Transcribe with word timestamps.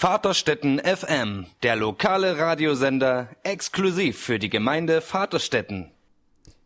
Vaterstetten 0.00 0.78
FM, 0.78 1.44
der 1.62 1.76
lokale 1.76 2.38
Radiosender, 2.38 3.28
exklusiv 3.42 4.18
für 4.18 4.38
die 4.38 4.48
Gemeinde 4.48 5.02
Vaterstetten. 5.02 5.90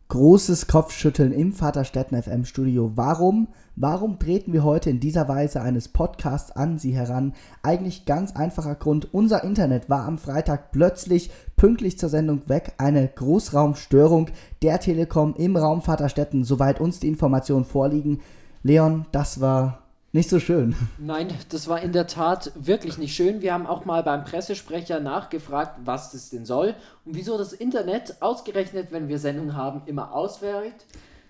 Großes 0.07 0.69
Kopfschütteln 0.69 1.33
im 1.33 1.53
Vaterstetten 1.53 2.23
FM 2.23 2.45
Studio. 2.45 2.93
Warum? 2.95 3.49
Warum 3.75 4.21
treten 4.21 4.53
wir 4.53 4.63
heute 4.63 4.89
in 4.89 5.01
dieser 5.01 5.27
Weise 5.27 5.63
eines 5.63 5.89
Podcasts 5.89 6.53
an 6.53 6.79
Sie 6.79 6.95
heran? 6.95 7.35
Eigentlich 7.65 8.05
ganz 8.05 8.37
einfacher 8.37 8.77
Grund. 8.77 9.13
Unser 9.13 9.43
Internet 9.43 9.91
war 9.91 10.05
am 10.05 10.19
Freitag 10.19 10.71
plötzlich 10.71 11.33
pünktlich 11.57 11.99
zur 11.99 12.11
Sendung 12.11 12.49
weg. 12.49 12.75
Eine 12.79 13.09
Großraumstörung 13.09 14.31
der 14.63 14.79
Telekom 14.79 15.35
im 15.35 15.57
Raum 15.57 15.83
Vaterstetten, 15.83 16.45
soweit 16.45 16.81
uns 16.81 17.01
die 17.01 17.09
Informationen 17.09 17.65
vorliegen. 17.65 18.21
Leon, 18.63 19.07
das 19.11 19.41
war 19.41 19.84
nicht 20.15 20.31
so 20.31 20.39
schön. 20.39 20.77
Nein, 20.97 21.35
das 21.49 21.67
war 21.67 21.83
in 21.83 21.93
der 21.93 22.07
Tat 22.07 22.53
wirklich 22.55 22.99
nicht 22.99 23.17
schön. 23.17 23.43
Wir 23.43 23.53
haben 23.53 23.67
auch 23.67 23.85
mal 23.85 24.05
beim 24.05 24.25
Pressesprecher 24.25 25.01
nachgefragt, 25.01 25.81
was 25.85 26.13
das 26.13 26.31
denn 26.31 26.47
soll 26.47 26.77
und 27.05 27.17
wieso 27.17 27.37
das 27.37 27.53
Internet 27.53 28.23
ausgerechnet, 28.23 28.93
wenn 28.93 29.09
wir 29.09 29.19
Sendungen 29.19 29.57
haben, 29.57 29.83
immer 29.87 30.13
ausfällt. 30.13 30.87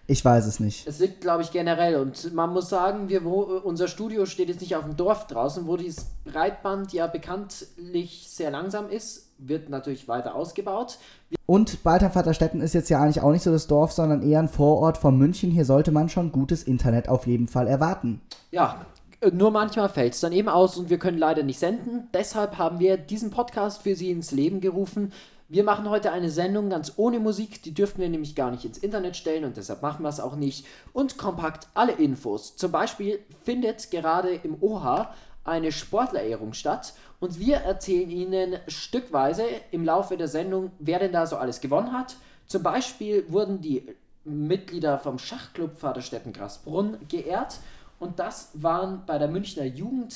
Ich 0.07 0.23
weiß 0.23 0.45
es 0.45 0.61
nicht. 0.61 0.87
Es 0.87 0.99
liegt, 0.99 1.23
glaube 1.23 1.43
ich, 1.43 1.51
generell. 1.51 1.97
Und 1.97 2.35
man 2.35 2.53
muss 2.53 2.69
sagen, 2.69 3.09
wir, 3.09 3.25
wo, 3.25 3.41
unser 3.65 3.89
Studio 3.89 4.27
steht 4.27 4.49
jetzt 4.51 4.61
nicht 4.61 4.77
auf 4.77 4.85
dem 4.85 4.97
Dorf 4.97 5.29
draußen, 5.29 5.67
wo 5.67 5.79
dieses 5.79 6.05
Breitband 6.27 6.93
ja 6.93 7.07
bekanntlich 7.07 8.27
sehr 8.29 8.51
langsam 8.51 8.91
ist, 8.91 9.24
wird 9.39 9.69
natürlich 9.69 10.09
weiter 10.09 10.35
ausgebaut. 10.35 10.99
Und 11.47 11.83
Baltervaterstetten 11.83 12.61
ist 12.61 12.75
jetzt 12.75 12.89
ja 12.89 13.01
eigentlich 13.01 13.23
auch 13.23 13.33
nicht 13.33 13.43
so 13.43 13.51
das 13.51 13.67
Dorf, 13.67 13.93
sondern 13.93 14.23
eher 14.23 14.39
ein 14.39 14.49
Vorort 14.49 14.99
von 14.99 15.19
München. 15.19 15.51
Hier 15.51 15.65
sollte 15.65 15.93
man 15.93 16.09
schon 16.09 16.33
gutes 16.33 16.63
Internet 16.63 17.09
auf 17.09 17.27
jeden 17.27 17.49
Fall 17.49 17.67
erwarten. 17.67 18.21
Ja, 18.51 18.87
nur 19.33 19.51
manchmal 19.51 19.89
fällt 19.89 20.15
es 20.15 20.21
dann 20.21 20.33
eben 20.33 20.49
aus 20.49 20.77
und 20.77 20.91
wir 20.91 20.99
können 20.99 21.19
leider 21.19 21.43
nicht 21.43 21.59
senden. 21.59 22.09
Deshalb 22.13 22.59
haben 22.59 22.79
wir 22.79 22.97
diesen 22.97 23.31
Podcast 23.31 23.83
für 23.83 23.95
Sie 23.95 24.11
ins 24.11 24.33
Leben 24.33 24.61
gerufen. 24.61 25.13
Wir 25.49 25.65
machen 25.65 25.89
heute 25.89 26.11
eine 26.11 26.31
Sendung 26.31 26.71
ganz 26.71 26.95
ohne 26.97 27.21
Musik, 27.21 27.63
die 27.63 27.75
dürften 27.75 28.01
wir 28.01 28.09
nämlich 28.09 28.35
gar 28.35 28.51
nicht 28.51 28.65
ins 28.65 28.79
Internet 28.79 29.15
stellen 29.17 29.45
und 29.45 29.57
deshalb 29.57 29.83
machen 29.83 30.03
wir 30.03 30.09
es 30.09 30.21
auch 30.21 30.37
nicht. 30.37 30.67
Und 30.93 31.19
kompakt 31.19 31.69
alle 31.75 31.93
Infos. 31.93 32.57
Zum 32.57 32.73
Beispiel 32.73 33.19
findet 33.45 33.91
gerade 33.91 34.35
im 34.35 34.57
OHA 34.63 35.13
eine 35.45 35.71
Sportlerehrung 35.73 36.55
statt 36.55 36.95
und 37.21 37.39
wir 37.39 37.57
erzählen 37.59 38.11
Ihnen 38.11 38.59
stückweise 38.69 39.45
im 39.71 39.85
Laufe 39.85 40.17
der 40.17 40.29
Sendung, 40.29 40.73
wer 40.79 40.99
denn 40.99 41.13
da 41.13 41.27
so 41.27 41.37
alles 41.37 41.61
gewonnen 41.61 41.93
hat. 41.93 42.17
Zum 42.47 42.63
Beispiel 42.63 43.25
wurden 43.31 43.61
die 43.61 43.95
Mitglieder 44.25 44.99
vom 44.99 45.19
Schachclub 45.19 45.79
Vaterstetten 45.79 46.33
Grasbrunn 46.33 46.99
geehrt. 47.09 47.59
Und 47.99 48.19
das 48.19 48.51
waren 48.55 49.05
bei 49.07 49.19
der 49.19 49.29
Münchner 49.29 49.65
Jugend 49.65 50.15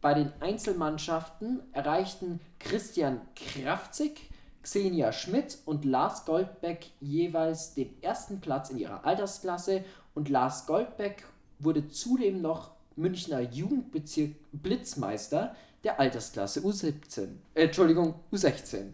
bei 0.00 0.12
den 0.12 0.30
Einzelmannschaften 0.40 1.62
erreichten 1.72 2.38
Christian 2.58 3.22
Krafzig, 3.34 4.30
Xenia 4.62 5.12
Schmidt 5.12 5.58
und 5.64 5.86
Lars 5.86 6.26
Goldbeck 6.26 6.90
jeweils 7.00 7.74
den 7.74 7.90
ersten 8.02 8.40
Platz 8.40 8.68
in 8.68 8.76
ihrer 8.76 9.06
Altersklasse. 9.06 9.82
Und 10.14 10.28
Lars 10.28 10.66
Goldbeck 10.66 11.24
wurde 11.58 11.88
zudem 11.88 12.42
noch 12.42 12.72
Münchner 12.96 13.40
Jugendbezirk 13.40 14.32
Blitzmeister 14.52 15.54
der 15.84 16.00
Altersklasse 16.00 16.60
U17. 16.60 17.28
Äh, 17.54 17.64
Entschuldigung, 17.64 18.14
U16. 18.32 18.92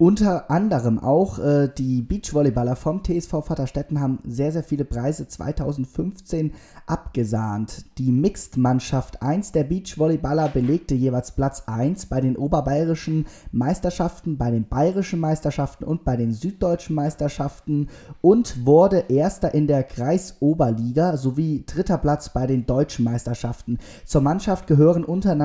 Unter 0.00 0.50
anderem 0.50 0.98
auch 0.98 1.38
äh, 1.40 1.68
die 1.76 2.00
Beachvolleyballer 2.00 2.74
vom 2.74 3.02
TSV 3.04 3.44
Vaterstetten 3.44 4.00
haben 4.00 4.20
sehr, 4.24 4.50
sehr 4.50 4.62
viele 4.62 4.86
Preise 4.86 5.28
2015 5.28 6.54
abgesahnt. 6.86 7.84
Die 7.98 8.10
Mixed-Mannschaft 8.10 9.20
1 9.20 9.52
der 9.52 9.64
Beachvolleyballer 9.64 10.48
belegte 10.48 10.94
jeweils 10.94 11.32
Platz 11.32 11.64
1 11.66 12.06
bei 12.06 12.22
den 12.22 12.38
oberbayerischen 12.38 13.26
Meisterschaften, 13.52 14.38
bei 14.38 14.50
den 14.50 14.66
bayerischen 14.66 15.20
Meisterschaften 15.20 15.84
und 15.84 16.02
bei 16.02 16.16
den 16.16 16.32
süddeutschen 16.32 16.96
Meisterschaften 16.96 17.88
und 18.22 18.64
wurde 18.64 19.04
erster 19.10 19.52
in 19.52 19.66
der 19.66 19.82
Kreisoberliga 19.82 21.18
sowie 21.18 21.64
dritter 21.66 21.98
Platz 21.98 22.30
bei 22.30 22.46
den 22.46 22.64
deutschen 22.64 23.04
Meisterschaften. 23.04 23.78
Zur 24.06 24.22
Mannschaft 24.22 24.66
gehören 24.66 25.04
unter, 25.04 25.38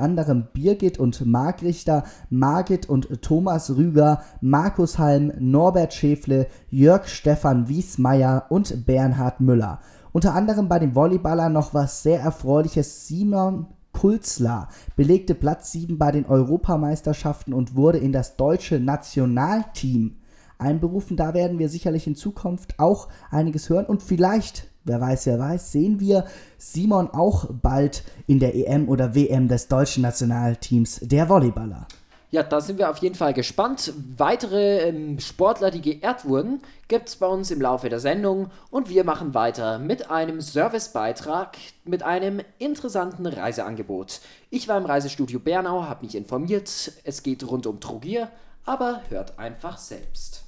anderem 0.00 0.48
Birgit 0.52 0.98
und 0.98 1.24
Margrichter, 1.24 2.02
Margit 2.30 2.88
und 2.88 3.22
Thomas 3.22 3.75
Rüger, 3.76 4.22
Markus 4.40 4.98
Halm, 4.98 5.32
Norbert 5.38 5.94
Schäfle, 5.94 6.46
Jörg 6.70 7.08
Stefan 7.08 7.68
Wiesmeier 7.68 8.46
und 8.48 8.86
Bernhard 8.86 9.40
Müller. 9.40 9.80
Unter 10.12 10.34
anderem 10.34 10.68
bei 10.68 10.78
den 10.78 10.94
Volleyballern 10.94 11.52
noch 11.52 11.74
was 11.74 12.02
sehr 12.02 12.20
Erfreuliches. 12.20 13.06
Simon 13.06 13.66
Pulsler 13.92 14.68
belegte 14.94 15.34
Platz 15.34 15.72
7 15.72 15.98
bei 15.98 16.12
den 16.12 16.26
Europameisterschaften 16.26 17.54
und 17.54 17.76
wurde 17.76 17.98
in 17.98 18.12
das 18.12 18.36
deutsche 18.36 18.78
Nationalteam 18.78 20.16
einberufen. 20.58 21.16
Da 21.16 21.34
werden 21.34 21.58
wir 21.58 21.68
sicherlich 21.68 22.06
in 22.06 22.14
Zukunft 22.14 22.78
auch 22.78 23.08
einiges 23.30 23.68
hören 23.68 23.86
und 23.86 24.02
vielleicht, 24.02 24.68
wer 24.84 25.00
weiß, 25.00 25.26
wer 25.26 25.38
weiß, 25.38 25.72
sehen 25.72 25.98
wir 25.98 26.24
Simon 26.58 27.08
auch 27.08 27.50
bald 27.50 28.04
in 28.26 28.38
der 28.38 28.54
EM 28.54 28.88
oder 28.88 29.14
WM 29.14 29.48
des 29.48 29.68
deutschen 29.68 30.02
Nationalteams 30.02 31.00
der 31.02 31.28
Volleyballer. 31.28 31.86
Ja, 32.30 32.42
da 32.42 32.60
sind 32.60 32.78
wir 32.78 32.90
auf 32.90 32.98
jeden 32.98 33.14
Fall 33.14 33.32
gespannt. 33.32 33.92
Weitere 34.16 34.88
ähm, 34.88 35.20
Sportler, 35.20 35.70
die 35.70 35.80
geehrt 35.80 36.24
wurden, 36.24 36.60
gibt 36.88 37.08
es 37.08 37.16
bei 37.16 37.26
uns 37.26 37.50
im 37.50 37.60
Laufe 37.60 37.88
der 37.88 38.00
Sendung 38.00 38.50
und 38.70 38.88
wir 38.88 39.04
machen 39.04 39.32
weiter 39.32 39.78
mit 39.78 40.10
einem 40.10 40.40
Servicebeitrag, 40.40 41.56
mit 41.84 42.02
einem 42.02 42.40
interessanten 42.58 43.26
Reiseangebot. 43.26 44.20
Ich 44.50 44.66
war 44.66 44.76
im 44.76 44.86
Reisestudio 44.86 45.38
Bernau, 45.38 45.84
habe 45.84 46.04
mich 46.04 46.16
informiert, 46.16 46.92
es 47.04 47.22
geht 47.22 47.46
rund 47.46 47.66
um 47.66 47.80
Trogier, 47.80 48.28
aber 48.64 49.02
hört 49.08 49.38
einfach 49.38 49.78
selbst. 49.78 50.44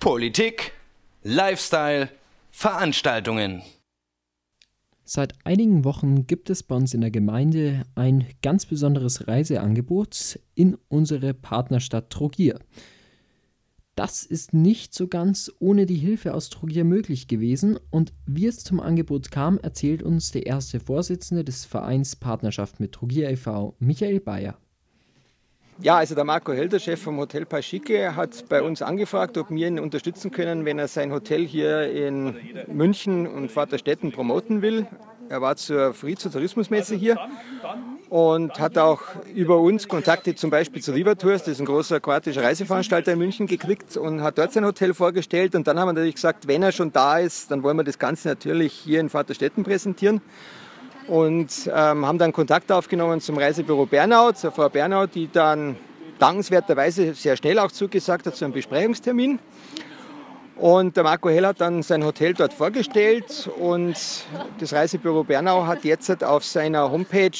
Politik, 0.00 0.72
Lifestyle, 1.22 2.08
Veranstaltungen. 2.50 3.62
Seit 5.08 5.34
einigen 5.44 5.84
Wochen 5.84 6.26
gibt 6.26 6.50
es 6.50 6.64
bei 6.64 6.74
uns 6.74 6.92
in 6.92 7.00
der 7.00 7.12
Gemeinde 7.12 7.84
ein 7.94 8.26
ganz 8.42 8.66
besonderes 8.66 9.28
Reiseangebot 9.28 10.40
in 10.56 10.76
unsere 10.88 11.32
Partnerstadt 11.32 12.10
Trogier. 12.10 12.58
Das 13.94 14.24
ist 14.24 14.52
nicht 14.52 14.94
so 14.94 15.06
ganz 15.06 15.52
ohne 15.60 15.86
die 15.86 15.94
Hilfe 15.94 16.34
aus 16.34 16.50
Trogier 16.50 16.82
möglich 16.82 17.28
gewesen 17.28 17.78
und 17.90 18.14
wie 18.26 18.46
es 18.46 18.58
zum 18.58 18.80
Angebot 18.80 19.30
kam, 19.30 19.58
erzählt 19.58 20.02
uns 20.02 20.32
der 20.32 20.44
erste 20.44 20.80
Vorsitzende 20.80 21.44
des 21.44 21.64
Vereins 21.64 22.16
Partnerschaft 22.16 22.80
mit 22.80 22.90
Trogier 22.90 23.30
e.V., 23.30 23.76
Michael 23.78 24.18
Bayer. 24.18 24.58
Ja, 25.82 25.98
also 25.98 26.14
der 26.14 26.24
Marco 26.24 26.54
Helder, 26.54 26.78
Chef 26.78 27.02
vom 27.02 27.18
Hotel 27.18 27.44
Paschicke, 27.44 28.16
hat 28.16 28.48
bei 28.48 28.62
uns 28.62 28.80
angefragt, 28.80 29.36
ob 29.36 29.50
wir 29.50 29.68
ihn 29.68 29.78
unterstützen 29.78 30.30
können, 30.30 30.64
wenn 30.64 30.78
er 30.78 30.88
sein 30.88 31.12
Hotel 31.12 31.46
hier 31.46 31.92
in 31.92 32.34
München 32.66 33.26
und 33.26 33.52
Vaterstetten 33.52 34.10
promoten 34.10 34.62
will. 34.62 34.86
Er 35.28 35.42
war 35.42 35.56
zur 35.56 35.92
Fried 35.92 36.18
zur 36.18 36.32
Tourismusmesse 36.32 36.94
hier 36.94 37.18
und 38.08 38.58
hat 38.58 38.78
auch 38.78 39.02
über 39.34 39.58
uns 39.58 39.86
Kontakte 39.86 40.34
zum 40.34 40.48
Beispiel 40.48 40.80
zu 40.80 40.92
River 40.92 41.18
Tours, 41.18 41.42
das 41.42 41.54
ist 41.54 41.60
ein 41.60 41.66
großer 41.66 42.00
kroatischer 42.00 42.42
Reiseveranstalter 42.42 43.12
in 43.12 43.18
München, 43.18 43.46
gekriegt 43.46 43.98
und 43.98 44.22
hat 44.22 44.38
dort 44.38 44.54
sein 44.54 44.64
Hotel 44.64 44.94
vorgestellt. 44.94 45.54
Und 45.54 45.66
dann 45.66 45.78
haben 45.78 45.88
wir 45.88 45.92
natürlich 45.92 46.14
gesagt, 46.14 46.48
wenn 46.48 46.62
er 46.62 46.72
schon 46.72 46.90
da 46.90 47.18
ist, 47.18 47.50
dann 47.50 47.62
wollen 47.62 47.76
wir 47.76 47.84
das 47.84 47.98
Ganze 47.98 48.28
natürlich 48.28 48.72
hier 48.72 49.00
in 49.00 49.10
Vaterstetten 49.10 49.62
präsentieren 49.62 50.22
und 51.08 51.70
ähm, 51.72 52.06
haben 52.06 52.18
dann 52.18 52.32
Kontakt 52.32 52.70
aufgenommen 52.72 53.20
zum 53.20 53.38
Reisebüro 53.38 53.86
Bernau, 53.86 54.32
zur 54.32 54.52
Frau 54.52 54.68
Bernau, 54.68 55.06
die 55.06 55.30
dann 55.30 55.76
dankenswerterweise 56.18 57.14
sehr 57.14 57.36
schnell 57.36 57.58
auch 57.58 57.70
zugesagt 57.70 58.26
hat 58.26 58.36
zu 58.36 58.44
einem 58.44 58.54
Besprechungstermin. 58.54 59.38
Und 60.56 60.96
der 60.96 61.04
Marco 61.04 61.28
Hell 61.28 61.46
hat 61.46 61.60
dann 61.60 61.82
sein 61.82 62.02
Hotel 62.02 62.32
dort 62.32 62.54
vorgestellt 62.54 63.50
und 63.58 63.94
das 64.58 64.72
Reisebüro 64.72 65.22
Bernau 65.22 65.66
hat 65.66 65.84
jetzt 65.84 66.24
auf 66.24 66.44
seiner 66.44 66.90
Homepage 66.90 67.30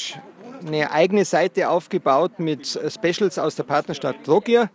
eine 0.67 0.91
eigene 0.91 1.25
Seite 1.25 1.71
aufgebaut 1.71 2.39
mit 2.39 2.67
Specials 2.67 3.39
aus 3.39 3.57
der 3.57 3.63
Partnerstadt 3.63 4.23
Trogir, 4.25 4.71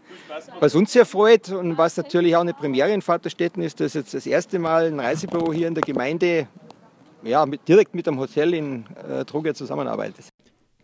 was 0.59 0.73
uns 0.73 0.91
sehr 0.91 1.05
freut 1.05 1.49
und 1.49 1.77
was 1.77 1.97
natürlich 1.97 2.35
auch 2.35 2.41
eine 2.41 2.53
Premiere 2.53 2.91
in 2.91 3.01
Vaterstetten 3.01 3.61
ist, 3.61 3.79
dass 3.79 3.94
jetzt 3.94 4.13
das 4.13 4.25
erste 4.25 4.57
Mal 4.57 4.87
ein 4.87 4.99
Reisebüro 4.99 5.53
hier 5.53 5.67
in 5.67 5.75
der 5.75 5.83
Gemeinde 5.83 6.47
ja, 7.23 7.45
mit, 7.45 7.68
direkt 7.68 7.95
mit 7.95 8.07
dem 8.07 8.18
Hotel 8.19 8.53
in 8.53 8.85
äh, 8.95 9.25
Trogir 9.25 9.53
zusammenarbeitet. 9.53 10.29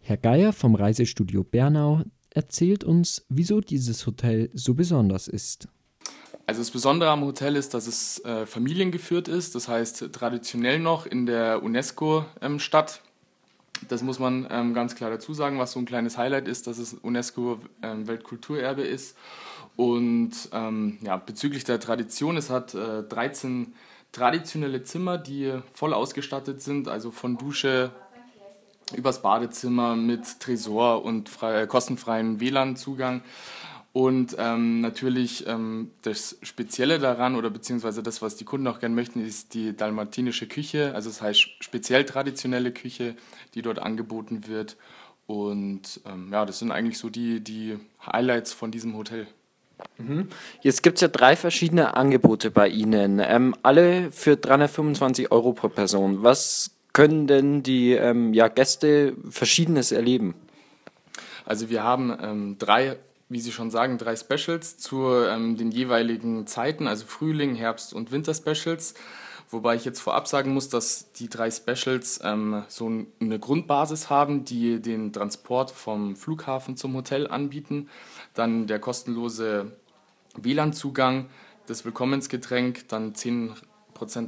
Herr 0.01 0.17
Geier 0.17 0.53
vom 0.53 0.75
Reisestudio 0.75 1.43
Bernau 1.43 2.01
erzählt 2.29 2.83
uns, 2.83 3.25
wieso 3.29 3.61
dieses 3.61 4.05
Hotel 4.05 4.49
so 4.53 4.73
besonders 4.73 5.27
ist. 5.27 5.67
Also 6.45 6.61
das 6.61 6.71
Besondere 6.71 7.09
am 7.09 7.25
Hotel 7.25 7.57
ist, 7.57 7.73
dass 7.73 7.87
es 7.87 8.23
äh, 8.23 8.45
familiengeführt 8.45 9.27
ist, 9.27 9.53
das 9.53 9.67
heißt 9.67 10.13
traditionell 10.13 10.79
noch 10.79 11.05
in 11.05 11.25
der 11.25 11.61
UNESCO-Stadt. 11.61 13.01
Ähm, 13.03 13.87
das 13.89 14.01
muss 14.01 14.17
man 14.17 14.47
ähm, 14.49 14.73
ganz 14.73 14.95
klar 14.95 15.09
dazu 15.09 15.33
sagen, 15.33 15.59
was 15.59 15.73
so 15.73 15.79
ein 15.79 15.85
kleines 15.85 16.17
Highlight 16.17 16.47
ist, 16.47 16.67
dass 16.67 16.77
es 16.77 16.93
UNESCO-Weltkulturerbe 16.93 18.83
ähm, 18.83 18.93
ist. 18.93 19.17
Und 19.75 20.31
ähm, 20.53 20.97
ja, 21.01 21.17
bezüglich 21.17 21.63
der 21.65 21.79
Tradition, 21.79 22.37
es 22.37 22.49
hat 22.49 22.73
äh, 22.73 23.03
13 23.03 23.73
traditionelle 24.17 24.83
Zimmer, 24.83 25.17
die 25.17 25.53
voll 25.73 25.93
ausgestattet 25.93 26.61
sind, 26.61 26.87
also 26.87 27.11
von 27.11 27.37
Dusche, 27.37 27.91
übers 28.95 29.21
Badezimmer 29.21 29.95
mit 29.95 30.39
Tresor 30.39 31.03
und 31.03 31.29
frei, 31.29 31.61
äh, 31.61 31.67
kostenfreien 31.67 32.39
WLAN-Zugang. 32.39 33.21
Und 33.93 34.35
ähm, 34.39 34.81
natürlich 34.81 35.45
ähm, 35.47 35.91
das 36.01 36.37
Spezielle 36.41 36.99
daran 36.99 37.35
oder 37.35 37.49
beziehungsweise 37.49 38.01
das, 38.01 38.21
was 38.21 38.35
die 38.35 38.45
Kunden 38.45 38.67
auch 38.67 38.79
gerne 38.79 38.95
möchten, 38.95 39.25
ist 39.25 39.53
die 39.53 39.75
dalmatinische 39.75 40.47
Küche, 40.47 40.93
also 40.93 41.09
das 41.09 41.21
heißt 41.21 41.49
speziell 41.59 42.05
traditionelle 42.05 42.71
Küche, 42.71 43.15
die 43.53 43.61
dort 43.61 43.79
angeboten 43.79 44.47
wird. 44.47 44.77
Und 45.25 45.99
ähm, 46.05 46.29
ja, 46.31 46.45
das 46.45 46.59
sind 46.59 46.71
eigentlich 46.71 46.97
so 46.97 47.09
die, 47.09 47.41
die 47.43 47.77
Highlights 48.05 48.53
von 48.53 48.71
diesem 48.71 48.95
Hotel. 48.95 49.27
Mhm. 49.97 50.29
Jetzt 50.61 50.83
gibt 50.83 50.97
es 50.97 51.01
ja 51.01 51.07
drei 51.07 51.35
verschiedene 51.35 51.95
Angebote 51.95 52.51
bei 52.51 52.67
Ihnen, 52.67 53.19
ähm, 53.23 53.55
alle 53.63 54.11
für 54.11 54.35
325 54.35 55.31
Euro 55.31 55.53
pro 55.53 55.69
Person. 55.69 56.23
Was 56.23 56.71
können 56.93 57.27
denn 57.27 57.63
die 57.63 57.93
ähm, 57.93 58.33
ja, 58.33 58.47
Gäste 58.47 59.13
Verschiedenes 59.29 59.91
erleben? 59.91 60.35
Also 61.45 61.69
wir 61.69 61.83
haben 61.83 62.17
ähm, 62.21 62.55
drei 62.57 62.97
wie 63.29 63.39
Sie 63.39 63.51
schon 63.51 63.71
sagen, 63.71 63.97
drei 63.97 64.15
Specials 64.15 64.77
zu 64.77 65.11
ähm, 65.11 65.57
den 65.57 65.71
jeweiligen 65.71 66.47
Zeiten, 66.47 66.87
also 66.87 67.05
Frühling, 67.05 67.55
Herbst 67.55 67.93
und 67.93 68.11
Winter-Specials. 68.11 68.93
Wobei 69.49 69.75
ich 69.75 69.85
jetzt 69.85 70.01
vorab 70.01 70.27
sagen 70.27 70.53
muss, 70.53 70.67
dass 70.67 71.11
die 71.13 71.29
drei 71.29 71.49
Specials 71.51 72.19
ähm, 72.23 72.63
so 72.67 72.91
eine 73.21 73.39
Grundbasis 73.39 74.09
haben, 74.09 74.43
die 74.43 74.81
den 74.81 75.13
Transport 75.13 75.71
vom 75.71 76.17
Flughafen 76.17 76.75
zum 76.75 76.93
Hotel 76.95 77.27
anbieten. 77.27 77.89
Dann 78.37 78.67
der 78.67 78.77
kostenlose 78.77 79.71
WLAN-Zugang, 80.35 81.25
das 81.65 81.85
Willkommensgetränk, 81.85 82.87
dann 82.87 83.13
10% 83.13 83.55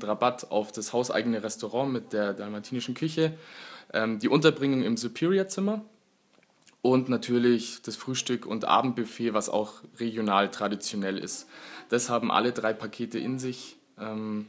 Rabatt 0.03 0.50
auf 0.50 0.71
das 0.71 0.94
hauseigene 0.94 1.44
Restaurant 1.44 1.94
mit 1.94 2.11
der 2.11 2.33
dalmatinischen 2.33 2.95
Küche, 2.95 3.38
ähm, 3.94 4.17
die 4.17 4.27
Unterbringung 4.27 4.81
im 4.81 4.97
Superior-Zimmer 4.97 5.85
und 6.81 7.07
natürlich 7.07 7.83
das 7.83 7.97
Frühstück 7.97 8.47
und 8.47 8.65
Abendbuffet, 8.65 9.33
was 9.33 9.47
auch 9.47 9.83
regional 10.00 10.50
traditionell 10.50 11.19
ist. 11.19 11.47
Das 11.89 12.09
haben 12.09 12.31
alle 12.31 12.51
drei 12.51 12.73
Pakete 12.73 13.19
in 13.19 13.38
sich 13.38 13.77
ähm, 14.00 14.47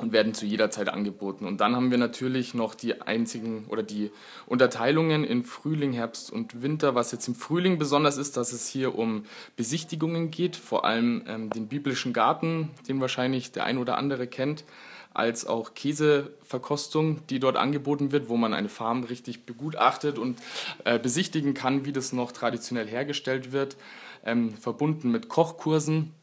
und 0.00 0.12
werden 0.12 0.34
zu 0.34 0.46
jeder 0.46 0.70
Zeit 0.70 0.88
angeboten. 0.88 1.46
Und 1.46 1.60
dann 1.60 1.76
haben 1.76 1.90
wir 1.90 1.98
natürlich 1.98 2.54
noch 2.54 2.74
die 2.74 3.02
einzigen 3.02 3.66
oder 3.68 3.82
die 3.82 4.10
Unterteilungen 4.46 5.24
in 5.24 5.44
Frühling, 5.44 5.92
Herbst 5.92 6.32
und 6.32 6.62
Winter. 6.62 6.94
Was 6.94 7.12
jetzt 7.12 7.28
im 7.28 7.34
Frühling 7.34 7.78
besonders 7.78 8.16
ist, 8.16 8.36
dass 8.36 8.52
es 8.52 8.66
hier 8.66 8.96
um 8.96 9.24
Besichtigungen 9.56 10.30
geht, 10.30 10.56
vor 10.56 10.84
allem 10.84 11.22
ähm, 11.26 11.50
den 11.50 11.68
biblischen 11.68 12.12
Garten, 12.12 12.70
den 12.88 13.00
wahrscheinlich 13.00 13.52
der 13.52 13.64
ein 13.64 13.78
oder 13.78 13.98
andere 13.98 14.26
kennt 14.26 14.64
als 15.12 15.44
auch 15.44 15.74
Käseverkostung, 15.74 17.26
die 17.26 17.40
dort 17.40 17.56
angeboten 17.56 18.12
wird, 18.12 18.28
wo 18.28 18.36
man 18.36 18.54
eine 18.54 18.68
Farm 18.68 19.02
richtig 19.02 19.44
begutachtet 19.44 20.18
und 20.18 20.38
äh, 20.84 21.00
besichtigen 21.00 21.52
kann, 21.52 21.84
wie 21.84 21.92
das 21.92 22.12
noch 22.12 22.30
traditionell 22.30 22.86
hergestellt 22.86 23.50
wird, 23.50 23.76
ähm, 24.24 24.54
verbunden 24.54 25.10
mit 25.10 25.28
Kochkursen 25.28 26.14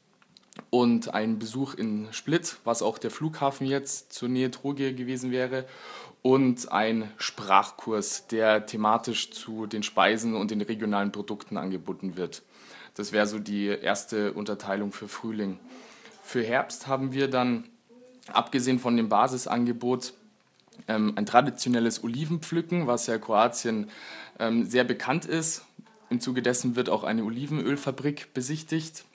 und 0.69 1.13
ein 1.13 1.39
Besuch 1.39 1.73
in 1.73 2.07
Split, 2.11 2.57
was 2.63 2.81
auch 2.81 2.97
der 2.97 3.11
Flughafen 3.11 3.67
jetzt 3.67 4.13
zur 4.13 4.29
Nähe 4.29 4.51
Trogier 4.51 4.93
gewesen 4.93 5.31
wäre, 5.31 5.65
und 6.21 6.71
ein 6.71 7.09
Sprachkurs, 7.17 8.27
der 8.27 8.65
thematisch 8.65 9.31
zu 9.31 9.65
den 9.65 9.83
Speisen 9.83 10.35
und 10.35 10.51
den 10.51 10.61
regionalen 10.61 11.11
Produkten 11.11 11.57
angeboten 11.57 12.17
wird. 12.17 12.41
Das 12.95 13.11
wäre 13.11 13.27
so 13.27 13.39
die 13.39 13.67
erste 13.67 14.33
Unterteilung 14.33 14.91
für 14.91 15.07
Frühling. 15.07 15.59
Für 16.23 16.43
Herbst 16.43 16.87
haben 16.87 17.13
wir 17.13 17.29
dann 17.29 17.65
abgesehen 18.33 18.79
von 18.79 18.97
dem 18.97 19.07
Basisangebot 19.07 20.13
ähm, 20.87 21.13
ein 21.15 21.25
traditionelles 21.25 22.03
Olivenpflücken, 22.03 22.87
was 22.87 23.07
ja 23.07 23.17
Kroatien 23.17 23.89
ähm, 24.39 24.65
sehr 24.65 24.83
bekannt 24.83 25.25
ist. 25.25 25.63
Im 26.09 26.19
Zuge 26.19 26.41
dessen 26.41 26.75
wird 26.75 26.89
auch 26.89 27.03
eine 27.03 27.23
Olivenölfabrik 27.23 28.33
besichtigt 28.33 29.05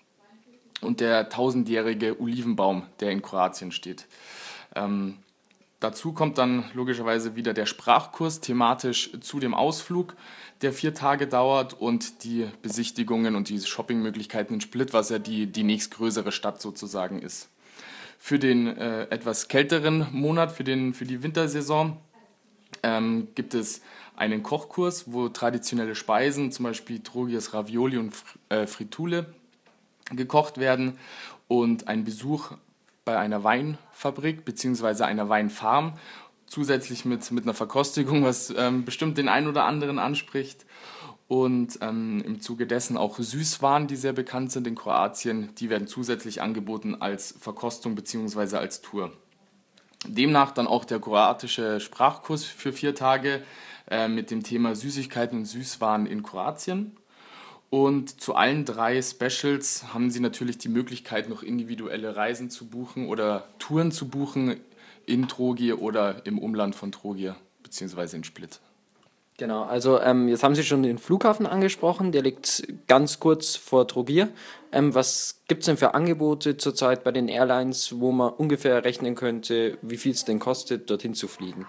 und 0.82 1.00
der 1.00 1.28
tausendjährige 1.28 2.20
Olivenbaum, 2.20 2.86
der 3.00 3.10
in 3.10 3.22
Kroatien 3.22 3.72
steht. 3.72 4.06
Ähm, 4.74 5.18
dazu 5.80 6.12
kommt 6.12 6.38
dann 6.38 6.64
logischerweise 6.74 7.36
wieder 7.36 7.54
der 7.54 7.66
Sprachkurs 7.66 8.40
thematisch 8.40 9.10
zu 9.20 9.40
dem 9.40 9.54
Ausflug, 9.54 10.14
der 10.62 10.72
vier 10.72 10.94
Tage 10.94 11.26
dauert 11.26 11.74
und 11.74 12.24
die 12.24 12.46
Besichtigungen 12.62 13.34
und 13.34 13.48
die 13.48 13.60
Shoppingmöglichkeiten 13.60 14.54
in 14.54 14.60
Split, 14.60 14.92
was 14.92 15.10
ja 15.10 15.18
die, 15.18 15.46
die 15.46 15.64
nächstgrößere 15.64 16.32
Stadt 16.32 16.60
sozusagen 16.62 17.20
ist 17.20 17.48
für 18.24 18.38
den 18.38 18.68
äh, 18.68 19.08
etwas 19.10 19.48
kälteren 19.48 20.06
Monat, 20.12 20.52
für, 20.52 20.62
den, 20.62 20.94
für 20.94 21.04
die 21.04 21.24
Wintersaison, 21.24 21.96
ähm, 22.84 23.26
gibt 23.34 23.52
es 23.52 23.82
einen 24.14 24.44
Kochkurs, 24.44 25.12
wo 25.12 25.28
traditionelle 25.28 25.96
Speisen, 25.96 26.52
zum 26.52 26.62
Beispiel 26.62 27.00
Trogias 27.00 27.52
Ravioli 27.52 27.96
und 27.96 28.14
äh, 28.48 28.68
Fritule, 28.68 29.34
gekocht 30.16 30.58
werden 30.58 30.98
und 31.48 31.88
ein 31.88 32.04
Besuch 32.04 32.52
bei 33.04 33.18
einer 33.18 33.44
Weinfabrik 33.44 34.44
bzw. 34.44 35.04
einer 35.04 35.28
Weinfarm, 35.28 35.94
zusätzlich 36.46 37.04
mit, 37.04 37.30
mit 37.30 37.44
einer 37.44 37.54
Verkostigung, 37.54 38.24
was 38.24 38.52
ähm, 38.56 38.84
bestimmt 38.84 39.18
den 39.18 39.28
einen 39.28 39.48
oder 39.48 39.64
anderen 39.64 39.98
anspricht 39.98 40.66
und 41.32 41.78
ähm, 41.80 42.22
im 42.26 42.40
Zuge 42.40 42.66
dessen 42.66 42.98
auch 42.98 43.18
Süßwaren, 43.18 43.86
die 43.86 43.96
sehr 43.96 44.12
bekannt 44.12 44.52
sind 44.52 44.66
in 44.66 44.74
Kroatien, 44.74 45.54
die 45.54 45.70
werden 45.70 45.86
zusätzlich 45.86 46.42
angeboten 46.42 46.94
als 46.94 47.34
Verkostung 47.40 47.94
bzw. 47.94 48.56
als 48.56 48.82
Tour. 48.82 49.12
Demnach 50.06 50.50
dann 50.50 50.66
auch 50.66 50.84
der 50.84 51.00
kroatische 51.00 51.80
Sprachkurs 51.80 52.44
für 52.44 52.72
vier 52.72 52.94
Tage 52.94 53.42
äh, 53.88 54.08
mit 54.08 54.30
dem 54.30 54.42
Thema 54.42 54.74
Süßigkeiten 54.74 55.38
und 55.38 55.44
Süßwaren 55.46 56.06
in 56.06 56.22
Kroatien. 56.22 56.96
Und 57.72 58.20
zu 58.20 58.34
allen 58.34 58.66
drei 58.66 59.00
Specials 59.00 59.94
haben 59.94 60.10
Sie 60.10 60.20
natürlich 60.20 60.58
die 60.58 60.68
Möglichkeit, 60.68 61.30
noch 61.30 61.42
individuelle 61.42 62.14
Reisen 62.14 62.50
zu 62.50 62.66
buchen 62.66 63.08
oder 63.08 63.48
Touren 63.58 63.92
zu 63.92 64.08
buchen 64.08 64.60
in 65.06 65.26
Trogir 65.26 65.80
oder 65.80 66.26
im 66.26 66.38
Umland 66.38 66.74
von 66.74 66.92
Trogir 66.92 67.34
bzw. 67.62 68.16
in 68.16 68.24
Split. 68.24 68.60
Genau, 69.38 69.62
also 69.62 69.98
ähm, 69.98 70.28
jetzt 70.28 70.42
haben 70.42 70.54
Sie 70.54 70.64
schon 70.64 70.82
den 70.82 70.98
Flughafen 70.98 71.46
angesprochen, 71.46 72.12
der 72.12 72.20
liegt 72.20 72.62
ganz 72.88 73.20
kurz 73.20 73.56
vor 73.56 73.88
Trogier. 73.88 74.28
Ähm, 74.70 74.94
was 74.94 75.40
gibt 75.48 75.62
es 75.62 75.66
denn 75.66 75.78
für 75.78 75.94
Angebote 75.94 76.58
zurzeit 76.58 77.02
bei 77.02 77.10
den 77.10 77.28
Airlines, 77.28 77.98
wo 77.98 78.12
man 78.12 78.34
ungefähr 78.34 78.84
rechnen 78.84 79.14
könnte, 79.14 79.78
wie 79.80 79.96
viel 79.96 80.12
es 80.12 80.26
denn 80.26 80.40
kostet, 80.40 80.90
dorthin 80.90 81.14
zu 81.14 81.26
fliegen? 81.26 81.64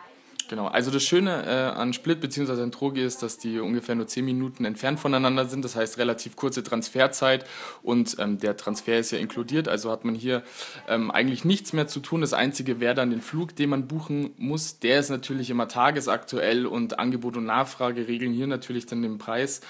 Genau, 0.49 0.67
also 0.67 0.91
das 0.91 1.03
Schöne 1.03 1.45
äh, 1.45 1.79
an 1.79 1.93
Split 1.93 2.19
bzw. 2.19 2.61
an 2.61 2.71
Trogi 2.71 3.01
ist, 3.01 3.23
dass 3.23 3.37
die 3.37 3.59
ungefähr 3.59 3.95
nur 3.95 4.07
10 4.07 4.25
Minuten 4.25 4.65
entfernt 4.65 4.99
voneinander 4.99 5.45
sind, 5.45 5.63
das 5.63 5.75
heißt 5.75 5.97
relativ 5.97 6.35
kurze 6.35 6.63
Transferzeit 6.63 7.45
und 7.81 8.17
ähm, 8.19 8.37
der 8.39 8.57
Transfer 8.57 8.99
ist 8.99 9.11
ja 9.11 9.19
inkludiert, 9.19 9.67
also 9.67 9.91
hat 9.91 10.05
man 10.05 10.15
hier 10.15 10.43
ähm, 10.87 11.11
eigentlich 11.11 11.45
nichts 11.45 11.73
mehr 11.73 11.87
zu 11.87 11.99
tun. 11.99 12.21
Das 12.21 12.33
Einzige 12.33 12.79
wäre 12.79 12.95
dann 12.95 13.09
den 13.09 13.21
Flug, 13.21 13.55
den 13.55 13.69
man 13.69 13.87
buchen 13.87 14.31
muss. 14.37 14.79
Der 14.79 14.99
ist 14.99 15.09
natürlich 15.09 15.49
immer 15.49 15.67
tagesaktuell 15.67 16.65
und 16.65 16.99
Angebot 16.99 17.37
und 17.37 17.45
Nachfrage 17.45 18.07
regeln 18.07 18.33
hier 18.33 18.47
natürlich 18.47 18.85
dann 18.85 19.01
den 19.01 19.17
Preis. 19.17 19.61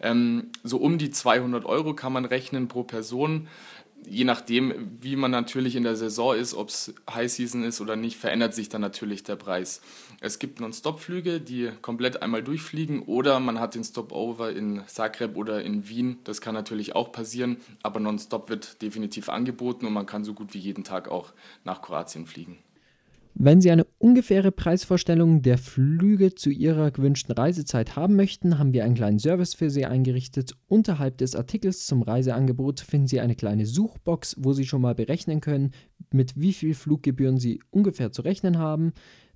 Ähm, 0.00 0.50
so 0.64 0.78
um 0.78 0.98
die 0.98 1.10
200 1.10 1.64
Euro 1.64 1.94
kann 1.94 2.12
man 2.12 2.24
rechnen 2.24 2.68
pro 2.68 2.84
Person 2.84 3.48
je 4.06 4.24
nachdem, 4.24 4.74
wie 5.00 5.16
man 5.16 5.30
natürlich 5.30 5.76
in 5.76 5.84
der 5.84 5.96
Saison 5.96 6.34
ist, 6.34 6.54
ob 6.54 6.68
es 6.68 6.94
High 7.12 7.30
Season 7.30 7.64
ist 7.64 7.80
oder 7.80 7.96
nicht, 7.96 8.16
verändert 8.16 8.54
sich 8.54 8.68
dann 8.68 8.80
natürlich 8.80 9.22
der 9.22 9.36
Preis. 9.36 9.80
Es 10.24 10.38
gibt 10.38 10.60
Non-Stop-Flüge, 10.60 11.40
die 11.40 11.70
komplett 11.82 12.22
einmal 12.22 12.44
durchfliegen 12.44 13.02
oder 13.02 13.40
man 13.40 13.58
hat 13.58 13.74
den 13.74 13.82
Stopover 13.82 14.52
in 14.52 14.82
Zagreb 14.86 15.36
oder 15.36 15.64
in 15.64 15.88
Wien. 15.88 16.18
Das 16.22 16.40
kann 16.40 16.54
natürlich 16.54 16.94
auch 16.94 17.10
passieren, 17.10 17.56
aber 17.82 17.98
Non-Stop 17.98 18.48
wird 18.48 18.80
definitiv 18.82 19.28
angeboten 19.28 19.84
und 19.84 19.92
man 19.92 20.06
kann 20.06 20.22
so 20.22 20.32
gut 20.32 20.54
wie 20.54 20.60
jeden 20.60 20.84
Tag 20.84 21.08
auch 21.08 21.32
nach 21.64 21.82
Kroatien 21.82 22.24
fliegen. 22.26 22.58
Wenn 23.34 23.60
Sie 23.60 23.72
eine 23.72 23.84
ungefähre 23.98 24.52
Preisvorstellung 24.52 25.42
der 25.42 25.58
Flüge 25.58 26.36
zu 26.36 26.50
Ihrer 26.50 26.92
gewünschten 26.92 27.34
Reisezeit 27.34 27.96
haben 27.96 28.14
möchten, 28.14 28.60
haben 28.60 28.72
wir 28.72 28.84
einen 28.84 28.94
kleinen 28.94 29.18
Service 29.18 29.54
für 29.54 29.70
Sie 29.70 29.86
eingerichtet. 29.86 30.54
Unterhalb 30.68 31.18
des 31.18 31.34
Artikels 31.34 31.86
zum 31.86 32.02
Reiseangebot 32.02 32.78
finden 32.78 33.08
Sie 33.08 33.18
eine 33.18 33.34
kleine 33.34 33.66
Suchbox, 33.66 34.36
wo 34.38 34.52
Sie 34.52 34.66
schon 34.66 34.82
mal 34.82 34.94
berechnen 34.94 35.40
können, 35.40 35.72
mit 36.12 36.34
wie 36.36 36.52
viel 36.52 36.74
Fluggebühren 36.74 37.38
Sie 37.38 37.60
ungefähr 37.70 38.12
zu 38.12 38.22
rechnen 38.22 38.58
haben. 38.58 38.92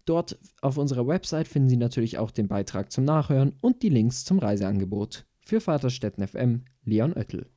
Dort 0.07 0.39
auf 0.63 0.79
unserer 0.79 1.07
Website 1.07 1.49
finden 1.49 1.69
Sie 1.69 1.77
natürlich 1.77 2.17
auch 2.19 2.31
den 2.31 2.47
Beitrag 2.47 2.93
zum 2.93 3.05
Nachhören 3.05 3.55
und 3.61 3.83
die 3.83 3.89
Links 3.89 4.25
zum 4.25 4.39
Reiseangebot. 4.39 5.27
Für 5.41 5.61
Vaterstetten 5.61 6.27
FM, 6.27 6.65
Leon 6.85 7.13
Oettel. 7.13 7.51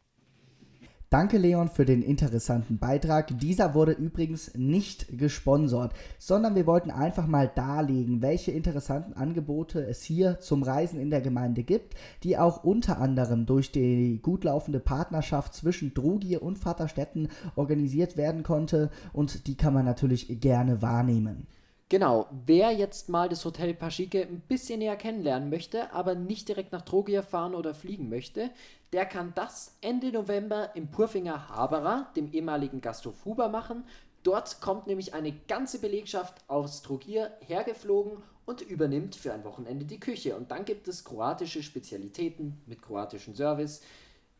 Danke 1.12 1.39
Leon 1.39 1.70
für 1.70 1.86
den 1.86 2.03
interessanten 2.03 2.77
Beitrag. 2.77 3.39
Dieser 3.39 3.74
wurde 3.74 3.94
übrigens 3.94 4.53
nicht 4.56 5.18
gesponsert, 5.18 5.94
sondern 6.20 6.53
wir 6.53 6.68
wollten 6.68 6.91
einfach 6.91 7.25
mal 7.25 7.51
darlegen, 7.53 8.22
welche 8.22 8.51
interessanten 8.51 9.13
Angebote 9.13 9.84
es 9.84 10.03
hier 10.03 10.39
zum 10.39 10.62
Reisen 10.62 11.00
in 11.00 11.10
der 11.10 11.22
Gemeinde 11.22 11.63
gibt, 11.63 11.96
die 12.24 12.38
auch 12.38 12.63
unter 12.63 13.00
anderem 13.00 13.48
durch 13.48 13.72
die 13.72 14.20
gut 14.22 14.44
laufende 14.44 14.79
Partnerschaft 14.79 15.56
zwischen 15.56 15.96
Drugir 15.96 16.44
und 16.44 16.60
Vaterstetten 16.60 17.29
organisiert 17.56 18.15
werden 18.15 18.44
konnte 18.44 18.91
und 19.12 19.48
die 19.48 19.56
kann 19.56 19.74
man 19.74 19.86
natürlich 19.86 20.39
gerne 20.39 20.84
wahrnehmen. 20.84 21.48
Genau, 21.91 22.27
wer 22.46 22.72
jetzt 22.72 23.10
mal 23.10 23.29
das 23.29 23.43
Hotel 23.46 23.74
Paschike 23.74 24.22
ein 24.22 24.41
bisschen 24.41 24.77
näher 24.77 24.96
kennenlernen 24.96 25.50
möchte, 25.50 25.91
aber 25.91 26.13
nicht 26.13 26.48
direkt 26.48 26.72
nach 26.72 26.84
Trogia 26.84 27.24
fahren 27.24 27.55
oder 27.55 27.74
fliegen 27.74 28.10
möchte, 28.10 28.51
der 28.93 29.08
kann 29.08 29.34
das 29.34 29.75
Ende 29.81 30.12
November 30.12 30.75
im 30.75 30.91
Purfinger 30.91 31.50
Haberer, 31.50 32.12
dem 32.15 32.31
ehemaligen 32.31 32.81
Gasthof 32.81 33.25
Huber, 33.25 33.50
machen. 33.50 33.86
Dort 34.22 34.62
kommt 34.62 34.86
nämlich 34.86 35.15
eine 35.15 35.31
ganze 35.48 35.79
Belegschaft 35.79 36.36
aus 36.48 36.84
Trogier 36.84 37.31
hergeflogen 37.39 38.22
und 38.46 38.62
übernimmt 38.62 39.15
für 39.15 39.34
ein 39.34 39.43
Wochenende 39.43 39.86
die 39.86 40.00
Küche. 40.00 40.36
Und 40.36 40.51
dann 40.51 40.65
gibt 40.65 40.88
es 40.88 41.03
kroatische 41.03 41.63
Spezialitäten 41.63 42.62
mit 42.67 42.84
kroatischem 42.84 43.34
Service. 43.34 43.81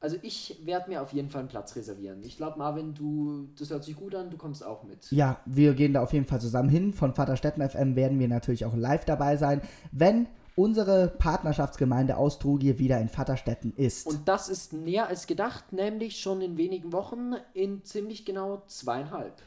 Also 0.02 0.16
ich 0.22 0.60
werde 0.64 0.90
mir 0.90 1.02
auf 1.02 1.12
jeden 1.12 1.30
Fall 1.30 1.42
einen 1.42 1.50
Platz 1.50 1.76
reservieren. 1.76 2.24
Ich 2.24 2.38
glaube, 2.38 2.58
Marvin, 2.58 2.94
du, 2.94 3.50
das 3.58 3.70
hört 3.70 3.84
sich 3.84 3.96
gut 3.96 4.16
an, 4.16 4.30
du 4.30 4.38
kommst 4.38 4.66
auch 4.66 4.84
mit. 4.84 5.12
Ja, 5.12 5.42
wir 5.46 5.74
gehen 5.74 5.94
da 5.94 6.02
auf 6.02 6.14
jeden 6.14 6.26
Fall 6.26 6.40
zusammen 6.40 6.70
hin. 6.70 6.94
Von 6.94 7.14
Vaterstetten 7.14 7.68
FM 7.68 7.96
werden 7.96 8.18
wir 8.18 8.30
natürlich 8.30 8.66
auch 8.66 8.76
live 8.76 9.04
dabei 9.04 9.36
sein, 9.36 9.62
wenn 9.92 10.28
unsere 10.56 11.08
Partnerschaftsgemeinde 11.08 12.18
aus 12.18 12.40
Trugir 12.40 12.80
wieder 12.80 13.00
in 13.00 13.10
Vaterstetten 13.10 13.74
ist. 13.76 14.08
Und 14.08 14.28
das 14.28 14.50
ist 14.50 14.74
näher 14.74 15.08
als 15.08 15.26
gedacht, 15.26 15.72
nämlich 15.72 16.20
schon 16.20 16.42
in 16.42 16.58
wenigen 16.58 16.92
Wochen, 16.92 17.34
in 17.54 17.84
ziemlich 17.84 18.26
genau 18.26 18.64
zweieinhalb. 18.68 19.42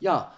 Ja, 0.00 0.32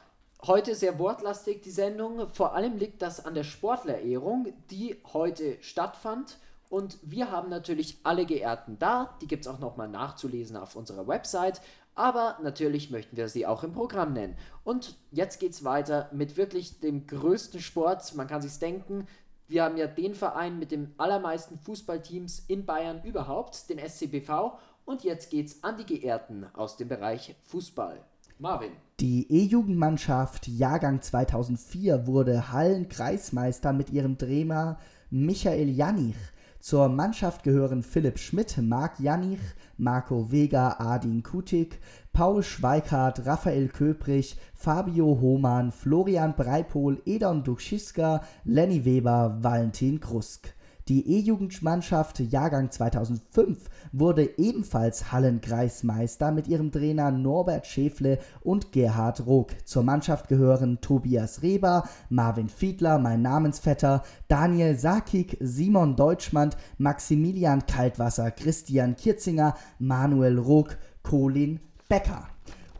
heute 0.46 0.74
sehr 0.74 0.98
wortlastig 0.98 1.62
die 1.62 1.70
Sendung. 1.70 2.28
Vor 2.32 2.54
allem 2.54 2.76
liegt 2.76 3.00
das 3.02 3.24
an 3.24 3.34
der 3.34 3.44
Sportlerehrung, 3.44 4.48
die 4.70 4.96
heute 5.12 5.56
stattfand. 5.62 6.38
Und 6.68 6.98
wir 7.02 7.30
haben 7.30 7.48
natürlich 7.48 7.98
alle 8.02 8.26
Geehrten 8.26 8.78
da. 8.78 9.16
Die 9.22 9.26
gibt 9.26 9.46
es 9.46 9.52
auch 9.52 9.60
nochmal 9.60 9.88
nachzulesen 9.88 10.56
auf 10.56 10.76
unserer 10.76 11.06
Website. 11.06 11.60
Aber 11.96 12.38
natürlich 12.42 12.90
möchten 12.90 13.16
wir 13.16 13.28
sie 13.28 13.46
auch 13.46 13.64
im 13.64 13.72
Programm 13.72 14.12
nennen. 14.12 14.36
Und 14.64 14.96
jetzt 15.10 15.40
geht 15.40 15.52
es 15.52 15.64
weiter 15.64 16.10
mit 16.12 16.36
wirklich 16.36 16.78
dem 16.78 17.06
größten 17.06 17.60
Sport. 17.60 18.14
Man 18.14 18.26
kann 18.26 18.42
sich 18.42 18.58
denken, 18.58 19.08
wir 19.48 19.64
haben 19.64 19.78
ja 19.78 19.86
den 19.86 20.14
Verein 20.14 20.58
mit 20.58 20.72
den 20.72 20.92
allermeisten 20.98 21.58
Fußballteams 21.58 22.44
in 22.48 22.66
Bayern 22.66 23.02
überhaupt, 23.02 23.70
den 23.70 23.78
SCBV. 23.78 24.58
Und 24.84 25.04
jetzt 25.04 25.30
geht's 25.30 25.64
an 25.64 25.78
die 25.78 25.86
Geehrten 25.86 26.46
aus 26.52 26.76
dem 26.76 26.88
Bereich 26.88 27.34
Fußball. 27.44 28.04
Marvin. 28.38 28.72
Die 29.00 29.26
E-Jugendmannschaft 29.32 30.48
Jahrgang 30.48 31.00
2004 31.00 32.06
wurde 32.06 32.52
Hallenkreismeister 32.52 33.72
mit 33.72 33.88
ihrem 33.88 34.18
Trainer 34.18 34.78
Michael 35.10 35.70
Janich. 35.70 36.16
Zur 36.66 36.88
Mannschaft 36.88 37.44
gehören 37.44 37.84
Philipp 37.84 38.18
Schmidt, 38.18 38.58
Marc 38.60 38.98
Janich, 38.98 39.38
Marco 39.78 40.32
Vega, 40.32 40.80
Adin 40.80 41.22
Kutik, 41.22 41.78
Paul 42.12 42.42
Schweikart, 42.42 43.24
Raphael 43.24 43.68
Köprich, 43.68 44.36
Fabio 44.52 45.20
Hohmann, 45.20 45.70
Florian 45.70 46.34
Breipol, 46.34 47.00
Edon 47.06 47.44
Dukschiska, 47.44 48.20
Lenny 48.42 48.84
Weber, 48.84 49.38
Valentin 49.40 50.00
Krusk. 50.00 50.55
Die 50.88 51.16
E-Jugendmannschaft 51.18 52.20
Jahrgang 52.20 52.70
2005 52.70 53.58
wurde 53.90 54.38
ebenfalls 54.38 55.10
Hallenkreismeister 55.10 56.30
mit 56.30 56.46
ihrem 56.46 56.70
Trainer 56.70 57.10
Norbert 57.10 57.66
Schäfle 57.66 58.20
und 58.44 58.70
Gerhard 58.70 59.26
Rook. 59.26 59.50
Zur 59.64 59.82
Mannschaft 59.82 60.28
gehören 60.28 60.80
Tobias 60.80 61.42
Reber, 61.42 61.88
Marvin 62.08 62.48
Fiedler, 62.48 63.00
mein 63.00 63.20
Namensvetter, 63.20 64.04
Daniel 64.28 64.78
Sakik, 64.78 65.36
Simon 65.40 65.96
Deutschmann, 65.96 66.50
Maximilian 66.78 67.66
Kaltwasser, 67.66 68.30
Christian 68.30 68.94
Kirzinger, 68.94 69.56
Manuel 69.80 70.38
Rook, 70.38 70.78
Colin 71.02 71.58
Becker 71.88 72.28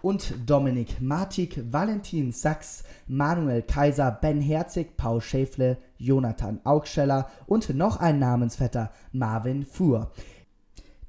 und 0.06 0.32
Dominik 0.46 1.00
Martik, 1.00 1.60
Valentin 1.72 2.30
Sachs, 2.30 2.84
Manuel 3.08 3.62
Kaiser, 3.62 4.12
Ben 4.12 4.40
Herzig, 4.40 4.96
Paul 4.96 5.20
Schäfle, 5.20 5.78
Jonathan 5.98 6.60
Augscheller 6.64 7.28
und 7.46 7.74
noch 7.74 7.98
ein 7.98 8.18
Namensvetter, 8.18 8.90
Marvin 9.12 9.64
Fuhr. 9.64 10.10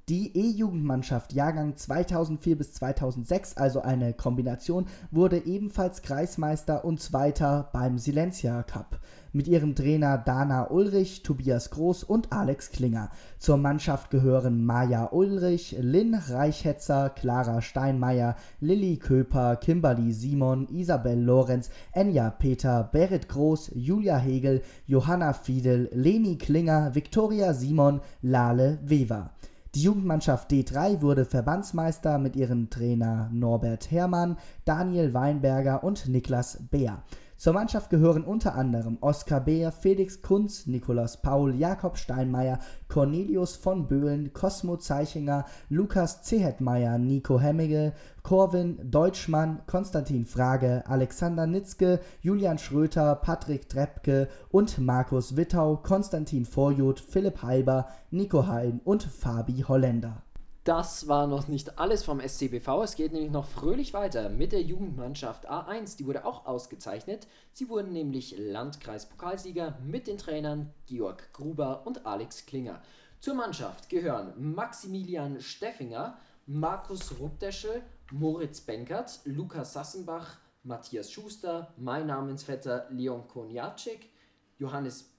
Die 0.10 0.38
E-Jugendmannschaft 0.38 1.34
Jahrgang 1.34 1.75
2004 1.75 2.58
bis 2.58 2.74
2006, 2.75 3.58
also 3.58 3.82
eine 3.82 4.13
Kombination, 4.13 4.86
wurde 5.12 5.46
ebenfalls 5.46 6.01
Kreismeister 6.01 6.86
und 6.86 7.01
Zweiter 7.01 7.70
beim 7.74 7.98
Silencia 7.98 8.63
Cup 8.63 9.01
mit 9.38 9.48
ihrem 9.48 9.75
Trainer 9.75 10.17
Dana 10.17 10.72
Ulrich, 10.72 11.22
Tobias 11.22 11.70
Groß 11.70 12.03
und 12.03 12.34
Alex 12.34 12.72
Klinger. 12.72 13.12
Zur 13.38 13.58
Mannschaft 13.58 14.10
gehören 14.10 14.65
Maja 14.65 15.10
Ulrich, 15.12 15.77
Lynn 15.79 16.15
Reichhetzer, 16.15 17.12
Clara 17.12 17.62
Steinmeier, 17.62 18.36
Lilly 18.60 18.98
Köper, 18.98 19.56
Kimberly 19.58 20.12
Simon, 20.12 20.67
Isabel 20.70 21.22
Lorenz, 21.22 21.70
Enja 21.91 22.32
Peter, 22.32 22.89
Berit 22.91 23.29
Groß, 23.29 23.72
Julia 23.75 24.17
Hegel, 24.17 24.63
Johanna 24.88 25.34
Fiedel, 25.34 25.89
Leni 25.94 26.39
Klinger, 26.39 26.96
Viktoria 26.96 27.53
Simon, 27.53 28.01
Lale 28.24 28.79
Weber. 28.84 29.29
Die 29.75 29.84
Jugendmannschaft 29.84 30.50
D3 30.50 31.03
wurde 31.03 31.25
Verbandsmeister 31.25 32.17
mit 32.17 32.36
ihrem 32.36 32.72
Trainer 32.72 33.29
Norbert 33.32 33.91
Herrmann, 33.91 34.38
Daniel 34.65 35.13
Weinberger 35.13 35.84
und 35.84 36.08
Niklas 36.08 36.58
Beer. 36.72 37.03
Zur 37.38 37.53
Mannschaft 37.53 37.91
gehören 37.91 38.24
unter 38.24 38.56
anderem 38.56 38.98
Oskar 39.00 39.41
Beer, 39.41 39.72
Felix 39.72 40.24
Kunz, 40.24 40.65
Nikolaus 40.65 41.17
Paul, 41.17 41.53
Jakob 41.53 42.00
Steinmeier, 42.00 42.58
Cornelius 42.88 43.56
von 43.56 43.88
Böhlen, 43.88 44.34
Cosmo 44.34 44.77
Zeichinger, 44.77 45.46
Lukas 45.70 46.24
Zehetmeier, 46.24 46.98
Nico 46.98 47.39
Hemmige, 47.39 47.94
Corwin 48.24 48.79
Deutschmann, 48.89 49.60
Konstantin 49.67 50.25
Frage, 50.25 50.84
Alexander 50.88 51.46
Nitzke, 51.46 52.00
Julian 52.22 52.58
Schröter, 52.58 53.13
Patrick 53.13 53.70
Treppke 53.70 54.29
und 54.50 54.79
Markus 54.79 55.38
Wittau, 55.38 55.77
Konstantin 55.77 56.44
Vorjud, 56.44 57.00
Philipp 57.00 57.44
Halber, 57.44 57.88
Nico 58.10 58.48
Hein 58.48 58.82
und 58.84 59.03
Fabi 59.03 59.63
Holländer. 59.67 60.24
Das 60.68 61.08
war 61.08 61.28
noch 61.28 61.48
nicht 61.48 61.80
alles 61.80 62.04
vom 62.04 62.20
SCBV. 62.20 62.84
Es 62.84 62.98
geht 62.98 63.14
nämlich 63.14 63.32
noch 63.32 63.48
fröhlich 63.48 63.94
weiter 63.94 64.28
mit 64.28 64.52
der 64.52 64.62
Jugendmannschaft 64.62 65.50
A1. 65.50 65.96
Die 65.96 66.06
wurde 66.06 66.26
auch 66.26 66.46
ausgezeichnet. 66.46 67.26
Sie 67.54 67.70
wurden 67.70 67.94
nämlich 67.94 68.36
Landkreispokalsieger 68.38 69.78
mit 69.86 70.08
den 70.08 70.18
Trainern 70.18 70.74
Georg 70.86 71.32
Gruber 71.32 71.88
und 71.88 72.06
Alex 72.06 72.46
Klinger. 72.48 72.82
Zur 73.22 73.36
Mannschaft 73.36 73.88
gehören 73.88 74.34
Maximilian 74.56 75.40
Steffinger, 75.40 76.18
Markus 76.48 77.18
Rupdeschel, 77.18 77.82
Moritz 78.12 78.60
Benkert, 78.60 79.22
Lukas 79.24 79.72
Sassenbach, 79.72 80.36
Matthias 80.64 81.10
Schuster, 81.10 81.74
mein 81.78 82.08
Namensvetter 82.08 82.88
Leon 82.90 83.26
Konjacek, 83.30 84.10
Johannes 84.58 85.14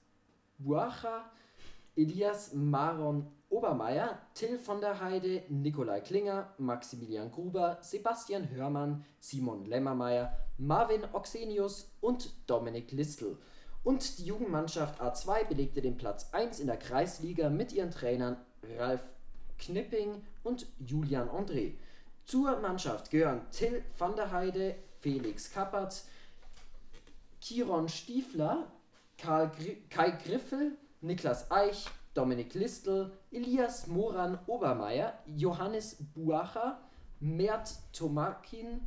Buacha, 0.59 1.23
Elias 1.95 2.53
Maron 2.53 3.25
Obermeier, 3.49 4.19
Till 4.35 4.59
von 4.59 4.79
der 4.79 5.01
Heide, 5.01 5.43
Nikolai 5.49 6.01
Klinger, 6.01 6.53
Maximilian 6.57 7.31
Gruber, 7.31 7.79
Sebastian 7.81 8.49
Hörmann, 8.51 9.03
Simon 9.19 9.65
Lemmermeier, 9.65 10.37
Marvin 10.57 11.03
Oxenius 11.13 11.91
und 11.99 12.31
Dominik 12.47 12.91
Listel. 12.91 13.37
Und 13.83 14.19
die 14.19 14.25
Jugendmannschaft 14.25 15.01
A2 15.01 15.45
belegte 15.45 15.81
den 15.81 15.97
Platz 15.97 16.29
1 16.31 16.59
in 16.59 16.67
der 16.67 16.77
Kreisliga 16.77 17.49
mit 17.49 17.73
ihren 17.73 17.91
Trainern 17.91 18.37
Ralf 18.77 19.01
Knipping 19.57 20.21
und 20.43 20.67
Julian 20.79 21.29
André. 21.29 21.73
Zur 22.25 22.59
Mannschaft 22.59 23.09
gehören 23.09 23.41
Till 23.51 23.83
van 23.97 24.15
der 24.15 24.31
Heide, 24.31 24.75
Felix 24.99 25.51
Kappert, 25.51 26.03
Kiron 27.41 27.89
Stiefler, 27.89 28.67
Karl 29.17 29.49
Gri 29.49 29.81
Kai 29.89 30.11
Griffel, 30.11 30.77
Niklas 31.01 31.49
Eich, 31.49 31.87
Dominik 32.19 32.53
Listel, 32.53 33.13
Elias 33.31 33.87
Moran 33.87 34.39
Obermeier, 34.45 35.13
Johannes 35.37 35.95
Buacher, 36.13 36.77
Mert 37.21 37.79
Tomakin, 37.93 38.81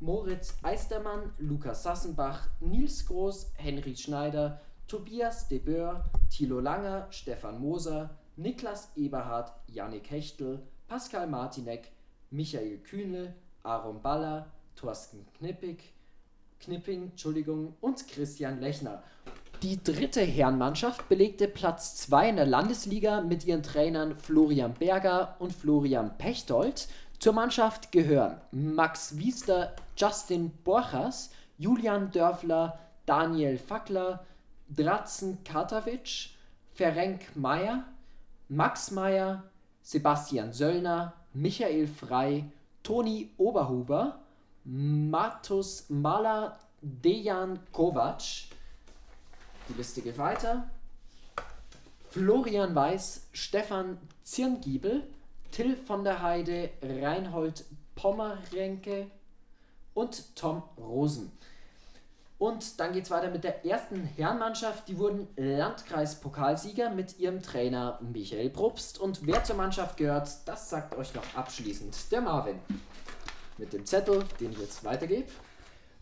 Moritz 0.00 0.56
Eistermann, 0.62 1.34
Lukas 1.38 1.82
Sassenbach, 1.82 2.48
Nils 2.60 3.06
Groß, 3.06 3.52
Henry 3.56 3.94
Schneider, 3.94 4.62
Tobias 4.86 5.48
de 5.48 5.58
Boer, 5.58 6.02
Thilo 6.30 6.60
Langer, 6.60 7.08
Stefan 7.10 7.60
Moser, 7.60 8.08
Niklas 8.36 8.90
Eberhard, 8.96 9.52
Yannick 9.66 10.10
Hechtel, 10.10 10.62
Pascal 10.86 11.26
Martinek, 11.26 11.92
Michael 12.30 12.78
Kühnle, 12.78 13.34
Aaron 13.64 14.00
Baller, 14.00 14.46
Thorsten 14.76 15.26
Knippig, 15.36 15.92
Knipping, 16.60 17.10
Entschuldigung, 17.10 17.74
und 17.82 18.08
Christian 18.08 18.60
Lechner. 18.62 19.02
Die 19.62 19.82
dritte 19.82 20.20
Herrenmannschaft 20.20 21.08
belegte 21.08 21.48
Platz 21.48 21.96
2 21.96 22.28
in 22.28 22.36
der 22.36 22.46
Landesliga 22.46 23.22
mit 23.22 23.44
ihren 23.44 23.64
Trainern 23.64 24.14
Florian 24.14 24.72
Berger 24.74 25.34
und 25.40 25.52
Florian 25.52 26.16
Pechtold. 26.16 26.86
Zur 27.18 27.32
Mannschaft 27.32 27.90
gehören 27.90 28.40
Max 28.52 29.18
Wiester, 29.18 29.74
Justin 29.96 30.52
Borchers, 30.62 31.30
Julian 31.58 32.12
Dörfler, 32.12 32.78
Daniel 33.04 33.58
Fackler, 33.58 34.24
Dratzen 34.68 35.42
Katavic, 35.42 36.30
Ferenc 36.74 37.34
Meyer, 37.34 37.82
Max 38.48 38.92
Meyer, 38.92 39.42
Sebastian 39.82 40.52
Söllner, 40.52 41.14
Michael 41.34 41.88
Frei, 41.88 42.44
Toni 42.84 43.30
Oberhuber, 43.38 44.20
Matus 44.62 45.86
Mala, 45.88 46.56
Dejan 46.80 47.58
Kovac. 47.72 48.47
Die 49.68 49.74
Liste 49.74 50.02
geht 50.02 50.18
weiter. 50.18 50.68
Florian 52.10 52.74
Weiß, 52.74 53.26
Stefan 53.32 53.98
Zirngiebel, 54.24 55.06
Till 55.52 55.76
von 55.76 56.04
der 56.04 56.22
Heide, 56.22 56.70
Reinhold 56.82 57.64
Pommerenke 57.94 59.10
und 59.94 60.36
Tom 60.36 60.62
Rosen. 60.78 61.32
Und 62.38 62.78
dann 62.78 62.92
geht 62.92 63.04
es 63.04 63.10
weiter 63.10 63.30
mit 63.30 63.42
der 63.42 63.66
ersten 63.66 64.04
Herrenmannschaft. 64.04 64.88
Die 64.88 64.96
wurden 64.96 65.26
Landkreispokalsieger 65.36 66.90
mit 66.90 67.18
ihrem 67.18 67.42
Trainer 67.42 67.98
Michael 68.00 68.50
Probst. 68.50 68.98
Und 69.00 69.26
wer 69.26 69.42
zur 69.42 69.56
Mannschaft 69.56 69.96
gehört, 69.96 70.30
das 70.46 70.70
sagt 70.70 70.96
euch 70.96 71.12
noch 71.14 71.34
abschließend 71.34 72.12
der 72.12 72.20
Marvin. 72.20 72.60
Mit 73.58 73.72
dem 73.72 73.84
Zettel, 73.84 74.24
den 74.38 74.52
ich 74.52 74.58
jetzt 74.58 74.84
weitergebe. 74.84 75.28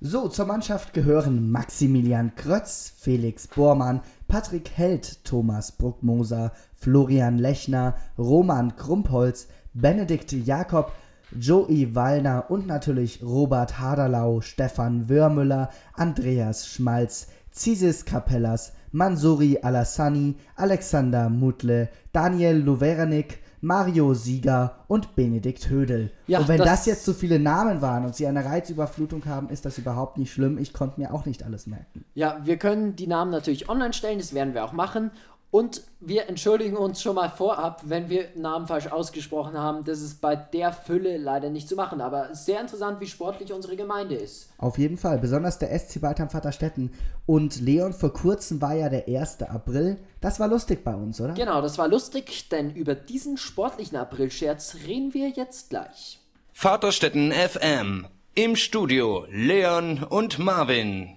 So, 0.03 0.29
zur 0.29 0.45
Mannschaft 0.45 0.93
gehören 0.93 1.51
Maximilian 1.51 2.35
Krötz, 2.35 2.93
Felix 2.99 3.49
Bormann, 3.49 4.03
Patrick 4.29 4.73
Held, 4.75 5.25
Thomas 5.25 5.73
Bruckmoser, 5.73 6.53
Florian 6.75 7.39
Lechner, 7.39 7.95
Roman 8.19 8.77
Krumpholz, 8.77 9.49
Benedikt 9.73 10.33
Jakob, 10.33 10.93
Joey 11.41 11.95
Wallner 11.95 12.51
und 12.51 12.67
natürlich 12.67 13.23
Robert 13.23 13.81
Haderlau, 13.81 14.43
Stefan 14.43 15.09
Wörmüller, 15.09 15.71
Andreas 15.95 16.69
Schmalz, 16.69 17.29
Zisis 17.51 18.05
Capellas, 18.05 18.75
Mansuri 18.93 19.61
Alassani, 19.63 20.37
Alexander 20.57 21.31
Mutle, 21.31 21.89
Daniel 22.13 22.59
Luverenik, 22.59 23.39
Mario 23.61 24.15
Sieger 24.15 24.77
und 24.89 25.17
Benedikt 25.17 25.69
Hödel. 25.69 26.11
Ja, 26.27 26.41
und 26.41 26.49
wenn 26.49 26.59
das, 26.59 26.67
das- 26.69 26.87
jetzt 26.87 27.05
so 27.05 27.13
viele 27.13 27.39
Namen 27.39 27.81
waren 27.83 28.05
und 28.05 28.15
sie 28.15 28.27
eine 28.27 28.45
Reizüberflutung 28.45 29.25
haben, 29.27 29.49
ist 29.49 29.65
das 29.65 29.79
überhaupt 29.79 30.19
nicht 30.19 30.33
schlimm. 30.33 30.59
Ich 30.59 30.73
konnte 30.73 31.01
mir 31.01 31.13
auch 31.15 31.27
nicht 31.27 31.43
alles 31.43 31.67
merken. 31.67 32.05
Ja, 32.15 32.41
wir 32.45 32.57
können 32.59 32.97
die 32.97 33.07
Namen 33.07 33.31
natürlich 33.31 33.69
online 33.69 33.93
stellen, 33.93 34.19
das 34.19 34.35
werden 34.35 34.55
wir 34.55 34.65
auch 34.65 34.73
machen. 34.73 35.11
Und 35.51 35.83
wir 36.01 36.29
entschuldigen 36.29 36.77
uns 36.77 37.01
schon 37.01 37.15
mal 37.15 37.31
vorab, 37.31 37.83
wenn 37.85 38.11
wir 38.11 38.29
Namen 38.35 38.67
falsch 38.67 38.89
ausgesprochen 38.89 39.57
haben. 39.57 39.85
Das 39.85 40.01
ist 40.01 40.21
bei 40.21 40.37
der 40.37 40.73
Fülle 40.73 41.17
leider 41.17 41.51
nicht 41.51 41.69
zu 41.69 41.77
machen. 41.77 42.01
Aber 42.01 42.35
sehr 42.35 42.61
interessant, 42.61 43.01
wie 43.01 43.07
sportlich 43.07 43.53
unsere 43.53 43.77
Gemeinde 43.77 44.17
ist. 44.17 44.51
Auf 44.59 44.77
jeden 44.77 44.97
Fall, 44.97 45.19
besonders 45.19 45.59
der 45.59 45.77
SC 45.79 46.01
Baltham 46.01 46.31
Vaterstetten. 46.31 46.93
Und 47.27 47.61
Leon, 47.61 47.93
vor 47.93 48.13
kurzem 48.13 48.61
war 48.61 48.75
ja 48.75 48.89
der 48.89 49.07
1. 49.09 49.43
April. 49.43 49.99
Das 50.21 50.41
war 50.41 50.49
lustig 50.49 50.85
bei 50.85 50.95
uns, 50.95 51.21
oder? 51.21 51.35
Genau, 51.35 51.63
das 51.63 51.79
war 51.79 51.89
lustig, 51.89 52.49
denn 52.49 52.75
über 52.75 52.95
diesen 52.95 53.37
sportlichen 53.37 53.97
Aprilscherz 53.97 54.77
reden 54.87 55.15
wir 55.15 55.29
jetzt 55.31 55.71
gleich. 55.71 56.21
Vaterstetten 56.53 57.33
FM. 57.33 58.09
Im 58.35 58.57
Studio 58.57 59.27
Leon 59.31 60.03
und 60.03 60.39
Marvin. 60.39 61.16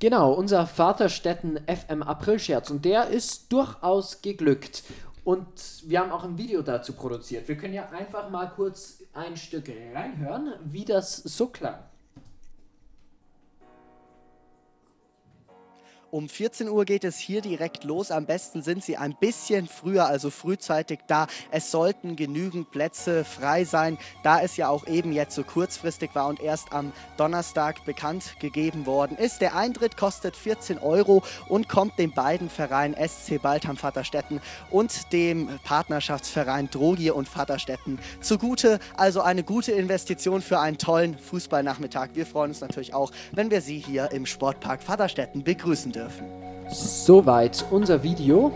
Genau, 0.00 0.32
unser 0.32 0.66
Vaterstetten 0.66 1.60
FM 1.66 2.02
Aprilscherz 2.02 2.70
und 2.70 2.86
der 2.86 3.08
ist 3.08 3.52
durchaus 3.52 4.22
geglückt. 4.22 4.82
Und 5.24 5.46
wir 5.84 6.00
haben 6.00 6.10
auch 6.10 6.24
ein 6.24 6.38
Video 6.38 6.62
dazu 6.62 6.94
produziert. 6.94 7.46
Wir 7.48 7.58
können 7.58 7.74
ja 7.74 7.86
einfach 7.90 8.30
mal 8.30 8.46
kurz 8.46 9.04
ein 9.12 9.36
Stück 9.36 9.70
reinhören, 9.94 10.54
wie 10.64 10.86
das 10.86 11.16
so 11.16 11.48
klang. 11.48 11.78
Um 16.12 16.28
14 16.28 16.68
Uhr 16.68 16.84
geht 16.86 17.04
es 17.04 17.18
hier 17.18 17.40
direkt 17.40 17.84
los. 17.84 18.10
Am 18.10 18.26
besten 18.26 18.62
sind 18.62 18.82
Sie 18.82 18.96
ein 18.96 19.14
bisschen 19.14 19.68
früher, 19.68 20.06
also 20.06 20.30
frühzeitig 20.30 20.98
da. 21.06 21.28
Es 21.52 21.70
sollten 21.70 22.16
genügend 22.16 22.72
Plätze 22.72 23.24
frei 23.24 23.64
sein, 23.64 23.96
da 24.24 24.40
es 24.40 24.56
ja 24.56 24.68
auch 24.68 24.88
eben 24.88 25.12
jetzt 25.12 25.36
so 25.36 25.44
kurzfristig 25.44 26.10
war 26.14 26.26
und 26.26 26.40
erst 26.40 26.72
am 26.72 26.92
Donnerstag 27.16 27.84
bekannt 27.84 28.34
gegeben 28.40 28.86
worden 28.86 29.16
ist. 29.16 29.40
Der 29.40 29.54
Eintritt 29.54 29.96
kostet 29.96 30.34
14 30.34 30.80
Euro 30.80 31.22
und 31.48 31.68
kommt 31.68 31.96
den 31.96 32.12
beiden 32.12 32.50
Vereinen 32.50 32.96
SC 32.96 33.40
Baltham 33.40 33.76
Vaterstetten 33.76 34.40
und 34.68 35.12
dem 35.12 35.60
Partnerschaftsverein 35.62 36.70
Drogier 36.70 37.14
und 37.14 37.28
Vaterstetten 37.28 38.00
zugute. 38.20 38.80
Also 38.96 39.20
eine 39.20 39.44
gute 39.44 39.70
Investition 39.70 40.42
für 40.42 40.58
einen 40.58 40.76
tollen 40.76 41.16
Fußballnachmittag. 41.16 42.08
Wir 42.14 42.26
freuen 42.26 42.50
uns 42.50 42.62
natürlich 42.62 42.94
auch, 42.94 43.12
wenn 43.30 43.52
wir 43.52 43.60
Sie 43.60 43.78
hier 43.78 44.10
im 44.10 44.26
Sportpark 44.26 44.82
Vaterstetten 44.82 45.44
begrüßen 45.44 45.92
dürfen. 45.92 45.99
Soweit 46.70 47.64
unser 47.70 48.02
Video. 48.02 48.52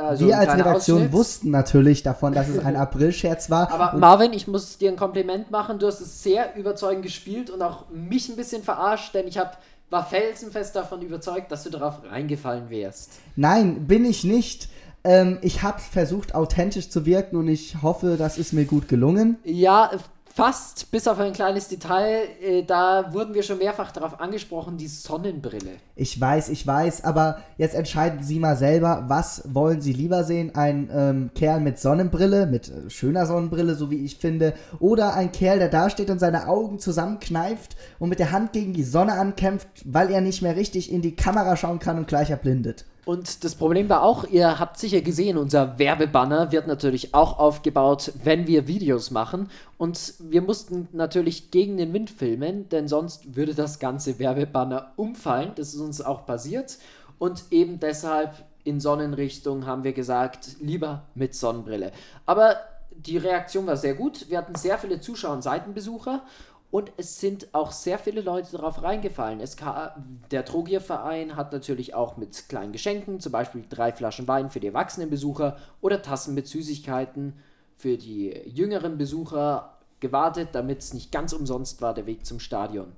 Also 0.00 0.26
Wir 0.26 0.38
als 0.38 0.54
Redaktion 0.54 0.98
Ausschnitt. 0.98 1.12
wussten 1.12 1.50
natürlich 1.50 2.02
davon, 2.02 2.32
dass 2.32 2.48
es 2.48 2.64
ein 2.64 2.76
Aprilscherz 2.76 3.50
war. 3.50 3.70
Aber 3.70 3.98
Marvin, 3.98 4.32
ich 4.32 4.46
muss 4.46 4.78
dir 4.78 4.90
ein 4.90 4.96
Kompliment 4.96 5.50
machen. 5.50 5.78
Du 5.78 5.86
hast 5.86 6.00
es 6.00 6.22
sehr 6.22 6.54
überzeugend 6.56 7.02
gespielt 7.02 7.50
und 7.50 7.62
auch 7.62 7.88
mich 7.90 8.28
ein 8.28 8.36
bisschen 8.36 8.62
verarscht, 8.62 9.14
denn 9.14 9.26
ich 9.26 9.38
hab, 9.38 9.58
war 9.90 10.06
felsenfest 10.06 10.76
davon 10.76 11.02
überzeugt, 11.02 11.50
dass 11.50 11.64
du 11.64 11.70
darauf 11.70 12.02
reingefallen 12.08 12.70
wärst. 12.70 13.12
Nein, 13.34 13.86
bin 13.86 14.04
ich 14.04 14.22
nicht. 14.22 14.68
Ähm, 15.04 15.38
ich 15.42 15.62
habe 15.62 15.80
versucht, 15.80 16.34
authentisch 16.34 16.90
zu 16.90 17.06
wirken 17.06 17.36
und 17.36 17.48
ich 17.48 17.82
hoffe, 17.82 18.16
das 18.18 18.38
ist 18.38 18.52
mir 18.52 18.66
gut 18.66 18.88
gelungen. 18.88 19.36
Ja, 19.44 19.90
fast, 20.34 20.90
bis 20.90 21.08
auf 21.08 21.18
ein 21.18 21.32
kleines 21.32 21.68
Detail. 21.68 22.28
Äh, 22.42 22.62
da 22.62 23.12
wurden 23.12 23.34
wir 23.34 23.42
schon 23.42 23.58
mehrfach 23.58 23.92
darauf 23.92 24.20
angesprochen, 24.20 24.76
die 24.76 24.86
Sonnenbrille. 24.86 25.76
Ich 25.96 26.20
weiß, 26.20 26.48
ich 26.48 26.66
weiß, 26.66 27.04
aber 27.04 27.38
jetzt 27.56 27.74
entscheiden 27.74 28.22
Sie 28.22 28.38
mal 28.38 28.56
selber, 28.56 29.04
was 29.08 29.42
wollen 29.52 29.80
Sie 29.80 29.92
lieber 29.92 30.24
sehen? 30.24 30.54
Ein 30.54 30.90
ähm, 30.92 31.30
Kerl 31.34 31.60
mit 31.60 31.78
Sonnenbrille, 31.78 32.46
mit 32.46 32.68
äh, 32.68 32.90
schöner 32.90 33.26
Sonnenbrille, 33.26 33.74
so 33.74 33.90
wie 33.90 34.04
ich 34.04 34.16
finde, 34.16 34.54
oder 34.78 35.14
ein 35.14 35.32
Kerl, 35.32 35.58
der 35.58 35.68
da 35.68 35.90
steht 35.90 36.10
und 36.10 36.18
seine 36.18 36.48
Augen 36.48 36.78
zusammenkneift 36.78 37.76
und 37.98 38.08
mit 38.08 38.18
der 38.18 38.32
Hand 38.32 38.52
gegen 38.52 38.72
die 38.72 38.84
Sonne 38.84 39.14
ankämpft, 39.14 39.68
weil 39.84 40.10
er 40.10 40.20
nicht 40.20 40.42
mehr 40.42 40.56
richtig 40.56 40.92
in 40.92 41.02
die 41.02 41.16
Kamera 41.16 41.56
schauen 41.56 41.78
kann 41.78 41.98
und 41.98 42.08
gleich 42.08 42.30
erblindet. 42.30 42.84
Und 43.08 43.42
das 43.42 43.54
Problem 43.54 43.88
war 43.88 44.02
auch, 44.02 44.24
ihr 44.24 44.58
habt 44.58 44.78
sicher 44.78 45.00
gesehen, 45.00 45.38
unser 45.38 45.78
Werbebanner 45.78 46.52
wird 46.52 46.66
natürlich 46.66 47.14
auch 47.14 47.38
aufgebaut, 47.38 48.12
wenn 48.22 48.46
wir 48.46 48.68
Videos 48.68 49.10
machen. 49.10 49.48
Und 49.78 50.12
wir 50.20 50.42
mussten 50.42 50.88
natürlich 50.92 51.50
gegen 51.50 51.78
den 51.78 51.94
Wind 51.94 52.10
filmen, 52.10 52.68
denn 52.68 52.86
sonst 52.86 53.34
würde 53.34 53.54
das 53.54 53.78
ganze 53.78 54.18
Werbebanner 54.18 54.92
umfallen. 54.96 55.52
Das 55.54 55.72
ist 55.72 55.80
uns 55.80 56.02
auch 56.02 56.26
passiert. 56.26 56.76
Und 57.18 57.44
eben 57.50 57.80
deshalb 57.80 58.44
in 58.64 58.78
Sonnenrichtung 58.78 59.64
haben 59.64 59.84
wir 59.84 59.94
gesagt, 59.94 60.56
lieber 60.60 61.04
mit 61.14 61.34
Sonnenbrille. 61.34 61.92
Aber 62.26 62.56
die 62.90 63.16
Reaktion 63.16 63.66
war 63.66 63.78
sehr 63.78 63.94
gut. 63.94 64.28
Wir 64.28 64.36
hatten 64.36 64.54
sehr 64.54 64.76
viele 64.76 65.00
Zuschauer 65.00 65.32
und 65.32 65.42
Seitenbesucher. 65.42 66.24
Und 66.70 66.92
es 66.98 67.18
sind 67.18 67.48
auch 67.54 67.72
sehr 67.72 67.98
viele 67.98 68.20
Leute 68.20 68.52
darauf 68.52 68.82
reingefallen. 68.82 69.40
Es 69.40 69.56
ka- 69.56 69.96
der 70.30 70.44
Trogierverein 70.44 71.34
hat 71.34 71.52
natürlich 71.52 71.94
auch 71.94 72.18
mit 72.18 72.48
kleinen 72.50 72.72
Geschenken, 72.72 73.20
zum 73.20 73.32
Beispiel 73.32 73.64
drei 73.68 73.92
Flaschen 73.92 74.28
Wein 74.28 74.50
für 74.50 74.60
die 74.60 74.66
Erwachsenenbesucher 74.66 75.56
oder 75.80 76.02
Tassen 76.02 76.34
mit 76.34 76.46
Süßigkeiten 76.46 77.32
für 77.76 77.96
die 77.96 78.34
jüngeren 78.46 78.98
Besucher 78.98 79.78
gewartet, 80.00 80.50
damit 80.52 80.80
es 80.80 80.92
nicht 80.92 81.10
ganz 81.10 81.32
umsonst 81.32 81.80
war, 81.80 81.94
der 81.94 82.06
Weg 82.06 82.26
zum 82.26 82.38
Stadion. 82.38 82.88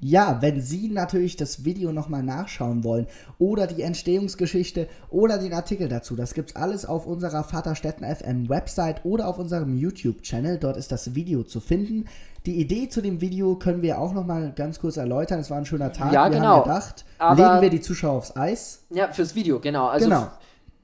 Ja, 0.00 0.40
wenn 0.40 0.60
Sie 0.60 0.88
natürlich 0.88 1.34
das 1.34 1.64
Video 1.64 1.90
nochmal 1.92 2.22
nachschauen 2.22 2.84
wollen 2.84 3.08
oder 3.40 3.66
die 3.66 3.82
Entstehungsgeschichte 3.82 4.88
oder 5.10 5.38
den 5.38 5.52
Artikel 5.52 5.88
dazu, 5.88 6.14
das 6.14 6.34
gibt's 6.34 6.54
alles 6.54 6.86
auf 6.86 7.04
unserer 7.06 7.42
Vaterstetten 7.42 8.06
FM 8.06 8.48
Website 8.48 9.04
oder 9.04 9.26
auf 9.26 9.38
unserem 9.40 9.76
YouTube-Channel. 9.76 10.58
Dort 10.58 10.76
ist 10.76 10.92
das 10.92 11.16
Video 11.16 11.42
zu 11.42 11.58
finden. 11.58 12.04
Die 12.48 12.58
Idee 12.62 12.88
zu 12.88 13.02
dem 13.02 13.20
Video 13.20 13.56
können 13.56 13.82
wir 13.82 13.98
auch 14.00 14.14
nochmal 14.14 14.54
ganz 14.56 14.80
kurz 14.80 14.96
erläutern. 14.96 15.38
Es 15.38 15.50
war 15.50 15.58
ein 15.58 15.66
schöner 15.66 15.92
Tag. 15.92 16.14
Ja, 16.14 16.30
wir 16.30 16.38
genau. 16.38 16.48
haben 16.48 16.62
gedacht, 16.62 17.04
Aber- 17.18 17.34
legen 17.50 17.60
wir 17.60 17.68
die 17.68 17.82
Zuschauer 17.82 18.16
aufs 18.16 18.34
Eis. 18.34 18.86
Ja, 18.88 19.12
fürs 19.12 19.34
Video, 19.34 19.60
genau. 19.60 19.88
Also 19.88 20.06
Genau. 20.08 20.28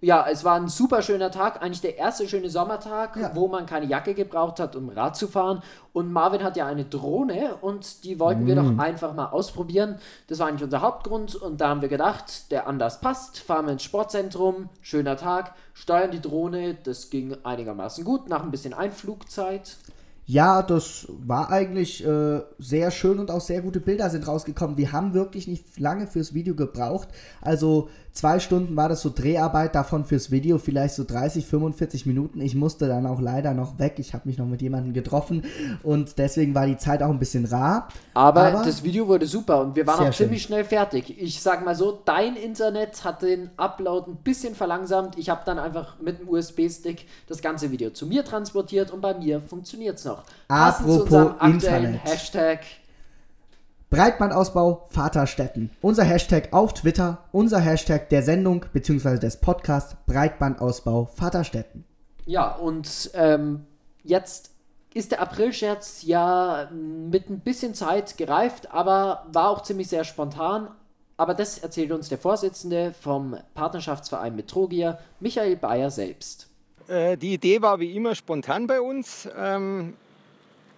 Ja, 0.03 0.27
es 0.31 0.45
war 0.45 0.57
ein 0.57 0.69
super 0.69 1.01
schöner 1.01 1.31
Tag, 1.31 1.63
eigentlich 1.63 1.81
der 1.81 1.97
erste 1.97 2.29
schöne 2.29 2.51
Sommertag, 2.51 3.17
Ja. 3.17 3.31
wo 3.35 3.49
man 3.49 3.65
keine 3.65 3.87
Jacke 3.87 4.13
gebraucht 4.13 4.61
hat, 4.61 4.77
um 4.77 4.91
Rad 4.91 5.17
zu 5.17 5.27
fahren. 5.27 5.63
Und 5.95 6.13
Marvin 6.13 6.43
hat 6.43 6.59
ja 6.59 6.67
eine 6.67 6.85
Drohne 6.85 7.55
und 7.63 8.05
die 8.05 8.21
wollten 8.21 8.45
wir 8.47 8.57
doch 8.57 8.77
einfach 8.79 9.15
mal 9.15 9.29
ausprobieren. 9.31 9.97
Das 10.27 10.41
war 10.41 10.49
eigentlich 10.49 10.65
unser 10.65 10.83
Hauptgrund 10.83 11.35
und 11.35 11.63
da 11.63 11.69
haben 11.71 11.81
wir 11.81 11.89
gedacht, 11.89 12.51
der 12.51 12.67
Anlass 12.67 13.01
passt, 13.01 13.39
fahren 13.39 13.65
wir 13.65 13.73
ins 13.73 13.85
Sportzentrum, 13.85 14.69
schöner 14.83 15.17
Tag, 15.17 15.55
steuern 15.73 16.11
die 16.11 16.21
Drohne, 16.21 16.75
das 16.85 17.09
ging 17.09 17.35
einigermaßen 17.43 18.05
gut, 18.05 18.29
nach 18.29 18.43
ein 18.43 18.51
bisschen 18.51 18.75
Einflugzeit. 18.75 19.79
Ja, 20.27 20.63
das 20.63 21.07
war 21.11 21.51
eigentlich 21.51 22.05
äh, 22.05 22.41
sehr 22.59 22.91
schön 22.91 23.19
und 23.19 23.31
auch 23.31 23.43
sehr 23.43 23.61
gute 23.61 23.81
Bilder 23.81 24.09
sind 24.09 24.27
rausgekommen. 24.27 24.79
Wir 24.79 24.93
haben 24.93 25.13
wirklich 25.13 25.47
nicht 25.47 25.79
lange 25.79 26.07
fürs 26.07 26.33
Video 26.33 26.55
gebraucht. 26.55 27.09
Also 27.43 27.91
zwei 28.15 28.39
Stunden 28.39 28.77
war 28.77 28.89
das 28.89 29.03
so 29.03 29.11
Dreharbeit, 29.15 29.75
davon 29.75 30.05
fürs 30.05 30.31
Video 30.31 30.59
vielleicht 30.59 30.95
so 30.95 31.05
30, 31.05 31.45
45 31.45 32.07
Minuten. 32.07 32.41
Ich 32.41 32.55
musste 32.55 32.87
dann 32.87 33.07
auch 33.07 33.21
leider 33.21 33.53
noch 33.53 33.79
weg. 33.79 33.95
Ich 33.99 34.15
habe 34.15 34.29
mich 34.29 34.39
noch 34.39 34.47
mit 34.47 34.63
jemandem 34.63 34.95
getroffen 34.95 35.45
und 35.83 36.17
deswegen 36.19 36.55
war 36.55 36.67
die 36.67 36.77
Zeit 36.77 37.03
auch 37.03 37.11
ein 37.11 37.19
bisschen 37.19 37.45
rar. 37.45 37.89
Aber, 38.15 38.45
Aber- 38.45 38.63
das 38.65 38.83
Video 38.85 39.09
wurde 39.09 39.27
super 39.27 39.61
und 39.61 39.77
wir 39.77 39.87
waren 39.87 40.09
auch 40.09 40.15
ziemlich 40.15 40.43
schnell 40.43 40.65
fertig. 40.65 41.21
Ich 41.21 41.43
sag 41.43 41.65
mal 41.65 41.75
so, 41.75 42.01
dein 42.05 42.37
Internet 42.37 43.05
hat 43.05 43.23
den 43.23 43.51
Upload 43.57 44.11
ein 44.13 44.17
bisschen 44.17 44.55
verlangsamt. 44.55 45.19
Ich 45.19 45.29
habe 45.29 45.43
dann 45.45 45.59
einfach 45.59 45.97
mit 46.01 46.21
dem 46.21 46.29
USB-Stick 46.29 47.07
das 47.27 47.43
ganze 47.43 47.71
Video 47.73 47.91
zu 47.91 48.07
mir 48.07 48.25
transportiert 48.25 48.93
und 48.93 49.01
bei 49.01 49.15
mir 49.15 49.41
funktioniert 49.41 49.99
es 49.99 50.05
noch. 50.05 50.23
Passend 50.49 50.87
zu 50.87 50.95
Apropos 50.95 51.05
unserem 51.13 51.35
aktuellen 51.41 51.85
Internet. 51.95 52.05
Hashtag. 52.05 52.61
Breitbandausbau 53.95 54.89
Vaterstetten. 54.91 55.71
Unser 55.81 56.03
Hashtag 56.03 56.49
auf 56.53 56.75
Twitter, 56.75 57.19
unser 57.31 57.61
Hashtag 57.61 58.09
der 58.09 58.25
Sendung 58.25 58.67
bzw. 58.73 59.21
des 59.21 59.37
Podcasts 59.37 59.95
Breitbandausbau 60.09 61.05
Vaterstetten. 61.15 61.85
Ja, 62.27 62.57
und 62.57 63.13
ähm, 63.15 63.67
jetzt 64.03 64.51
ist 64.95 65.13
der 65.13 65.21
Aprilscherz 65.21 66.03
ja 66.03 66.69
mit 66.73 67.31
ein 67.31 67.39
bisschen 67.39 67.75
Zeit 67.75 68.17
gereift, 68.17 68.73
aber 68.73 69.27
war 69.31 69.51
auch 69.51 69.63
ziemlich 69.63 69.87
sehr 69.87 70.03
spontan. 70.03 70.67
Aber 71.17 71.35
das 71.35 71.59
erzählt 71.59 71.93
uns 71.93 72.09
der 72.09 72.19
Vorsitzende 72.19 72.93
vom 73.01 73.37
Partnerschaftsverein 73.55 74.35
Metrogia, 74.35 74.99
Michael 75.21 75.55
Bayer 75.55 75.93
selbst. 75.93 76.49
Äh, 76.89 77.17
Die 77.17 77.35
Idee 77.35 77.63
war 77.63 77.79
wie 77.79 77.95
immer 77.95 78.17
spontan 78.17 78.67
bei 78.67 78.81
uns. 78.81 79.29
Ähm, 79.39 79.95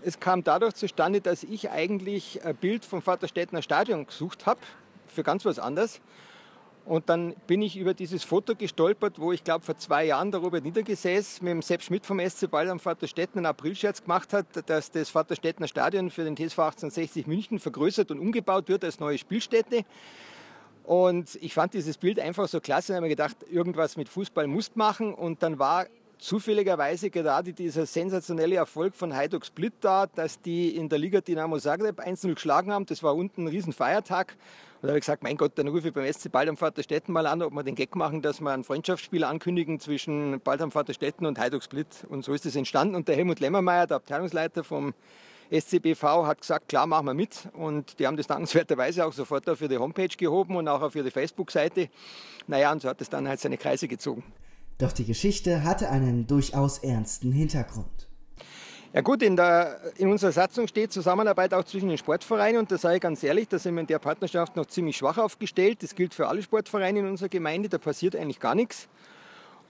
Es 0.06 0.20
kam 0.20 0.44
dadurch 0.44 0.74
zustande, 0.74 1.20
dass 1.20 1.42
ich 1.42 1.70
eigentlich 1.70 2.44
ein 2.44 2.54
Bild 2.54 2.84
vom 2.84 3.02
Vaterstädtner 3.02 3.60
Stadion 3.60 4.06
gesucht 4.06 4.46
habe, 4.46 4.60
für 5.08 5.24
ganz 5.24 5.44
was 5.44 5.58
anderes. 5.58 6.00
Und 6.84 7.08
dann 7.08 7.34
bin 7.48 7.60
ich 7.60 7.76
über 7.76 7.92
dieses 7.92 8.22
Foto 8.22 8.54
gestolpert, 8.54 9.18
wo 9.18 9.32
ich 9.32 9.42
glaube 9.42 9.64
vor 9.64 9.76
zwei 9.78 10.04
Jahren 10.04 10.30
der 10.30 10.38
Robert 10.38 10.62
Niedergesäß 10.62 11.42
mit 11.42 11.50
dem 11.50 11.60
Sepp 11.60 11.82
Schmidt 11.82 12.06
vom 12.06 12.20
SC 12.20 12.48
Ball 12.48 12.70
am 12.70 12.78
Vaterstetten 12.78 13.40
einen 13.40 13.46
Aprilscherz 13.46 14.02
gemacht 14.02 14.32
hat, 14.32 14.46
dass 14.70 14.92
das 14.92 15.10
Vaterstettner 15.10 15.66
Stadion 15.66 16.08
für 16.10 16.22
den 16.22 16.36
TSV 16.36 16.60
1860 16.60 17.26
München 17.26 17.58
vergrößert 17.58 18.12
und 18.12 18.20
umgebaut 18.20 18.68
wird 18.68 18.84
als 18.84 19.00
neue 19.00 19.18
Spielstätte. 19.18 19.82
Und 20.84 21.36
ich 21.40 21.52
fand 21.52 21.74
dieses 21.74 21.98
Bild 21.98 22.20
einfach 22.20 22.46
so 22.46 22.60
klasse 22.60 22.92
und 22.92 22.98
habe 22.98 23.06
mir 23.06 23.10
gedacht, 23.10 23.38
irgendwas 23.50 23.96
mit 23.96 24.08
Fußball 24.08 24.46
musst 24.46 24.76
machen. 24.76 25.12
Und 25.12 25.42
dann 25.42 25.58
war 25.58 25.86
zufälligerweise 26.18 27.10
gerade 27.10 27.52
dieser 27.52 27.86
sensationelle 27.86 28.56
Erfolg 28.56 28.94
von 28.94 29.14
Hajduk 29.14 29.44
Split 29.44 29.74
da, 29.80 30.06
dass 30.06 30.40
die 30.40 30.76
in 30.76 30.88
der 30.88 30.98
Liga 30.98 31.20
Dynamo 31.20 31.58
Zagreb 31.58 32.00
1-0 32.00 32.34
geschlagen 32.34 32.72
haben. 32.72 32.86
Das 32.86 33.02
war 33.02 33.14
unten 33.14 33.44
ein 33.44 33.48
Riesenfeiertag. 33.48 34.36
Und 34.76 34.82
da 34.82 34.88
habe 34.88 34.98
ich 34.98 35.04
gesagt, 35.04 35.22
mein 35.22 35.36
Gott, 35.36 35.52
dann 35.56 35.68
rufe 35.68 35.88
ich 35.88 35.94
beim 35.94 36.10
SC 36.10 36.30
Bald 36.30 36.48
am 36.48 36.56
Vaterstetten 36.56 37.12
mal 37.12 37.26
an, 37.26 37.42
ob 37.42 37.52
wir 37.52 37.62
den 37.62 37.74
Gag 37.74 37.96
machen, 37.96 38.22
dass 38.22 38.40
wir 38.40 38.50
ein 38.50 38.64
Freundschaftsspiel 38.64 39.24
ankündigen 39.24 39.80
zwischen 39.80 40.40
Bald 40.40 40.60
am 40.60 40.70
Vaterstetten 40.70 41.26
und 41.26 41.38
Hajduk 41.38 41.62
Split. 41.62 41.86
Und 42.08 42.24
so 42.24 42.32
ist 42.32 42.46
es 42.46 42.56
entstanden. 42.56 42.94
Und 42.94 43.08
der 43.08 43.16
Helmut 43.16 43.40
Lemmermeier, 43.40 43.86
der 43.86 43.98
Abteilungsleiter 43.98 44.64
vom 44.64 44.94
SCBV 45.50 46.26
hat 46.26 46.40
gesagt, 46.40 46.68
klar, 46.68 46.86
machen 46.86 47.06
wir 47.06 47.14
mit. 47.14 47.48
Und 47.52 47.98
die 47.98 48.06
haben 48.06 48.16
das 48.16 48.26
dankenswerterweise 48.26 49.06
auch 49.06 49.12
sofort 49.12 49.48
auf 49.48 49.60
ihre 49.60 49.78
Homepage 49.78 50.08
gehoben 50.08 50.56
und 50.56 50.68
auch 50.68 50.82
auf 50.82 50.94
ihre 50.96 51.10
Facebook-Seite. 51.10 51.88
Naja, 52.46 52.72
und 52.72 52.82
so 52.82 52.88
hat 52.88 53.00
es 53.00 53.08
dann 53.08 53.28
halt 53.28 53.40
seine 53.40 53.56
Kreise 53.56 53.88
gezogen. 53.88 54.24
Doch 54.78 54.92
die 54.92 55.04
Geschichte 55.04 55.64
hatte 55.64 55.88
einen 55.88 56.26
durchaus 56.26 56.78
ernsten 56.78 57.32
Hintergrund. 57.32 58.08
Ja 58.92 59.02
gut, 59.02 59.22
in, 59.22 59.36
der, 59.36 59.78
in 59.98 60.10
unserer 60.10 60.32
Satzung 60.32 60.68
steht 60.68 60.92
Zusammenarbeit 60.92 61.52
auch 61.52 61.64
zwischen 61.64 61.88
den 61.88 61.98
Sportvereinen 61.98 62.60
und 62.60 62.70
da 62.70 62.78
sage 62.78 62.96
ich 62.96 63.00
ganz 63.00 63.22
ehrlich, 63.22 63.48
da 63.48 63.58
sind 63.58 63.74
wir 63.74 63.82
in 63.82 63.86
der 63.86 63.98
Partnerschaft 63.98 64.56
noch 64.56 64.66
ziemlich 64.66 64.96
schwach 64.96 65.18
aufgestellt. 65.18 65.82
Das 65.82 65.94
gilt 65.94 66.14
für 66.14 66.28
alle 66.28 66.42
Sportvereine 66.42 67.00
in 67.00 67.06
unserer 67.06 67.28
Gemeinde, 67.28 67.68
da 67.68 67.78
passiert 67.78 68.16
eigentlich 68.16 68.40
gar 68.40 68.54
nichts. 68.54 68.88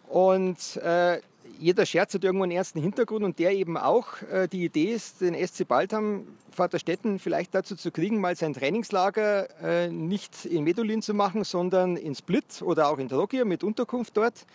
Und 0.08 0.76
äh, 0.76 1.20
jeder 1.58 1.86
Scherz 1.86 2.14
hat 2.14 2.22
irgendwo 2.22 2.44
einen 2.44 2.52
ernsten 2.52 2.80
Hintergrund 2.80 3.24
und 3.24 3.38
der 3.38 3.52
eben 3.52 3.76
auch. 3.76 4.22
Äh, 4.30 4.48
die 4.48 4.64
Idee 4.64 4.92
ist, 4.92 5.20
den 5.20 5.34
SC 5.34 5.66
Baltham 5.66 6.26
Vaterstetten 6.50 7.18
vielleicht 7.18 7.54
dazu 7.54 7.76
zu 7.76 7.90
kriegen, 7.90 8.20
mal 8.20 8.36
sein 8.36 8.54
Trainingslager 8.54 9.48
äh, 9.60 9.88
nicht 9.88 10.44
in 10.44 10.64
Medulin 10.64 11.02
zu 11.02 11.14
machen, 11.14 11.44
sondern 11.44 11.96
in 11.96 12.14
Split 12.14 12.62
oder 12.62 12.88
auch 12.88 12.98
in 12.98 13.08
Trogir 13.08 13.44
mit 13.44 13.64
Unterkunft 13.64 14.16
dort. 14.16 14.46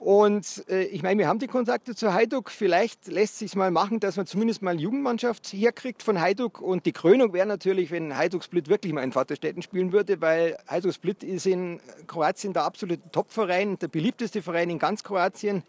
Und 0.00 0.64
äh, 0.70 0.84
ich 0.84 1.02
meine, 1.02 1.18
wir 1.18 1.28
haben 1.28 1.40
die 1.40 1.46
Kontakte 1.46 1.94
zu 1.94 2.14
Hajduk. 2.14 2.50
Vielleicht 2.50 3.06
lässt 3.06 3.38
sich 3.38 3.54
mal 3.54 3.70
machen, 3.70 4.00
dass 4.00 4.16
man 4.16 4.26
zumindest 4.26 4.62
mal 4.62 4.70
eine 4.70 4.80
Jugendmannschaft 4.80 5.48
herkriegt 5.48 6.02
von 6.02 6.18
Hajduk. 6.18 6.62
Und 6.62 6.86
die 6.86 6.92
Krönung 6.92 7.34
wäre 7.34 7.46
natürlich, 7.46 7.90
wenn 7.90 8.16
Hajduk 8.16 8.42
Split 8.42 8.68
wirklich 8.68 8.94
mal 8.94 9.04
in 9.04 9.12
Vaterstetten 9.12 9.60
spielen 9.60 9.92
würde, 9.92 10.22
weil 10.22 10.56
Hajduk 10.66 10.94
Split 10.94 11.22
ist 11.22 11.46
in 11.46 11.80
Kroatien 12.06 12.54
der 12.54 12.64
absolute 12.64 13.10
Topverein, 13.12 13.78
der 13.78 13.88
beliebteste 13.88 14.40
Verein 14.40 14.70
in 14.70 14.78
ganz 14.78 15.04
Kroatien. 15.04 15.64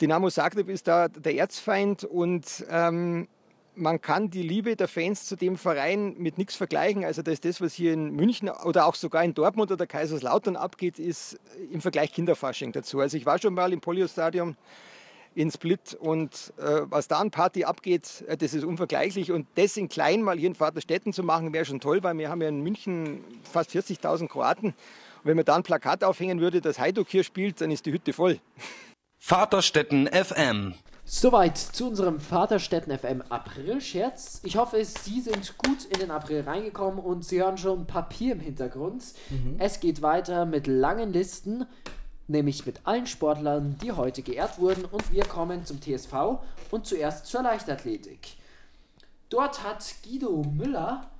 Dynamo 0.00 0.28
Zagreb 0.28 0.68
ist 0.68 0.88
da 0.88 1.06
der 1.06 1.36
Erzfeind 1.36 2.02
und 2.02 2.66
ähm, 2.68 3.28
man 3.74 4.00
kann 4.00 4.30
die 4.30 4.42
Liebe 4.42 4.76
der 4.76 4.88
Fans 4.88 5.26
zu 5.26 5.36
dem 5.36 5.56
Verein 5.56 6.14
mit 6.18 6.38
nichts 6.38 6.54
vergleichen. 6.54 7.04
Also 7.04 7.22
das 7.22 7.40
das, 7.40 7.60
was 7.60 7.74
hier 7.74 7.92
in 7.92 8.14
München 8.14 8.48
oder 8.48 8.86
auch 8.86 8.94
sogar 8.94 9.24
in 9.24 9.34
Dortmund 9.34 9.70
oder 9.72 9.86
Kaiserslautern 9.86 10.56
abgeht, 10.56 10.98
ist 10.98 11.38
im 11.70 11.80
Vergleich 11.80 12.12
Kinderfasching 12.12 12.72
dazu. 12.72 13.00
Also 13.00 13.16
ich 13.16 13.26
war 13.26 13.38
schon 13.38 13.54
mal 13.54 13.72
im 13.72 13.80
Polio-Stadion 13.80 14.56
in 15.34 15.50
Split 15.50 15.94
und 15.94 16.52
äh, 16.58 16.82
was 16.84 17.08
da 17.08 17.18
an 17.18 17.30
Party 17.30 17.64
abgeht, 17.64 18.24
äh, 18.28 18.36
das 18.36 18.52
ist 18.54 18.64
unvergleichlich. 18.64 19.32
Und 19.32 19.46
das 19.54 19.76
in 19.76 19.88
klein 19.88 20.22
mal 20.22 20.38
hier 20.38 20.48
in 20.48 20.54
Vaterstetten 20.54 21.12
zu 21.12 21.22
machen, 21.22 21.52
wäre 21.52 21.64
schon 21.64 21.80
toll, 21.80 22.02
weil 22.02 22.16
wir 22.18 22.28
haben 22.28 22.42
ja 22.42 22.48
in 22.48 22.60
München 22.62 23.24
fast 23.50 23.70
40.000 23.70 24.28
Kroaten. 24.28 24.66
Und 24.66 24.74
wenn 25.24 25.36
man 25.36 25.44
da 25.44 25.56
ein 25.56 25.62
Plakat 25.62 26.04
aufhängen 26.04 26.40
würde, 26.40 26.60
dass 26.60 26.78
Hajduk 26.78 27.08
hier 27.08 27.24
spielt, 27.24 27.60
dann 27.60 27.70
ist 27.70 27.86
die 27.86 27.92
Hütte 27.92 28.12
voll. 28.12 28.40
Vaterstetten 29.18 30.08
FM. 30.08 30.74
Soweit 31.04 31.58
zu 31.58 31.88
unserem 31.88 32.20
Vaterstätten 32.20 32.96
FM 32.96 33.22
April-Scherz. 33.28 34.40
Ich 34.44 34.56
hoffe, 34.56 34.84
Sie 34.84 35.20
sind 35.20 35.58
gut 35.58 35.84
in 35.86 35.98
den 35.98 36.12
April 36.12 36.42
reingekommen 36.42 37.00
und 37.00 37.24
Sie 37.24 37.42
hören 37.42 37.58
schon 37.58 37.86
Papier 37.86 38.34
im 38.34 38.40
Hintergrund. 38.40 39.02
Es 39.58 39.80
geht 39.80 40.00
weiter 40.00 40.46
mit 40.46 40.68
langen 40.68 41.12
Listen, 41.12 41.66
nämlich 42.28 42.66
mit 42.66 42.80
allen 42.84 43.08
Sportlern, 43.08 43.76
die 43.82 43.92
heute 43.92 44.22
geehrt 44.22 44.60
wurden. 44.60 44.84
Und 44.84 45.12
wir 45.12 45.24
kommen 45.24 45.66
zum 45.66 45.80
TSV 45.80 46.38
und 46.70 46.86
zuerst 46.86 47.26
zur 47.26 47.42
Leichtathletik. 47.42 48.36
Dort 49.28 49.64
hat 49.64 49.84
Guido 50.04 50.44
Müller, 50.44 51.10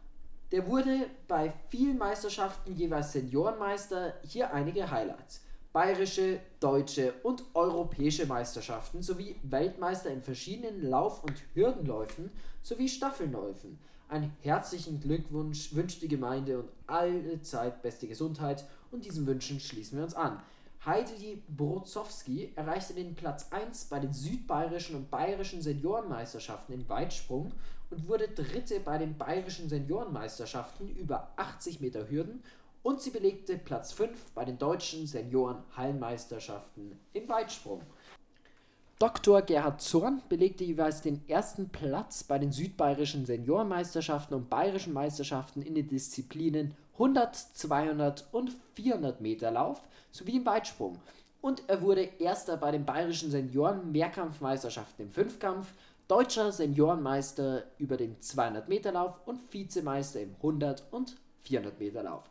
der 0.52 0.68
wurde 0.68 1.06
bei 1.26 1.52
vielen 1.70 1.98
Meisterschaften 1.98 2.76
jeweils 2.76 3.12
Seniorenmeister, 3.12 4.14
hier 4.22 4.54
einige 4.54 4.90
Highlights. 4.90 5.40
Bayerische, 5.72 6.38
deutsche 6.60 7.14
und 7.22 7.44
europäische 7.54 8.26
Meisterschaften 8.26 9.00
sowie 9.00 9.36
Weltmeister 9.42 10.10
in 10.10 10.20
verschiedenen 10.20 10.82
Lauf- 10.82 11.24
und 11.24 11.42
Hürdenläufen 11.54 12.30
sowie 12.62 12.90
Staffelläufen. 12.90 13.78
Einen 14.10 14.36
herzlichen 14.42 15.00
Glückwunsch 15.00 15.74
wünscht 15.74 16.02
die 16.02 16.08
Gemeinde 16.08 16.58
und 16.58 16.68
alle 16.86 17.40
Zeit 17.40 17.80
beste 17.80 18.06
Gesundheit 18.06 18.66
und 18.90 19.06
diesen 19.06 19.26
Wünschen 19.26 19.60
schließen 19.60 19.96
wir 19.96 20.04
uns 20.04 20.14
an. 20.14 20.42
Heidi 20.84 21.42
Brozowski 21.48 22.52
erreichte 22.54 22.92
den 22.92 23.14
Platz 23.14 23.46
1 23.50 23.86
bei 23.86 23.98
den 23.98 24.12
südbayerischen 24.12 24.96
und 24.96 25.10
bayerischen 25.10 25.62
Seniorenmeisterschaften 25.62 26.74
im 26.74 26.86
Weitsprung 26.86 27.52
und 27.88 28.08
wurde 28.08 28.28
Dritte 28.28 28.80
bei 28.80 28.98
den 28.98 29.16
bayerischen 29.16 29.70
Seniorenmeisterschaften 29.70 30.94
über 30.96 31.32
80 31.36 31.80
Meter 31.80 32.10
Hürden 32.10 32.42
und 32.82 33.00
sie 33.00 33.10
belegte 33.10 33.58
Platz 33.58 33.92
5 33.92 34.32
bei 34.34 34.44
den 34.44 34.58
deutschen 34.58 35.06
Senioren-Hallenmeisterschaften 35.06 36.98
im 37.12 37.28
Weitsprung. 37.28 37.82
Dr. 38.98 39.42
Gerhard 39.42 39.80
Zorn 39.80 40.22
belegte 40.28 40.62
jeweils 40.62 41.00
den 41.00 41.28
ersten 41.28 41.70
Platz 41.70 42.22
bei 42.22 42.38
den 42.38 42.52
südbayerischen 42.52 43.26
Seniorenmeisterschaften 43.26 44.36
und 44.36 44.48
bayerischen 44.48 44.92
Meisterschaften 44.92 45.62
in 45.62 45.74
den 45.74 45.88
Disziplinen 45.88 46.74
100, 46.92 47.34
200 47.34 48.26
und 48.32 48.56
400 48.74 49.20
Meter 49.20 49.50
Lauf 49.50 49.82
sowie 50.12 50.36
im 50.36 50.46
Weitsprung. 50.46 51.00
Und 51.40 51.64
er 51.68 51.82
wurde 51.82 52.02
Erster 52.20 52.56
bei 52.56 52.70
den 52.70 52.84
bayerischen 52.84 53.32
Senioren-Mehrkampfmeisterschaften 53.32 55.06
im 55.06 55.10
Fünfkampf, 55.10 55.72
deutscher 56.06 56.52
Seniorenmeister 56.52 57.64
über 57.78 57.96
den 57.96 58.20
200 58.20 58.68
Meter 58.68 58.92
Lauf 58.92 59.20
und 59.26 59.52
Vizemeister 59.52 60.20
im 60.20 60.36
100 60.36 60.84
und 60.92 61.16
400 61.42 61.80
Meter 61.80 62.04
Lauf. 62.04 62.30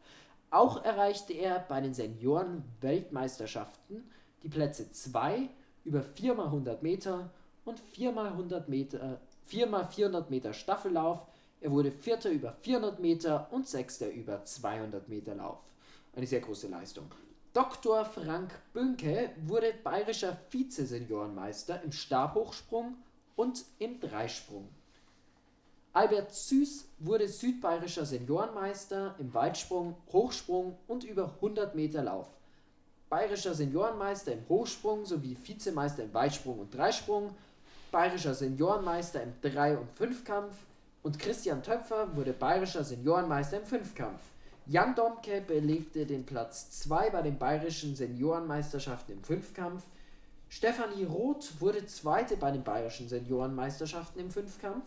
Auch 0.52 0.84
erreichte 0.84 1.34
er 1.34 1.60
bei 1.60 1.80
den 1.80 1.94
Senioren-Weltmeisterschaften 1.94 4.04
die 4.44 4.50
Plätze 4.50 4.92
2 4.92 5.48
über 5.86 6.02
4x100 6.02 6.82
Meter 6.82 7.30
und 7.64 7.82
4x100 7.96 8.70
Meter, 8.70 9.22
4x400 9.50 10.30
Meter 10.30 10.54
Staffellauf. 10.54 11.26
Er 11.62 11.72
wurde 11.72 11.92
Vierter 11.92 12.30
über 12.30 12.52
400 12.64 13.00
Meter 13.00 13.48
und 13.52 13.66
Sechster 13.66 14.12
über 14.12 14.44
200 14.44 15.08
Meter 15.08 15.36
Lauf. 15.36 15.60
Eine 16.16 16.28
sehr 16.28 16.42
große 16.42 16.68
Leistung. 16.68 17.06
Dr. 17.54 18.04
Frank 18.04 18.52
Bünke 18.74 19.30
wurde 19.46 19.74
bayerischer 19.84 20.38
Vizeseniorenmeister 20.50 21.82
im 21.82 21.94
Stabhochsprung 21.94 22.98
und 23.38 23.64
im 23.80 24.02
Dreisprung. 24.02 24.68
Albert 25.94 26.34
Süß 26.34 26.86
wurde 27.00 27.28
südbayerischer 27.28 28.06
Seniorenmeister 28.06 29.14
im 29.20 29.34
Weitsprung, 29.34 29.98
Hochsprung 30.14 30.78
und 30.88 31.04
über 31.04 31.26
100 31.36 31.76
Meter 31.76 32.02
Lauf. 32.04 32.28
Bayerischer 33.10 33.54
Seniorenmeister 33.54 34.32
im 34.32 34.48
Hochsprung 34.48 35.04
sowie 35.04 35.36
Vizemeister 35.44 36.04
im 36.04 36.14
Weitsprung 36.14 36.60
und 36.60 36.74
Dreisprung, 36.74 37.36
Bayerischer 37.92 38.34
Seniorenmeister 38.34 39.22
im 39.22 39.34
Drei- 39.42 39.78
und 39.78 39.92
Fünfkampf 39.92 40.56
und 41.04 41.20
Christian 41.20 41.62
Töpfer 41.62 42.16
wurde 42.16 42.32
Bayerischer 42.32 42.86
Seniorenmeister 42.86 43.58
im 43.58 43.66
Fünfkampf. 43.66 44.22
Jan 44.68 44.96
Domke 44.96 45.42
belegte 45.42 46.06
den 46.06 46.26
Platz 46.26 46.72
2 46.84 47.10
bei 47.10 47.22
den 47.22 47.38
Bayerischen 47.38 47.98
Seniorenmeisterschaften 47.98 49.16
im 49.16 49.24
Fünfkampf. 49.26 49.84
Stefanie 50.48 51.04
Roth 51.04 51.60
wurde 51.60 51.86
Zweite 51.86 52.38
bei 52.38 52.52
den 52.52 52.64
Bayerischen 52.64 53.10
Seniorenmeisterschaften 53.10 54.22
im 54.22 54.32
Fünfkampf. 54.32 54.86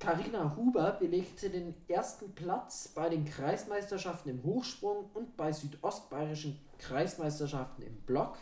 Karina 0.00 0.54
Huber 0.56 0.92
belegte 0.92 1.50
den 1.50 1.74
ersten 1.88 2.32
Platz 2.32 2.88
bei 2.94 3.08
den 3.08 3.24
Kreismeisterschaften 3.24 4.30
im 4.30 4.44
Hochsprung 4.44 5.10
und 5.14 5.36
bei 5.36 5.52
südostbayerischen 5.52 6.58
Kreismeisterschaften 6.78 7.82
im 7.82 7.96
Block. 8.02 8.36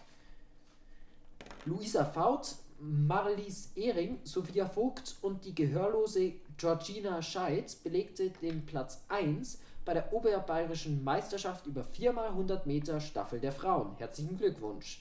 Luisa 1.64 2.04
Faut, 2.04 2.56
Marlies 2.78 3.70
Ehring, 3.74 4.18
Sophia 4.22 4.66
Vogt 4.66 5.16
und 5.22 5.46
die 5.46 5.54
gehörlose 5.54 6.34
Georgina 6.58 7.22
Scheitz 7.22 7.74
belegte 7.74 8.28
den 8.42 8.66
Platz 8.66 9.02
1 9.08 9.58
bei 9.86 9.94
der 9.94 10.12
Oberbayerischen 10.12 11.02
Meisterschaft 11.02 11.66
über 11.66 11.82
4x100 11.82 12.66
Meter 12.66 13.00
Staffel 13.00 13.40
der 13.40 13.52
Frauen. 13.52 13.96
Herzlichen 13.96 14.36
Glückwunsch! 14.36 15.00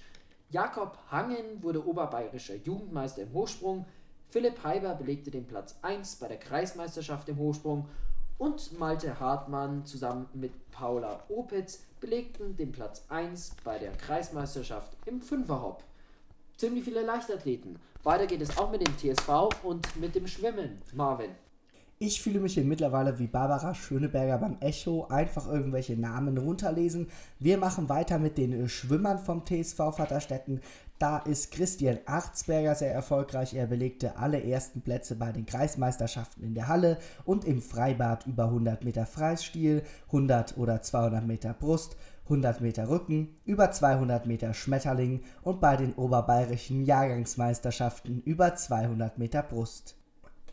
Jakob 0.52 0.98
Hangen 1.12 1.62
wurde 1.62 1.86
Oberbayerischer 1.86 2.56
Jugendmeister 2.56 3.24
im 3.24 3.34
Hochsprung, 3.34 3.86
Philipp 4.36 4.65
Heiber 4.65 4.95
belegte 4.95 5.32
den 5.32 5.45
Platz 5.45 5.78
1 5.82 6.17
bei 6.17 6.28
der 6.28 6.36
Kreismeisterschaft 6.36 7.30
im 7.30 7.38
Hochsprung 7.38 7.88
und 8.38 8.78
Malte 8.78 9.17
Hartmann 9.17 9.86
zusammen 9.86 10.28
mit 10.34 10.52
Paula 10.71 11.24
Opitz 11.30 11.86
belegten 12.02 12.58
den 12.58 12.74
Platz 12.74 13.06
1 13.08 13.56
bei 13.63 13.80
der 13.80 13.93
Kreismeisterschaft 13.93 14.91
im 15.06 15.21
Fünferhop. 15.21 15.86
Ziemlich 16.58 16.84
viele 16.84 17.04
Leichtathleten. 17.04 17.80
Weiter 18.04 18.28
geht 18.28 18.41
es 18.41 18.58
auch 18.58 18.69
mit 18.69 18.86
dem 18.86 18.98
TSV 18.98 19.30
und 19.63 19.95
mit 20.02 20.15
dem 20.15 20.28
Schwimmen. 20.28 20.82
Marvin. 20.93 21.32
Ich 21.98 22.21
fühle 22.21 22.41
mich 22.41 22.56
hier 22.56 22.65
mittlerweile 22.65 23.17
wie 23.19 23.28
Barbara 23.28 23.74
Schöneberger 23.74 24.38
beim 24.38 24.58
Echo, 24.60 25.06
einfach 25.08 25.48
irgendwelche 25.48 25.95
Namen 25.95 26.38
runterlesen. 26.38 27.08
Wir 27.39 27.58
machen 27.58 27.88
weiter 27.88 28.19
mit 28.19 28.38
den 28.38 28.67
Schwimmern 28.67 29.17
vom 29.17 29.45
TSV 29.45 29.78
Vaterstetten. 29.78 30.60
Da 30.97 31.17
ist 31.17 31.51
Christian 31.51 31.99
Arzberger 32.05 32.73
sehr 32.73 32.93
erfolgreich. 32.93 33.53
Er 33.53 33.67
belegte 33.67 34.17
alle 34.17 34.41
ersten 34.41 34.81
Plätze 34.81 35.15
bei 35.15 35.34
den 35.34 35.45
Kreismeisterschaften 35.45 36.41
in 36.41 36.55
der 36.55 36.69
Halle 36.69 36.97
und 37.25 37.43
im 37.43 37.62
Freibad 37.62 38.25
über 38.25 38.45
100 38.45 38.86
Meter 38.86 39.05
Freistil, 39.05 39.84
100 40.08 40.58
oder 40.58 40.81
200 40.81 41.27
Meter 41.27 41.53
Brust, 41.53 41.97
100 42.25 42.62
Meter 42.62 42.88
Rücken, 42.88 43.36
über 43.43 43.71
200 43.71 44.25
Meter 44.25 44.53
Schmetterling 44.53 45.21
und 45.41 45.60
bei 45.60 45.75
den 45.75 45.93
oberbayerischen 45.95 46.86
Jahrgangsmeisterschaften 46.86 48.21
über 48.23 48.55
200 48.55 49.17
Meter 49.17 49.43
Brust. 49.43 49.97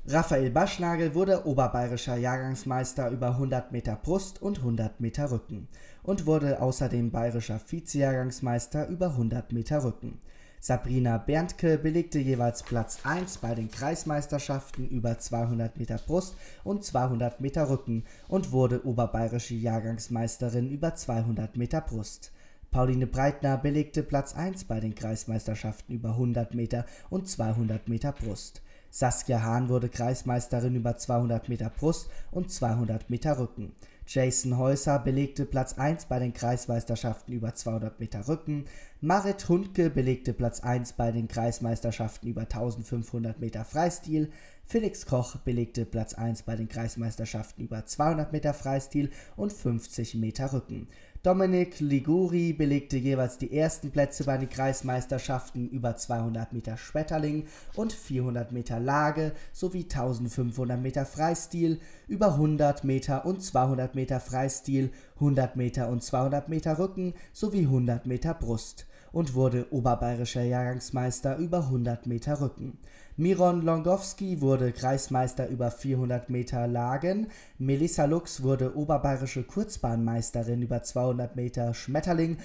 Raphael 0.05 0.51
Baschnagel 0.51 1.15
wurde 1.15 1.47
oberbayerischer 1.47 2.17
Jahrgangsmeister 2.17 3.09
über 3.11 3.29
100 3.29 3.71
Meter 3.71 3.95
Brust 3.95 4.43
und 4.43 4.59
100 4.59 5.01
Meter 5.01 5.31
Rücken 5.31 5.69
und 6.03 6.27
wurde 6.27 6.61
außerdem 6.61 7.13
bayerischer 7.13 7.61
Vizejahrgangsmeister 7.65 8.89
über 8.89 9.11
100 9.11 9.53
Meter 9.53 9.85
Rücken. 9.85 10.19
Sabrina 10.59 11.19
Berndke 11.19 11.79
belegte 11.79 12.19
jeweils 12.19 12.65
Platz 12.65 12.99
1 13.05 13.39
bei 13.39 13.55
den 13.55 13.71
Kreismeisterschaften 13.71 14.89
über 14.89 15.21
200 15.21 15.77
Meter 15.79 15.99
Brust 16.05 16.35
und 16.65 16.83
200 16.83 17.41
Meter 17.41 17.71
Rücken 17.71 18.03
und 18.27 18.51
wurde 18.51 18.85
oberbayerische 18.85 19.55
Jahrgangsmeisterin 19.55 20.69
über 20.69 20.97
200 20.97 21.57
Meter 21.57 21.81
Brust. 21.81 22.33
Pauline 22.73 23.07
Breitner 23.07 23.57
belegte 23.57 24.03
Platz 24.03 24.35
1 24.35 24.65
bei 24.65 24.81
den 24.81 24.97
Kreismeisterschaften 24.97 25.95
über 25.95 26.11
100 26.11 26.55
Meter 26.55 26.87
und 27.09 27.29
200 27.29 27.87
Meter 27.89 28.11
Brust. 28.11 28.63
Saskia 28.95 29.43
Hahn 29.43 29.71
wurde 29.71 29.89
Kreismeisterin 29.89 30.77
über 30.77 30.99
200 30.99 31.49
Meter 31.49 31.71
Brust 31.71 32.11
und 32.31 32.51
200 32.51 33.09
Meter 33.09 33.39
Rücken. 33.39 33.73
Jason 34.07 34.59
Häuser 34.59 34.99
belegte 34.99 35.47
Platz 35.47 35.79
1 35.79 36.05
bei 36.07 36.19
den 36.19 36.35
Kreismeisterschaften 36.35 37.33
über 37.33 37.55
200 37.55 37.99
Meter 38.01 38.29
Rücken. 38.29 38.67
Marit 39.01 39.49
Hundke 39.49 39.89
belegte 39.89 40.35
Platz 40.35 40.61
1 40.61 40.93
bei 40.93 41.11
den 41.11 41.27
Kreismeisterschaften 41.27 42.29
über 42.29 42.43
1500 42.43 43.41
Meter 43.41 43.65
Freistil. 43.65 44.31
Felix 44.67 45.07
Koch 45.07 45.37
belegte 45.37 45.87
Platz 45.87 46.13
1 46.13 46.43
bei 46.43 46.57
den 46.57 46.69
Kreismeisterschaften 46.69 47.65
über 47.65 47.87
200 47.87 48.31
Meter 48.31 48.53
Freistil 48.53 49.11
und 49.37 49.55
50 49.55 50.17
Meter 50.17 50.53
Rücken. 50.53 50.89
Dominik 51.25 51.79
Liguri 51.79 52.53
belegte 52.53 52.97
jeweils 52.97 53.39
die 53.39 53.57
ersten 53.57 53.93
Plätze 53.93 54.25
bei 54.25 54.39
den 54.39 54.49
Kreismeisterschaften 54.49 55.69
über 55.69 55.95
200 55.95 56.53
Meter 56.53 56.77
Schmetterling 56.77 57.47
und 57.77 57.93
400 57.93 58.51
Meter 58.51 58.81
Lage 58.81 59.31
sowie 59.53 59.85
1500 59.85 60.83
Meter 60.83 61.07
Freistil, 61.07 61.79
über 62.09 62.33
100 62.33 62.83
Meter 62.83 63.25
und 63.25 63.41
200 63.41 63.95
Meter 63.95 64.19
Freistil, 64.19 64.91
100 65.15 65.55
Meter 65.55 65.91
und 65.91 66.03
200 66.03 66.49
Meter 66.49 66.81
Rücken 66.81 67.15
sowie 67.33 67.67
100 67.67 68.05
Meter 68.05 68.35
Brust 68.35 68.89
und 69.13 69.35
wurde 69.35 69.67
oberbayerischer 69.71 70.43
Jahrgangsmeister 70.43 71.37
über 71.37 71.59
100 71.59 72.09
Meter 72.09 72.41
Rücken. 72.41 72.79
Miron 73.19 73.61
Longowski 73.61 74.41
wurde 74.41 74.73
Kreismeister 74.73 75.47
über 75.49 75.71
400 75.71 76.31
Meter 76.31 76.67
Lagen. 76.67 77.27
Melissa 77.59 78.07
Lux 78.07 78.43
wurde 78.43 78.75
oberbayerische 78.75 79.43
Kurzbahnmeisterin 79.43 80.63
über 80.63 80.83
200 80.83 81.37
Meter 81.37 81.75
Schmetterling. 81.75 82.39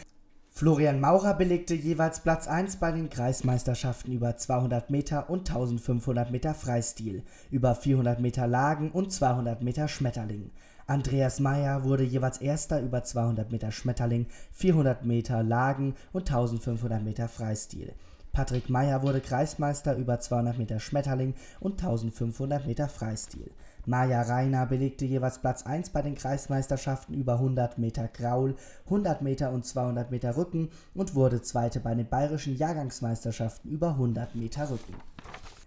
Florian 0.49 0.99
Maurer 0.99 1.35
belegte 1.35 1.73
jeweils 1.73 2.19
Platz 2.19 2.49
1 2.49 2.77
bei 2.77 2.91
den 2.91 3.09
Kreismeisterschaften 3.09 4.11
über 4.11 4.35
200 4.35 4.89
Meter 4.89 5.29
und 5.29 5.47
1500 5.47 6.31
Meter 6.31 6.53
Freistil, 6.53 7.23
über 7.49 7.73
400 7.73 8.19
Meter 8.19 8.45
Lagen 8.45 8.91
und 8.91 9.13
200 9.13 9.63
Meter 9.63 9.87
Schmetterling. 9.87 10.51
Andreas 10.85 11.39
Meyer 11.39 11.85
wurde 11.85 12.03
jeweils 12.03 12.39
Erster 12.39 12.81
über 12.81 13.03
200 13.03 13.53
Meter 13.53 13.71
Schmetterling, 13.71 14.25
400 14.51 15.05
Meter 15.05 15.43
Lagen 15.43 15.95
und 16.11 16.29
1500 16.29 17.03
Meter 17.03 17.29
Freistil. 17.29 17.93
Patrick 18.37 18.69
Meyer 18.69 19.01
wurde 19.01 19.19
Kreismeister 19.19 19.95
über 19.95 20.19
200 20.19 20.59
Meter 20.59 20.79
Schmetterling 20.79 21.33
und 21.59 21.81
1500 21.81 22.67
Meter 22.67 22.87
Freistil. 22.87 23.49
Maja 23.87 24.21
Reiner 24.21 24.67
belegte 24.67 25.05
jeweils 25.05 25.39
Platz 25.39 25.63
1 25.63 25.89
bei 25.89 26.03
den 26.03 26.13
Kreismeisterschaften 26.13 27.15
über 27.15 27.33
100 27.33 27.79
Meter 27.79 28.07
Graul, 28.07 28.55
100 28.85 29.23
Meter 29.23 29.51
und 29.51 29.65
200 29.65 30.11
Meter 30.11 30.37
Rücken 30.37 30.69
und 30.93 31.15
wurde 31.15 31.41
Zweite 31.41 31.79
bei 31.79 31.95
den 31.95 32.07
bayerischen 32.07 32.55
Jahrgangsmeisterschaften 32.55 33.71
über 33.71 33.93
100 33.93 34.35
Meter 34.35 34.69
Rücken. 34.69 34.93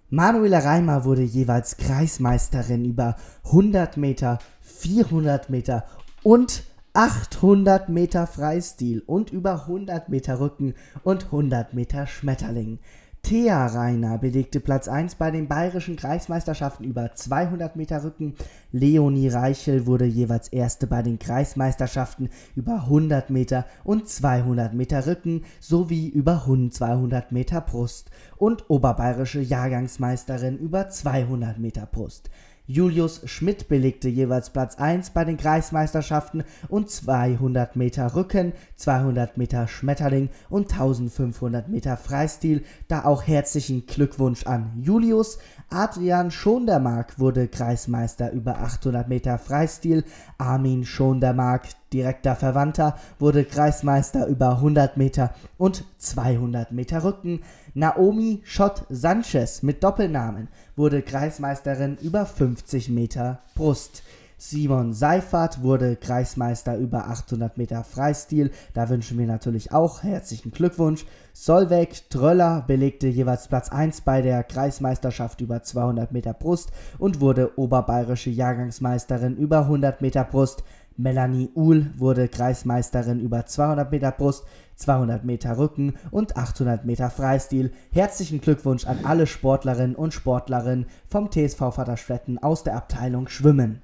Manuela 0.09 0.61
Reimer 0.61 1.05
wurde 1.05 1.23
jeweils 1.23 1.77
Kreismeisterin 1.77 2.85
über 2.85 3.17
100 3.47 3.97
Meter, 3.97 4.39
400 4.61 5.51
Meter 5.51 5.87
und 6.23 6.63
800 6.93 7.89
Meter 7.89 8.27
Freistil 8.27 9.05
und 9.07 9.31
über 9.31 9.63
100 9.63 10.09
Meter 10.09 10.41
Rücken 10.41 10.75
und 11.05 11.27
100 11.27 11.73
Meter 11.73 12.09
Schmetterling. 12.09 12.81
Thea 13.23 13.67
Reiner 13.67 14.19
belegte 14.19 14.59
Platz 14.59 14.89
1 14.89 15.15
bei 15.15 15.31
den 15.31 15.47
bayerischen 15.47 15.95
Kreismeisterschaften 15.95 16.85
über 16.85 17.15
200 17.15 17.77
Meter 17.77 18.03
Rücken. 18.03 18.35
Leonie 18.73 19.29
Reichel 19.29 19.87
wurde 19.87 20.05
jeweils 20.05 20.49
Erste 20.49 20.89
bei 20.89 21.03
den 21.03 21.21
Kreismeisterschaften 21.21 22.31
über 22.57 22.75
100 22.75 23.31
Meter 23.31 23.67
und 23.85 24.09
200 24.09 24.75
Meter 24.75 25.07
Rücken 25.07 25.45
sowie 25.61 26.09
über 26.09 26.45
200 26.45 27.31
Meter 27.31 27.61
Brust 27.61 28.11
und 28.37 28.69
oberbayerische 28.69 29.41
Jahrgangsmeisterin 29.41 30.59
über 30.59 30.89
200 30.89 31.59
Meter 31.59 31.87
Brust. 31.87 32.31
Julius 32.73 33.23
Schmidt 33.25 33.67
belegte 33.67 34.09
jeweils 34.09 34.51
Platz 34.51 34.77
1 34.77 35.11
bei 35.11 35.25
den 35.25 35.37
Kreismeisterschaften 35.37 36.45
und 36.69 36.89
200 36.89 37.75
Meter 37.75 38.15
Rücken, 38.15 38.53
200 38.77 39.37
Meter 39.37 39.67
Schmetterling 39.67 40.29
und 40.49 40.71
1500 40.71 41.69
Meter 41.69 41.97
Freistil. 41.97 42.63
Da 42.87 43.05
auch 43.07 43.27
herzlichen 43.27 43.87
Glückwunsch 43.87 44.47
an 44.47 44.71
Julius. 44.81 45.41
Adrian 45.69 46.31
Schondermark 46.31 47.19
wurde 47.19 47.49
Kreismeister 47.49 48.31
über 48.31 48.61
800 48.61 49.09
Meter 49.09 49.39
Freistil. 49.39 50.05
Armin 50.39 50.85
Schondermark 50.85 51.67
Direkter 51.93 52.37
Verwandter 52.37 52.97
wurde 53.19 53.45
Kreismeister 53.45 54.29
über 54.29 54.51
100 54.51 54.97
Meter 54.97 55.35
und 55.59 55.85
200 55.99 56.71
Meter 56.71 57.03
Rücken. 57.03 57.41
Naomi 57.75 58.41
Schott 58.45 58.85
Sanchez 58.89 59.63
mit 59.63 59.85
Doppelnamen 59.85 60.49
wurde 60.75 61.03
Kreismeisterin 61.03 61.99
über 62.03 62.27
50 62.27 62.89
Meter 62.89 63.43
Brust. 63.55 64.03
Simon 64.39 64.93
Seifert 64.93 65.63
wurde 65.63 65.95
Kreismeister 65.97 66.77
über 66.79 67.07
800 67.09 67.59
Meter 67.59 67.85
Freistil. 67.85 68.51
Da 68.75 68.89
wünschen 68.89 69.19
wir 69.19 69.27
natürlich 69.27 69.71
auch 69.71 70.03
herzlichen 70.03 70.51
Glückwunsch. 70.51 71.05
Solveig 71.33 72.09
Tröller 72.11 72.65
belegte 72.67 73.07
jeweils 73.07 73.47
Platz 73.47 73.69
1 73.69 74.01
bei 74.01 74.21
der 74.23 74.43
Kreismeisterschaft 74.43 75.41
über 75.41 75.63
200 75.63 76.11
Meter 76.11 76.33
Brust 76.33 76.73
und 76.99 77.21
wurde 77.21 77.57
oberbayerische 77.57 78.31
Jahrgangsmeisterin 78.31 79.37
über 79.37 79.61
100 79.61 80.01
Meter 80.01 80.25
Brust. 80.25 80.65
Melanie 80.97 81.51
Uhl 81.55 81.91
wurde 81.97 82.29
Kreismeisterin 82.29 83.21
über 83.21 83.47
200 83.47 83.91
Meter 83.91 84.11
Brust, 84.11 84.45
200 84.81 85.25
Meter 85.25 85.59
Rücken 85.59 85.95
und 86.11 86.37
800 86.37 86.85
Meter 86.85 87.11
Freistil. 87.11 87.73
Herzlichen 87.93 88.41
Glückwunsch 88.41 88.87
an 88.87 89.05
alle 89.05 89.27
Sportlerinnen 89.27 89.95
und 89.95 90.13
Sportlerinnen 90.13 90.87
vom 91.09 91.31
TSV 91.31 91.59
Vaterstetten 91.59 92.39
aus 92.39 92.65
der 92.65 92.77
Abteilung 92.77 93.29
Schwimmen. 93.29 93.83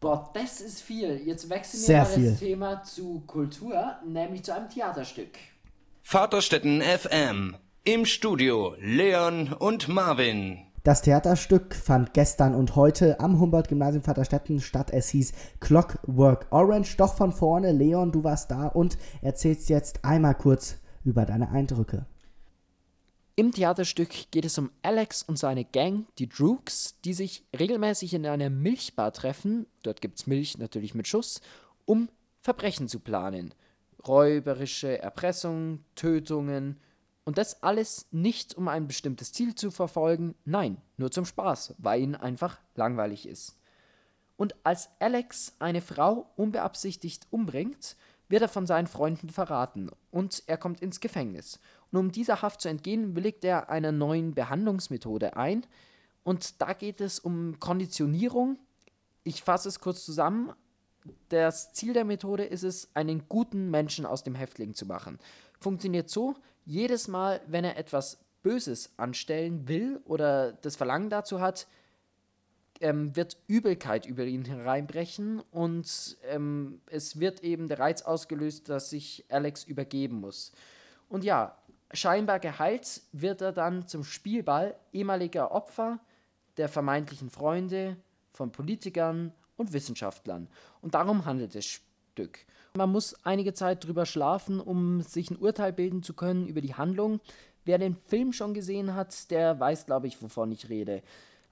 Boah, 0.00 0.30
das 0.34 0.60
ist 0.60 0.82
viel. 0.82 1.22
Jetzt 1.24 1.48
wechseln 1.48 1.80
wir 1.80 1.86
Sehr 1.86 2.02
mal 2.02 2.06
viel. 2.06 2.30
das 2.30 2.38
Thema 2.40 2.82
zu 2.82 3.22
Kultur, 3.26 3.96
nämlich 4.06 4.42
zu 4.42 4.54
einem 4.54 4.68
Theaterstück. 4.68 5.30
Vaterstetten 6.02 6.82
FM. 6.82 7.56
Im 7.84 8.04
Studio 8.04 8.74
Leon 8.80 9.52
und 9.52 9.88
Marvin. 9.88 10.58
Das 10.84 11.00
Theaterstück 11.00 11.74
fand 11.74 12.12
gestern 12.12 12.54
und 12.54 12.76
heute 12.76 13.18
am 13.18 13.40
Humboldt-Gymnasium 13.40 14.02
Vaterstetten 14.02 14.60
statt. 14.60 14.90
Es 14.90 15.08
hieß 15.08 15.32
Clockwork 15.58 16.46
Orange. 16.50 16.98
Doch 16.98 17.14
von 17.16 17.32
vorne, 17.32 17.72
Leon, 17.72 18.12
du 18.12 18.22
warst 18.22 18.50
da 18.50 18.66
und 18.66 18.98
erzählst 19.22 19.70
jetzt 19.70 20.04
einmal 20.04 20.34
kurz 20.34 20.76
über 21.02 21.24
deine 21.24 21.48
Eindrücke. 21.48 22.04
Im 23.34 23.50
Theaterstück 23.50 24.30
geht 24.30 24.44
es 24.44 24.58
um 24.58 24.70
Alex 24.82 25.22
und 25.22 25.38
seine 25.38 25.64
Gang, 25.64 26.04
die 26.18 26.28
Droogs, 26.28 27.00
die 27.02 27.14
sich 27.14 27.46
regelmäßig 27.58 28.12
in 28.12 28.26
einer 28.26 28.50
Milchbar 28.50 29.14
treffen, 29.14 29.66
dort 29.82 30.02
gibt 30.02 30.18
es 30.18 30.26
Milch 30.26 30.58
natürlich 30.58 30.94
mit 30.94 31.08
Schuss, 31.08 31.40
um 31.86 32.10
Verbrechen 32.42 32.88
zu 32.88 33.00
planen. 33.00 33.54
Räuberische 34.06 35.00
Erpressung, 35.00 35.78
Tötungen 35.94 36.78
und 37.24 37.38
das 37.38 37.62
alles 37.62 38.06
nicht 38.10 38.54
um 38.54 38.68
ein 38.68 38.86
bestimmtes 38.86 39.32
Ziel 39.32 39.54
zu 39.54 39.70
verfolgen, 39.70 40.34
nein, 40.44 40.76
nur 40.96 41.10
zum 41.10 41.24
Spaß, 41.24 41.74
weil 41.78 42.02
ihnen 42.02 42.14
einfach 42.14 42.58
langweilig 42.74 43.26
ist. 43.26 43.58
Und 44.36 44.54
als 44.64 44.90
Alex 44.98 45.54
eine 45.58 45.80
Frau 45.80 46.30
unbeabsichtigt 46.36 47.26
umbringt, 47.30 47.96
wird 48.28 48.42
er 48.42 48.48
von 48.48 48.66
seinen 48.66 48.86
Freunden 48.86 49.30
verraten 49.30 49.90
und 50.10 50.42
er 50.46 50.56
kommt 50.56 50.80
ins 50.80 51.00
Gefängnis. 51.00 51.60
Und 51.92 51.98
um 51.98 52.12
dieser 52.12 52.42
Haft 52.42 52.60
zu 52.60 52.68
entgehen, 52.68 53.14
willigt 53.14 53.44
er 53.44 53.70
einer 53.70 53.92
neuen 53.92 54.34
Behandlungsmethode 54.34 55.36
ein. 55.36 55.64
Und 56.24 56.60
da 56.60 56.72
geht 56.72 57.00
es 57.00 57.20
um 57.20 57.60
Konditionierung. 57.60 58.58
Ich 59.22 59.42
fasse 59.42 59.68
es 59.68 59.78
kurz 59.78 60.04
zusammen. 60.04 60.52
Das 61.28 61.72
Ziel 61.74 61.92
der 61.92 62.04
Methode 62.04 62.44
ist 62.44 62.64
es, 62.64 62.88
einen 62.94 63.28
guten 63.28 63.70
Menschen 63.70 64.06
aus 64.06 64.24
dem 64.24 64.34
Häftling 64.34 64.74
zu 64.74 64.86
machen. 64.86 65.18
Funktioniert 65.60 66.08
so, 66.08 66.34
jedes 66.64 67.08
Mal, 67.08 67.40
wenn 67.46 67.64
er 67.64 67.76
etwas 67.76 68.18
Böses 68.42 68.92
anstellen 68.96 69.68
will 69.68 70.00
oder 70.04 70.52
das 70.52 70.76
Verlangen 70.76 71.10
dazu 71.10 71.40
hat, 71.40 71.66
ähm, 72.80 73.14
wird 73.16 73.38
Übelkeit 73.46 74.04
über 74.06 74.24
ihn 74.24 74.44
hereinbrechen 74.44 75.40
und 75.50 76.16
ähm, 76.28 76.80
es 76.86 77.20
wird 77.20 77.42
eben 77.42 77.68
der 77.68 77.78
Reiz 77.78 78.02
ausgelöst, 78.02 78.68
dass 78.68 78.90
sich 78.90 79.24
Alex 79.28 79.64
übergeben 79.64 80.20
muss. 80.20 80.52
Und 81.08 81.24
ja, 81.24 81.56
scheinbar 81.92 82.40
geheilt 82.40 83.02
wird 83.12 83.40
er 83.40 83.52
dann 83.52 83.86
zum 83.86 84.04
Spielball 84.04 84.76
ehemaliger 84.92 85.52
Opfer 85.52 86.00
der 86.56 86.68
vermeintlichen 86.68 87.30
Freunde 87.30 87.96
von 88.32 88.52
Politikern 88.52 89.32
und 89.56 89.72
Wissenschaftlern. 89.72 90.48
Und 90.82 90.94
darum 90.94 91.24
handelt 91.24 91.54
das 91.54 91.64
Stück. 91.64 92.40
Man 92.76 92.90
muss 92.90 93.14
einige 93.24 93.54
Zeit 93.54 93.86
drüber 93.86 94.04
schlafen, 94.04 94.58
um 94.58 95.00
sich 95.00 95.30
ein 95.30 95.36
Urteil 95.36 95.72
bilden 95.72 96.02
zu 96.02 96.12
können 96.12 96.48
über 96.48 96.60
die 96.60 96.74
Handlung. 96.74 97.20
Wer 97.64 97.78
den 97.78 97.94
Film 97.94 98.32
schon 98.32 98.52
gesehen 98.52 98.96
hat, 98.96 99.30
der 99.30 99.60
weiß, 99.60 99.86
glaube 99.86 100.08
ich, 100.08 100.20
wovon 100.20 100.50
ich 100.50 100.68
rede. 100.68 101.00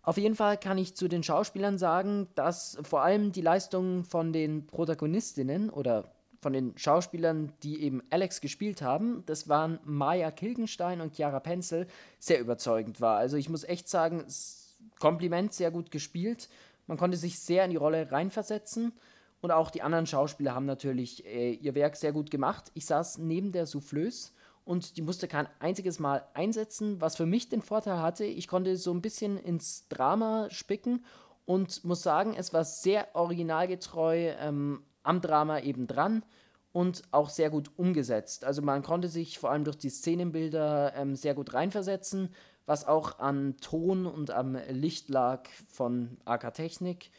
Auf 0.02 0.16
jeden 0.16 0.35
Fall 0.35 0.58
kann 0.58 0.78
ich 0.78 0.96
zu 0.96 1.06
den 1.06 1.22
Schauspielern 1.22 1.78
sagen, 1.78 2.26
dass 2.35 2.76
vor 2.82 3.02
allem 3.02 3.30
die 3.30 3.40
Leistung 3.40 4.02
von 4.02 4.32
den 4.32 4.66
Protagonistinnen 4.66 5.70
oder 5.70 6.11
von 6.40 6.52
den 6.52 6.76
Schauspielern, 6.76 7.52
die 7.62 7.82
eben 7.82 8.02
Alex 8.11 8.40
gespielt 8.40 8.82
haben, 8.82 9.22
das 9.26 9.48
waren 9.48 9.78
Maya 9.85 10.32
Kilgenstein 10.32 11.00
und 11.00 11.14
Chiara 11.14 11.38
Penzel, 11.38 11.87
sehr 12.18 12.40
überzeugend 12.40 13.00
war. 13.00 13.18
Also 13.18 13.37
ich 13.37 13.48
muss 13.48 13.62
echt 13.62 13.88
sagen, 13.88 14.24
Kompliment, 14.98 15.52
sehr 15.52 15.70
gut 15.70 15.92
gespielt. 15.92 16.48
Man 16.88 16.98
konnte 16.98 17.16
sich 17.16 17.38
sehr 17.38 17.64
in 17.64 17.70
die 17.70 17.76
Rolle 17.76 18.11
reinversetzen. 18.11 18.92
Und 19.42 19.50
auch 19.50 19.70
die 19.70 19.83
anderen 19.83 20.07
Schauspieler 20.07 20.55
haben 20.55 20.66
natürlich 20.66 21.26
äh, 21.26 21.52
ihr 21.52 21.74
Werk 21.74 21.96
sehr 21.96 22.12
gut 22.12 22.31
gemacht. 22.31 22.70
Ich 22.74 22.87
saß 22.87 23.18
neben 23.18 23.50
der 23.50 23.66
Soufflöse 23.66 24.31
und 24.64 24.96
die 24.96 25.02
musste 25.02 25.26
kein 25.26 25.48
einziges 25.59 25.98
Mal 25.98 26.24
einsetzen, 26.33 27.00
was 27.00 27.16
für 27.16 27.26
mich 27.26 27.48
den 27.48 27.61
Vorteil 27.61 28.00
hatte, 28.00 28.24
ich 28.24 28.46
konnte 28.46 28.76
so 28.76 28.92
ein 28.94 29.02
bisschen 29.02 29.37
ins 29.37 29.88
Drama 29.88 30.48
spicken 30.50 31.05
und 31.44 31.85
muss 31.85 32.02
sagen, 32.02 32.35
es 32.37 32.55
war 32.55 32.64
sehr 32.64 33.09
originalgetreu 33.14 34.33
ähm, 34.38 34.85
am 35.02 35.20
Drama 35.20 35.59
eben 35.59 35.88
dran 35.88 36.24
und 36.70 37.02
auch 37.11 37.28
sehr 37.28 37.50
gut 37.50 37.72
umgesetzt. 37.76 38.44
Also 38.44 38.62
man 38.62 38.85
konnte 38.85 39.09
sich 39.09 39.40
vor 39.40 39.50
allem 39.50 39.64
durch 39.64 39.76
die 39.76 39.90
Szenenbilder 39.90 40.94
ähm, 40.94 41.16
sehr 41.16 41.35
gut 41.35 41.52
reinversetzen, 41.52 42.33
was 42.64 42.87
auch 42.87 43.18
an 43.18 43.57
Ton 43.61 44.07
und 44.07 44.31
am 44.31 44.57
Licht 44.68 45.09
lag 45.09 45.48
von 45.66 46.16
AK 46.26 46.55
Technik. 46.55 47.11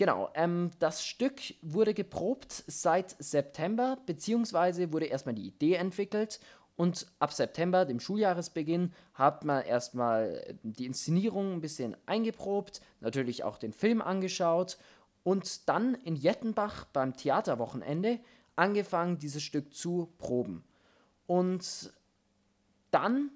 Genau, 0.00 0.30
ähm, 0.32 0.70
das 0.78 1.04
Stück 1.04 1.42
wurde 1.60 1.92
geprobt 1.92 2.64
seit 2.66 3.14
September, 3.22 3.98
beziehungsweise 4.06 4.94
wurde 4.94 5.04
erstmal 5.04 5.34
die 5.34 5.48
Idee 5.48 5.74
entwickelt 5.74 6.40
und 6.76 7.06
ab 7.18 7.34
September, 7.34 7.84
dem 7.84 8.00
Schuljahresbeginn, 8.00 8.94
hat 9.12 9.44
man 9.44 9.62
erstmal 9.62 10.56
die 10.62 10.86
Inszenierung 10.86 11.52
ein 11.52 11.60
bisschen 11.60 11.98
eingeprobt, 12.06 12.80
natürlich 13.00 13.44
auch 13.44 13.58
den 13.58 13.74
Film 13.74 14.00
angeschaut 14.00 14.78
und 15.22 15.68
dann 15.68 15.94
in 15.96 16.16
Jettenbach 16.16 16.86
beim 16.86 17.14
Theaterwochenende 17.14 18.20
angefangen, 18.56 19.18
dieses 19.18 19.42
Stück 19.42 19.74
zu 19.74 20.14
proben. 20.16 20.64
Und 21.26 21.92
dann 22.90 23.32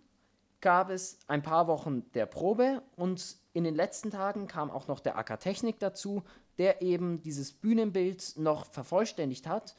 gab 0.62 0.88
es 0.88 1.18
ein 1.26 1.42
paar 1.42 1.66
Wochen 1.66 2.10
der 2.12 2.24
Probe 2.24 2.82
und 2.96 3.36
in 3.52 3.64
den 3.64 3.74
letzten 3.74 4.10
Tagen 4.10 4.48
kam 4.48 4.70
auch 4.70 4.88
noch 4.88 5.00
der 5.00 5.18
AK 5.18 5.38
Technik 5.38 5.78
dazu, 5.78 6.24
der 6.58 6.82
eben 6.82 7.22
dieses 7.22 7.52
Bühnenbild 7.52 8.34
noch 8.36 8.66
vervollständigt 8.66 9.46
hat, 9.46 9.74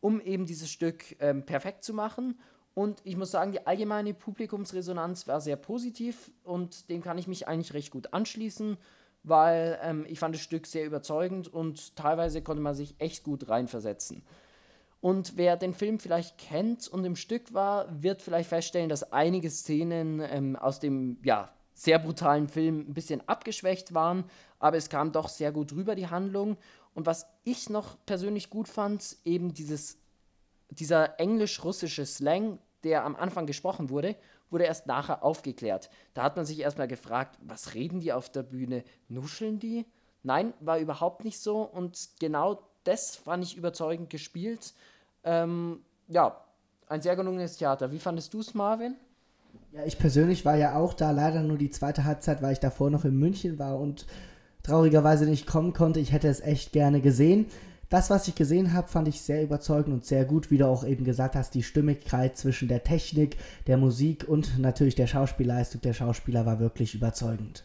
um 0.00 0.20
eben 0.20 0.46
dieses 0.46 0.70
Stück 0.70 1.16
ähm, 1.20 1.44
perfekt 1.44 1.84
zu 1.84 1.94
machen. 1.94 2.38
Und 2.74 3.00
ich 3.04 3.16
muss 3.16 3.30
sagen, 3.30 3.52
die 3.52 3.66
allgemeine 3.66 4.14
Publikumsresonanz 4.14 5.28
war 5.28 5.40
sehr 5.40 5.56
positiv 5.56 6.30
und 6.42 6.88
dem 6.88 7.02
kann 7.02 7.18
ich 7.18 7.28
mich 7.28 7.46
eigentlich 7.46 7.74
recht 7.74 7.90
gut 7.90 8.14
anschließen, 8.14 8.78
weil 9.24 9.78
ähm, 9.82 10.06
ich 10.08 10.18
fand 10.18 10.34
das 10.34 10.42
Stück 10.42 10.66
sehr 10.66 10.86
überzeugend 10.86 11.48
und 11.48 11.96
teilweise 11.96 12.42
konnte 12.42 12.62
man 12.62 12.74
sich 12.74 12.94
echt 12.98 13.24
gut 13.24 13.48
reinversetzen. 13.48 14.22
Und 15.02 15.36
wer 15.36 15.56
den 15.56 15.74
Film 15.74 15.98
vielleicht 15.98 16.38
kennt 16.38 16.88
und 16.88 17.04
im 17.04 17.16
Stück 17.16 17.52
war, 17.52 18.02
wird 18.02 18.22
vielleicht 18.22 18.48
feststellen, 18.48 18.88
dass 18.88 19.12
einige 19.12 19.50
Szenen 19.50 20.20
ähm, 20.20 20.56
aus 20.56 20.78
dem 20.78 21.18
ja, 21.24 21.52
sehr 21.82 21.98
brutalen 21.98 22.46
Film 22.46 22.86
ein 22.88 22.94
bisschen 22.94 23.28
abgeschwächt 23.28 23.92
waren, 23.92 24.22
aber 24.60 24.76
es 24.76 24.88
kam 24.88 25.10
doch 25.10 25.28
sehr 25.28 25.50
gut 25.50 25.72
rüber, 25.72 25.96
die 25.96 26.06
Handlung. 26.06 26.56
Und 26.94 27.06
was 27.06 27.26
ich 27.42 27.70
noch 27.70 27.96
persönlich 28.06 28.50
gut 28.50 28.68
fand, 28.68 29.16
eben 29.24 29.52
dieses, 29.52 29.98
dieser 30.70 31.18
englisch-russische 31.18 32.06
Slang, 32.06 32.60
der 32.84 33.04
am 33.04 33.16
Anfang 33.16 33.46
gesprochen 33.46 33.90
wurde, 33.90 34.14
wurde 34.48 34.62
erst 34.64 34.86
nachher 34.86 35.24
aufgeklärt. 35.24 35.90
Da 36.14 36.22
hat 36.22 36.36
man 36.36 36.44
sich 36.44 36.60
erstmal 36.60 36.86
gefragt, 36.86 37.36
was 37.42 37.74
reden 37.74 37.98
die 37.98 38.12
auf 38.12 38.30
der 38.30 38.44
Bühne? 38.44 38.84
Nuscheln 39.08 39.58
die? 39.58 39.84
Nein, 40.22 40.54
war 40.60 40.78
überhaupt 40.78 41.24
nicht 41.24 41.40
so 41.40 41.62
und 41.62 42.10
genau 42.20 42.62
das 42.84 43.16
fand 43.16 43.42
ich 43.42 43.56
überzeugend 43.56 44.08
gespielt. 44.08 44.72
Ähm, 45.24 45.84
ja, 46.06 46.44
ein 46.86 47.02
sehr 47.02 47.16
gelungenes 47.16 47.56
Theater. 47.56 47.90
Wie 47.90 47.98
fandest 47.98 48.32
du 48.34 48.38
es, 48.38 48.54
Marvin? 48.54 48.96
Ja, 49.72 49.84
ich 49.86 49.98
persönlich 49.98 50.44
war 50.44 50.56
ja 50.56 50.76
auch 50.76 50.92
da, 50.92 51.12
leider 51.12 51.42
nur 51.42 51.56
die 51.56 51.70
zweite 51.70 52.04
Halbzeit, 52.04 52.42
weil 52.42 52.52
ich 52.52 52.60
davor 52.60 52.90
noch 52.90 53.06
in 53.06 53.16
München 53.16 53.58
war 53.58 53.80
und 53.80 54.06
traurigerweise 54.62 55.24
nicht 55.24 55.46
kommen 55.46 55.72
konnte. 55.72 55.98
Ich 55.98 56.12
hätte 56.12 56.28
es 56.28 56.40
echt 56.40 56.72
gerne 56.72 57.00
gesehen. 57.00 57.46
Das, 57.88 58.10
was 58.10 58.28
ich 58.28 58.34
gesehen 58.34 58.74
habe, 58.74 58.88
fand 58.88 59.08
ich 59.08 59.22
sehr 59.22 59.42
überzeugend 59.42 59.94
und 59.94 60.04
sehr 60.04 60.26
gut, 60.26 60.50
wie 60.50 60.58
du 60.58 60.66
auch 60.66 60.84
eben 60.84 61.04
gesagt 61.04 61.36
hast, 61.36 61.54
die 61.54 61.62
Stimmigkeit 61.62 62.36
zwischen 62.36 62.68
der 62.68 62.84
Technik, 62.84 63.36
der 63.66 63.78
Musik 63.78 64.26
und 64.28 64.58
natürlich 64.58 64.94
der 64.94 65.06
Schauspielleistung 65.06 65.80
der 65.80 65.94
Schauspieler 65.94 66.44
war 66.44 66.58
wirklich 66.60 66.94
überzeugend. 66.94 67.64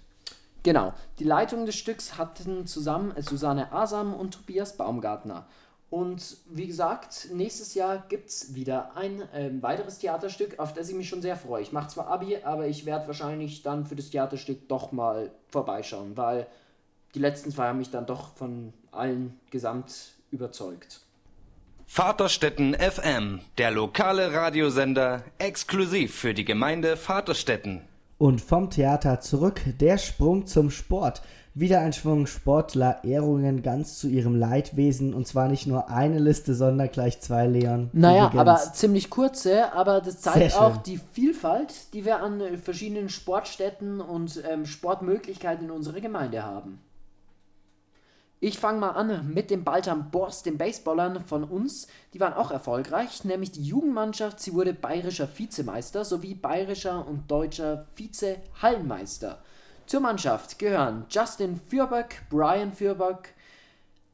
Genau. 0.64 0.94
Die 1.20 1.24
Leitung 1.24 1.66
des 1.66 1.76
Stücks 1.76 2.18
hatten 2.18 2.68
zusammen 2.68 3.14
Susanne 3.22 3.72
Asam 3.72 4.14
und 4.14 4.34
Tobias 4.34 4.76
Baumgartner. 4.76 5.46
Und 5.90 6.38
wie 6.50 6.68
gesagt, 6.68 7.30
nächstes 7.32 7.74
Jahr 7.74 8.04
gibt 8.10 8.30
es 8.30 8.54
wieder 8.54 8.98
ein 8.98 9.22
äh, 9.34 9.52
weiteres 9.62 10.00
Theaterstück, 10.00 10.60
auf 10.60 10.74
das 10.74 10.90
ich 10.90 10.96
mich 10.96 11.08
schon 11.08 11.22
sehr 11.22 11.38
freue. 11.38 11.62
Ich 11.62 11.72
mache 11.72 11.88
zwar 11.88 12.08
Abi, 12.08 12.38
aber 12.44 12.68
ich 12.68 12.86
werde 12.86 13.08
wahrscheinlich 13.08 13.64
dann 13.64 13.86
für 13.86 13.96
das 13.96 14.10
Theaterstück 14.10 14.68
doch 14.68 14.92
mal 14.92 15.32
vorbeischauen, 15.48 16.18
weil 16.18 16.48
die 17.16 17.20
letzten 17.20 17.52
zwei 17.52 17.70
haben 17.70 17.78
mich 17.78 17.90
dann 17.90 18.06
doch 18.06 18.36
von 18.36 18.74
allen 18.92 19.40
gesamt 19.50 20.14
überzeugt. 20.30 21.02
Vaterstetten 21.86 22.76
FM, 22.76 23.40
der 23.58 23.72
lokale 23.72 24.34
Radiosender, 24.34 25.24
exklusiv 25.38 26.14
für 26.14 26.34
die 26.34 26.44
Gemeinde 26.44 26.98
Vaterstetten. 26.98 27.82
Und 28.18 28.42
vom 28.42 28.70
Theater 28.70 29.22
zurück 29.22 29.62
der 29.80 29.98
Sprung 29.98 30.48
zum 30.48 30.70
Sport. 30.70 31.22
Wieder 31.60 31.80
ein 31.80 31.92
Schwung 31.92 32.28
Sportler, 32.28 33.04
Ehrungen 33.04 33.64
ganz 33.64 33.98
zu 33.98 34.08
ihrem 34.08 34.36
Leidwesen 34.36 35.16
und 35.16 35.26
zwar 35.26 35.48
nicht 35.48 35.66
nur 35.66 35.90
eine 35.90 36.20
Liste, 36.20 36.54
sondern 36.54 36.92
gleich 36.92 37.20
zwei, 37.20 37.48
Leon. 37.48 37.90
Naja, 37.94 38.32
aber 38.36 38.58
ziemlich 38.58 39.10
kurze, 39.10 39.74
aber 39.74 40.00
das 40.00 40.22
zeigt 40.22 40.56
auch 40.56 40.78
die 40.78 41.00
Vielfalt, 41.14 41.96
die 41.96 42.06
wir 42.06 42.22
an 42.22 42.42
äh, 42.42 42.60
verschiedenen 42.60 43.10
Sportstätten 43.10 44.02
und 44.02 44.44
ähm, 44.48 44.68
Sportmöglichkeiten 44.68 45.66
in 45.66 45.72
unserer 45.72 46.00
Gemeinde 46.00 46.44
haben. 46.44 46.80
Ich 48.40 48.60
fange 48.60 48.80
mal 48.80 48.92
an 48.92 49.34
mit 49.34 49.50
dem 49.50 49.64
Baltam 49.64 50.12
Borst, 50.12 50.46
den 50.46 50.60
Baseballern 50.60 51.26
von 51.26 51.44
uns. 51.44 51.88
Die 52.14 52.20
waren 52.20 52.34
auch 52.34 52.52
erfolgreich, 52.52 53.24
nämlich 53.24 53.52
die 53.52 53.64
Jugendmannschaft. 53.64 54.40
Sie 54.40 54.54
wurde 54.54 54.76
bayerischer 54.76 55.28
Vizemeister 55.36 56.06
sowie 56.06 56.36
bayerischer 56.36 57.08
und 57.08 57.32
deutscher 57.32 57.88
Vize-Hallenmeister. 57.96 59.40
Zur 59.88 60.02
Mannschaft 60.02 60.60
gehören 60.60 61.06
Justin 61.10 61.62
Fürbeck, 61.70 62.24
Brian 62.30 62.74
Fürbeck, 62.74 63.34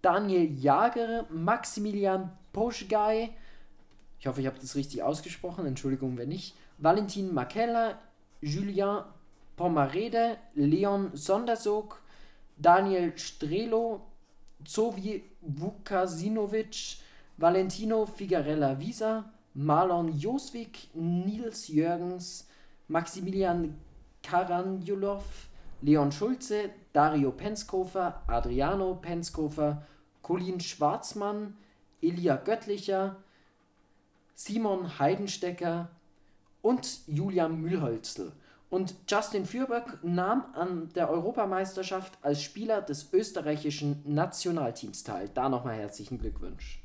Daniel 0.04 0.56
Jager, 0.60 1.26
Maximilian 1.32 2.32
Poschgei, 2.52 3.32
ich 4.20 4.28
hoffe, 4.28 4.42
ich 4.42 4.46
habe 4.46 4.60
das 4.62 4.76
richtig 4.76 5.02
ausgesprochen, 5.02 5.66
Entschuldigung, 5.66 6.16
wenn 6.16 6.30
nicht, 6.30 6.56
Valentin 6.78 7.34
Makella, 7.34 7.98
Julien 8.40 9.00
Pomarede, 9.56 10.38
Leon 10.54 11.10
Sondersog, 11.16 12.04
Daniel 12.56 13.18
Strelo, 13.18 14.02
Zovi 14.64 15.24
Vukasinovic, 15.42 16.98
Valentino 17.38 18.06
Figarella 18.06 18.80
Visa, 18.80 19.26
Marlon 19.56 20.10
Josvik, 20.20 20.90
Nils 20.94 21.68
Jürgens, 21.68 22.48
Maximilian 22.88 23.76
Karanjulov, 24.22 25.24
Leon 25.84 26.14
Schulze, 26.14 26.70
Dario 26.94 27.32
Penskofer, 27.32 28.24
Adriano 28.28 28.96
Penskofer, 28.96 29.86
Colin 30.22 30.62
Schwarzmann, 30.62 31.58
Elia 32.02 32.38
Göttlicher, 32.38 33.18
Simon 34.34 34.98
Heidenstecker 34.98 35.90
und 36.62 37.02
Julian 37.08 37.62
Mühlholzl. 37.62 38.32
Und 38.70 38.96
Justin 39.08 39.46
Fürberg 39.46 40.00
nahm 40.04 40.46
an 40.56 40.90
der 40.96 41.10
Europameisterschaft 41.10 42.18
als 42.22 42.42
Spieler 42.42 42.82
des 42.82 43.12
österreichischen 43.12 44.02
Nationalteams 44.06 45.04
teil. 45.04 45.30
Da 45.34 45.50
nochmal 45.50 45.76
herzlichen 45.76 46.18
Glückwunsch. 46.18 46.82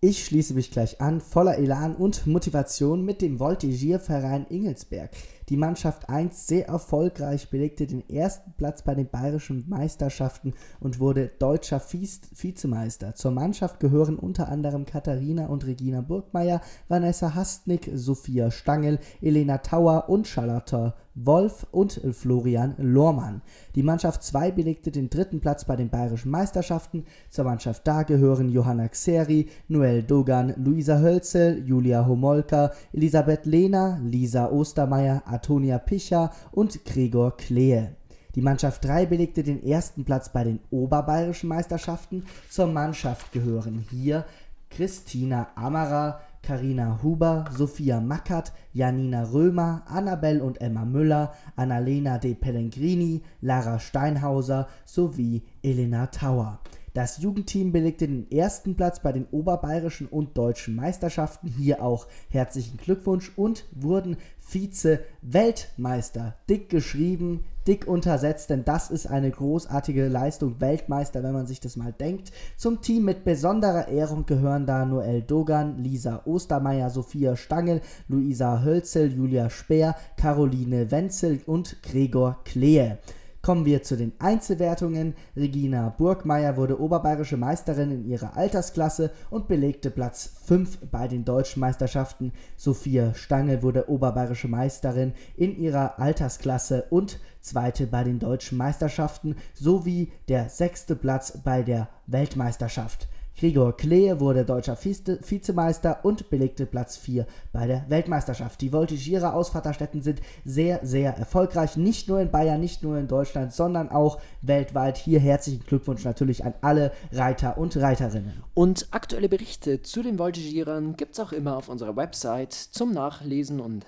Ich 0.00 0.24
schließe 0.24 0.54
mich 0.54 0.70
gleich 0.70 1.00
an, 1.00 1.20
voller 1.20 1.58
Elan 1.58 1.94
und 1.94 2.26
Motivation 2.26 3.04
mit 3.04 3.20
dem 3.20 3.38
Voltigierverein 3.38 4.46
Ingelsberg. 4.48 5.10
Die 5.48 5.56
Mannschaft 5.56 6.08
1 6.08 6.48
sehr 6.48 6.66
erfolgreich 6.66 7.50
belegte 7.50 7.86
den 7.86 8.08
ersten 8.10 8.52
Platz 8.56 8.82
bei 8.82 8.96
den 8.96 9.08
bayerischen 9.08 9.64
Meisterschaften 9.68 10.54
und 10.80 10.98
wurde 10.98 11.30
deutscher 11.38 11.80
Viz 11.80 12.22
Vizemeister. 12.34 13.14
Zur 13.14 13.30
Mannschaft 13.30 13.78
gehören 13.78 14.18
unter 14.18 14.48
anderem 14.48 14.86
Katharina 14.86 15.46
und 15.46 15.64
Regina 15.64 16.00
Burgmeier, 16.00 16.60
Vanessa 16.88 17.36
Hastnick, 17.36 17.88
Sophia 17.94 18.50
Stangel, 18.50 18.98
Elena 19.22 19.58
Tauer 19.58 20.08
und 20.08 20.26
Charlotte 20.26 20.94
Wolf 21.16 21.66
und 21.70 21.98
Florian 22.12 22.74
Lohrmann. 22.76 23.40
Die 23.74 23.82
Mannschaft 23.82 24.22
2 24.22 24.50
belegte 24.50 24.90
den 24.90 25.08
dritten 25.08 25.40
Platz 25.40 25.64
bei 25.64 25.74
den 25.74 25.88
bayerischen 25.88 26.30
Meisterschaften. 26.30 27.06
Zur 27.30 27.46
Mannschaft 27.46 27.86
da 27.86 28.02
gehören 28.02 28.50
Johanna 28.50 28.88
Xeri, 28.88 29.48
Noel 29.68 30.02
Dogan, 30.02 30.52
Luisa 30.62 30.98
Hölzel, 30.98 31.66
Julia 31.66 32.06
Homolka, 32.06 32.72
Elisabeth 32.92 33.46
Lehner, 33.46 33.98
Lisa 34.02 34.50
Ostermeier, 34.50 35.22
Antonia 35.36 35.78
Picher 35.78 36.30
und 36.50 36.86
Gregor 36.86 37.36
Klehe. 37.36 37.96
Die 38.34 38.40
Mannschaft 38.40 38.82
3 38.86 39.04
belegte 39.04 39.42
den 39.42 39.62
ersten 39.62 40.06
Platz 40.06 40.32
bei 40.32 40.44
den 40.44 40.60
oberbayerischen 40.70 41.50
Meisterschaften. 41.50 42.24
Zur 42.48 42.68
Mannschaft 42.68 43.32
gehören 43.32 43.84
hier 43.90 44.24
Christina 44.70 45.48
Ammerer, 45.54 46.20
Karina 46.42 47.00
Huber, 47.02 47.44
Sophia 47.54 48.00
Mackert, 48.00 48.54
Janina 48.72 49.24
Römer, 49.24 49.82
Annabel 49.86 50.40
und 50.40 50.58
Emma 50.62 50.86
Müller, 50.86 51.34
Annalena 51.54 52.16
de 52.16 52.34
Pellegrini, 52.34 53.22
Lara 53.42 53.78
Steinhauser 53.78 54.68
sowie 54.86 55.42
Elena 55.62 56.06
Tauer. 56.06 56.60
Das 56.96 57.18
Jugendteam 57.18 57.72
belegte 57.72 58.08
den 58.08 58.30
ersten 58.30 58.74
Platz 58.74 59.00
bei 59.00 59.12
den 59.12 59.26
oberbayerischen 59.30 60.06
und 60.06 60.38
deutschen 60.38 60.76
Meisterschaften. 60.76 61.46
Hier 61.46 61.82
auch 61.82 62.06
herzlichen 62.30 62.78
Glückwunsch 62.78 63.32
und 63.36 63.66
wurden 63.70 64.16
Vize-Weltmeister. 64.48 66.36
Dick 66.48 66.68
geschrieben, 66.68 67.44
dick 67.66 67.88
untersetzt, 67.88 68.50
denn 68.50 68.64
das 68.64 68.90
ist 68.90 69.06
eine 69.06 69.30
großartige 69.30 70.06
Leistung. 70.06 70.60
Weltmeister, 70.60 71.22
wenn 71.24 71.32
man 71.32 71.46
sich 71.46 71.58
das 71.58 71.76
mal 71.76 71.92
denkt. 71.92 72.30
Zum 72.56 72.80
Team 72.80 73.04
mit 73.04 73.24
besonderer 73.24 73.88
Ehrung 73.88 74.24
gehören 74.24 74.64
da 74.64 74.84
Noel 74.84 75.22
Dogan, 75.22 75.78
Lisa 75.78 76.22
Ostermeier, 76.24 76.90
Sophia 76.90 77.34
Stangel, 77.36 77.80
Luisa 78.08 78.62
Hölzel, 78.62 79.12
Julia 79.12 79.50
Speer, 79.50 79.96
Caroline 80.16 80.90
Wenzel 80.92 81.40
und 81.46 81.82
Gregor 81.82 82.38
Klehe. 82.44 82.98
Kommen 83.46 83.64
wir 83.64 83.84
zu 83.84 83.96
den 83.96 84.12
Einzelwertungen. 84.18 85.14
Regina 85.36 85.90
Burgmeier 85.90 86.56
wurde 86.56 86.80
oberbayerische 86.80 87.36
Meisterin 87.36 87.92
in 87.92 88.04
ihrer 88.04 88.36
Altersklasse 88.36 89.12
und 89.30 89.46
belegte 89.46 89.92
Platz 89.92 90.32
5 90.46 90.78
bei 90.90 91.06
den 91.06 91.24
deutschen 91.24 91.60
Meisterschaften. 91.60 92.32
Sophia 92.56 93.14
Stangel 93.14 93.62
wurde 93.62 93.88
oberbayerische 93.88 94.48
Meisterin 94.48 95.12
in 95.36 95.56
ihrer 95.60 96.00
Altersklasse 96.00 96.86
und 96.90 97.20
zweite 97.40 97.86
bei 97.86 98.02
den 98.02 98.18
deutschen 98.18 98.58
Meisterschaften 98.58 99.36
sowie 99.54 100.10
der 100.26 100.48
sechste 100.48 100.96
Platz 100.96 101.38
bei 101.44 101.62
der 101.62 101.88
Weltmeisterschaft. 102.08 103.06
Gregor 103.38 103.76
Klehe 103.76 104.18
wurde 104.18 104.46
deutscher 104.46 104.76
Vize 104.76 105.18
Vizemeister 105.20 106.00
und 106.04 106.30
belegte 106.30 106.64
Platz 106.64 106.96
4 106.96 107.26
bei 107.52 107.66
der 107.66 107.84
Weltmeisterschaft. 107.90 108.62
Die 108.62 108.72
Voltigierer 108.72 109.34
aus 109.34 109.50
Vaterstetten 109.50 110.00
sind 110.00 110.22
sehr, 110.46 110.80
sehr 110.82 111.14
erfolgreich. 111.18 111.76
Nicht 111.76 112.08
nur 112.08 112.18
in 112.20 112.30
Bayern, 112.30 112.60
nicht 112.60 112.82
nur 112.82 112.96
in 112.96 113.08
Deutschland, 113.08 113.52
sondern 113.52 113.90
auch 113.90 114.22
weltweit. 114.40 114.96
Hier 114.96 115.20
herzlichen 115.20 115.66
Glückwunsch 115.66 116.02
natürlich 116.04 116.46
an 116.46 116.54
alle 116.62 116.92
Reiter 117.12 117.58
und 117.58 117.76
Reiterinnen. 117.76 118.42
Und 118.54 118.88
aktuelle 118.92 119.28
Berichte 119.28 119.82
zu 119.82 120.02
den 120.02 120.18
Voltigierern 120.18 120.96
gibt 120.96 121.12
es 121.12 121.20
auch 121.20 121.32
immer 121.32 121.58
auf 121.58 121.68
unserer 121.68 121.94
Website 121.94 122.54
zum 122.54 122.94
Nachlesen 122.94 123.60
und 123.60 123.84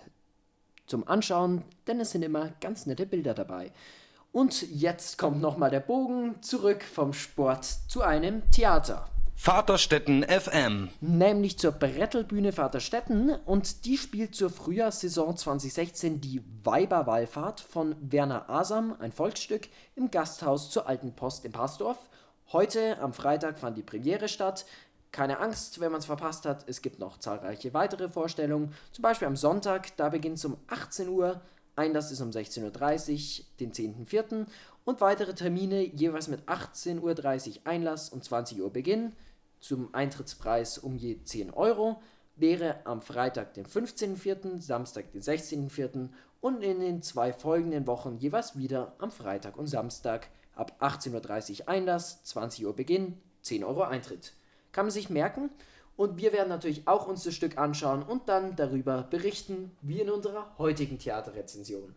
zum 0.86 1.08
Anschauen, 1.08 1.62
denn 1.86 2.00
es 2.00 2.10
sind 2.10 2.22
immer 2.22 2.50
ganz 2.60 2.84
nette 2.84 3.06
Bilder 3.06 3.32
dabei. 3.32 3.72
Und 4.30 4.70
jetzt 4.70 5.16
kommt 5.16 5.40
nochmal 5.40 5.70
der 5.70 5.80
Bogen 5.80 6.34
zurück 6.42 6.82
vom 6.82 7.14
Sport 7.14 7.64
zu 7.64 8.02
einem 8.02 8.42
Theater. 8.50 9.08
Vaterstetten 9.40 10.24
FM. 10.24 10.90
nämlich 11.00 11.60
zur 11.60 11.70
Brettelbühne 11.70 12.52
Vaterstetten 12.52 13.30
und 13.46 13.84
die 13.84 13.96
spielt 13.96 14.34
zur 14.34 14.50
Frühjahrssaison 14.50 15.36
2016 15.36 16.20
die 16.20 16.42
Weiberwallfahrt 16.64 17.60
von 17.60 17.94
Werner 18.00 18.50
Asam, 18.50 18.96
ein 18.98 19.12
Volksstück, 19.12 19.68
im 19.94 20.10
Gasthaus 20.10 20.70
zur 20.70 20.88
Alten 20.88 21.14
Post 21.14 21.44
in 21.44 21.52
Pasdorf. 21.52 21.98
Heute 22.52 22.98
am 22.98 23.14
Freitag 23.14 23.60
fand 23.60 23.78
die 23.78 23.82
Premiere 23.82 24.26
statt. 24.26 24.66
Keine 25.12 25.38
Angst, 25.38 25.78
wenn 25.78 25.92
man 25.92 26.00
es 26.00 26.06
verpasst 26.06 26.44
hat, 26.44 26.68
es 26.68 26.82
gibt 26.82 26.98
noch 26.98 27.18
zahlreiche 27.18 27.72
weitere 27.72 28.08
Vorstellungen. 28.08 28.74
Zum 28.90 29.02
Beispiel 29.02 29.28
am 29.28 29.36
Sonntag, 29.36 29.96
da 29.96 30.08
beginnt 30.08 30.38
es 30.38 30.44
um 30.44 30.56
18 30.66 31.08
Uhr, 31.08 31.40
Einlass 31.76 32.10
ist 32.10 32.20
um 32.20 32.30
16.30 32.30 33.38
Uhr, 33.38 33.46
den 33.60 33.72
10.04. 33.72 34.46
Und 34.84 35.00
weitere 35.00 35.32
Termine 35.32 35.84
jeweils 35.84 36.26
mit 36.26 36.42
18.30 36.48 37.00
Uhr 37.48 37.56
Einlass 37.64 38.08
und 38.08 38.24
20 38.24 38.60
Uhr 38.60 38.72
Beginn 38.72 39.12
zum 39.60 39.94
Eintrittspreis 39.94 40.78
um 40.78 40.96
je 40.96 41.22
10 41.22 41.52
Euro, 41.52 42.00
wäre 42.36 42.76
am 42.84 43.02
Freitag, 43.02 43.54
den 43.54 43.66
15.04., 43.66 44.60
Samstag, 44.60 45.12
den 45.12 45.22
16.04. 45.22 46.08
und 46.40 46.62
in 46.62 46.80
den 46.80 47.02
zwei 47.02 47.32
folgenden 47.32 47.86
Wochen 47.86 48.16
jeweils 48.16 48.56
wieder 48.56 48.94
am 48.98 49.10
Freitag 49.10 49.56
und 49.56 49.66
Samstag 49.66 50.28
ab 50.54 50.76
18.30 50.80 51.60
Uhr 51.60 51.68
Einlass, 51.68 52.24
20 52.24 52.66
Uhr 52.66 52.74
Beginn, 52.74 53.20
10 53.42 53.64
Euro 53.64 53.82
Eintritt. 53.82 54.34
Kann 54.72 54.86
man 54.86 54.92
sich 54.92 55.10
merken 55.10 55.50
und 55.96 56.18
wir 56.18 56.32
werden 56.32 56.48
natürlich 56.48 56.86
auch 56.86 57.08
uns 57.08 57.24
das 57.24 57.34
Stück 57.34 57.58
anschauen 57.58 58.02
und 58.02 58.28
dann 58.28 58.54
darüber 58.54 59.02
berichten, 59.02 59.72
wie 59.82 60.00
in 60.00 60.10
unserer 60.10 60.54
heutigen 60.58 60.98
Theaterrezension. 60.98 61.94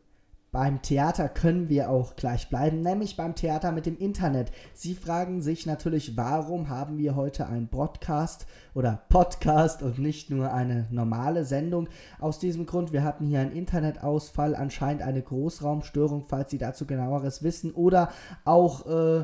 Beim 0.52 0.82
Theater 0.82 1.30
können 1.30 1.70
wir 1.70 1.90
auch 1.90 2.18
gleich 2.18 2.50
bleiben, 2.50 2.82
nämlich 2.82 3.16
beim 3.16 3.36
Theater 3.36 3.72
mit 3.72 3.86
dem 3.86 3.98
Internet. 3.98 4.52
Sie 4.74 4.96
fragen 4.96 5.42
sich 5.42 5.66
natürlich, 5.66 6.18
warum 6.18 6.68
haben 6.68 6.98
wir 6.98 7.16
heute 7.16 7.48
einen 7.48 7.70
Broadcast 7.70 8.46
oder 8.74 9.02
Podcast 9.08 9.82
und 9.82 9.98
nicht 9.98 10.30
nur 10.30 10.54
eine 10.54 10.88
normale 10.92 11.46
Sendung. 11.46 11.88
Aus 12.20 12.38
diesem 12.38 12.66
Grund, 12.66 12.92
wir 12.92 13.06
hatten 13.06 13.26
hier 13.26 13.40
einen 13.40 13.54
Internetausfall, 13.54 14.54
anscheinend 14.54 15.04
eine 15.04 15.22
Großraumstörung, 15.22 16.26
falls 16.28 16.52
Sie 16.52 16.58
dazu 16.58 16.86
genaueres 16.86 17.44
wissen, 17.44 17.72
oder 17.72 18.12
auch 18.44 18.86
äh, 18.88 19.24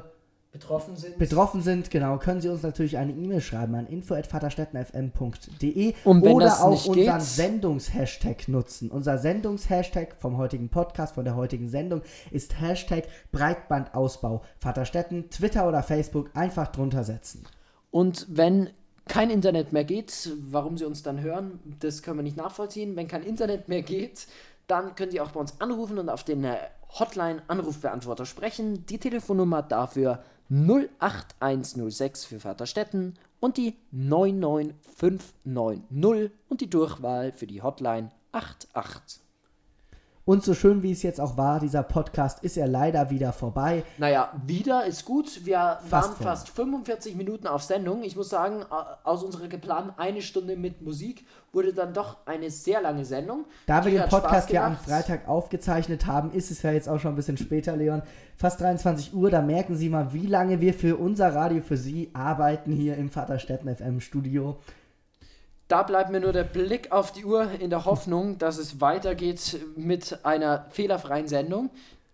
betroffen 0.60 0.95
sind. 0.95 1.18
betroffen 1.18 1.62
sind, 1.62 1.91
genau, 1.91 2.18
können 2.18 2.39
Sie 2.41 2.49
uns 2.49 2.64
natürlich 2.64 2.97
eine 2.97 3.14
E-Mail 3.14 3.41
schreiben 3.41 3.76
an 3.76 3.88
info@vaterstättenfm.de 3.88 5.93
oder 6.05 6.64
auch 6.64 6.86
unseren 6.86 7.22
Sendungshashtag 7.22 8.47
nutzen. 8.47 8.91
Unser 8.91 9.18
Sendungshashtag 9.18 10.16
vom 10.20 10.38
heutigen 10.38 10.70
Podcast, 10.70 11.16
von 11.16 11.26
der 11.26 11.36
heutigen 11.36 11.70
Sendung 11.70 12.01
ist 12.32 12.60
Hashtag 12.60 13.05
Breitbandausbau 13.32 14.41
Vaterstetten, 14.60 15.30
Twitter 15.30 15.68
oder 15.68 15.84
Facebook 15.84 16.32
einfach 16.34 16.68
drunter 16.68 17.03
setzen. 17.03 17.43
Und 17.91 18.26
wenn 18.30 18.70
kein 19.08 19.30
Internet 19.30 19.74
mehr 19.74 19.86
geht, 19.86 20.32
warum 20.49 20.78
Sie 20.78 20.86
uns 20.86 21.03
dann 21.03 21.22
hören, 21.22 21.60
das 21.80 22.03
können 22.03 22.18
wir 22.18 22.24
nicht 22.24 22.38
nachvollziehen. 22.38 22.95
Wenn 22.95 23.08
kein 23.08 23.24
Internet 23.24 23.70
mehr 23.70 23.82
geht, 23.82 24.28
dann 24.68 24.95
können 24.95 25.12
Sie 25.12 25.22
auch 25.22 25.32
bei 25.32 25.39
uns 25.39 25.60
anrufen 25.62 25.97
und 25.97 26.10
auf 26.10 26.24
den 26.24 26.43
äh, 26.43 26.58
Hotline-Anrufbeantworter 26.99 28.26
sprechen. 28.26 28.86
Die 28.86 28.97
Telefonnummer 28.97 29.62
dafür 29.62 30.20
08106 30.50 32.26
für 32.26 32.39
Vaterstetten 32.39 33.14
und 33.39 33.58
die 33.58 33.76
99590 33.91 36.32
und 36.50 36.62
die 36.62 36.70
Durchwahl 36.70 37.34
für 37.34 37.48
die 37.48 37.62
Hotline 37.62 38.12
88. 38.32 39.27
Und 40.28 40.44
so 40.44 40.54
schön 40.54 40.84
wie 40.84 40.92
es 40.92 41.04
jetzt 41.04 41.22
auch 41.22 41.38
war, 41.38 41.62
dieser 41.62 41.84
Podcast 41.84 42.44
ist 42.44 42.58
ja 42.58 42.66
leider 42.66 43.10
wieder 43.10 43.32
vorbei. 43.32 43.86
Naja, 43.98 44.34
wieder 44.46 44.86
ist 44.86 45.06
gut. 45.06 45.46
Wir 45.46 45.80
Fast 45.88 46.20
waren 46.20 46.22
fast 46.22 46.50
45 46.50 47.16
Minuten 47.16 47.48
auf 47.48 47.64
Sendung. 47.64 48.04
Ich 48.04 48.18
muss 48.18 48.28
sagen, 48.28 48.66
aus 49.06 49.24
unserer 49.24 49.48
geplanten 49.48 49.94
eine 49.96 50.22
Stunde 50.22 50.58
mit 50.58 50.82
Musik 50.82 51.26
wurde 51.54 51.74
dann 51.74 51.94
doch 51.94 52.18
eine 52.26 52.50
sehr 52.50 52.82
lange 52.82 53.06
Sendung. 53.06 53.46
Da 53.68 53.86
wir 53.86 53.92
Die 53.92 53.98
den 53.98 54.02
hat 54.04 54.10
Podcast 54.10 54.50
ja 54.50 54.68
am. 54.68 54.76
Freitag 54.76 55.30
aufgezeichnet 55.30 56.06
haben, 56.08 56.34
ist 56.34 56.52
es 56.52 56.62
ja 56.62 56.74
jetzt 56.74 56.90
auch 56.90 57.00
schon 57.00 57.14
ein 57.14 57.16
bisschen 57.16 57.38
später, 57.38 57.78
Leon. 57.78 58.02
Fast 58.36 58.60
23 58.60 59.14
Uhr, 59.14 59.32
da 59.32 59.42
merken 59.42 59.78
Sie 59.78 59.88
mal, 59.88 60.12
wie 60.12 60.28
lange 60.28 60.60
wir 60.60 60.74
für 60.74 60.98
unser 60.98 61.34
Radio 61.34 61.62
für 61.62 61.78
Sie 61.78 62.10
arbeiten 62.12 62.74
hier 62.74 62.98
im 62.98 63.10
Vaterstetten 63.10 63.74
FM 63.74 64.02
Studio. 64.02 64.58
Da 65.68 65.84
bleibt 65.84 66.09
mir 66.11 66.22
nur 66.22 66.32
der 66.32 66.45
Blick 66.45 66.91
auf 66.91 67.11
die 67.11 67.26
Uhr 67.26 67.51
in 67.59 67.70
der 67.70 67.86
Hoffnung, 67.86 68.38
dass 68.38 68.57
es 68.57 68.80
weitergeht 68.80 69.59
mit 69.76 70.24
einer 70.26 70.65
fehlerfreien 70.70 71.28
Sendung. 71.28 71.70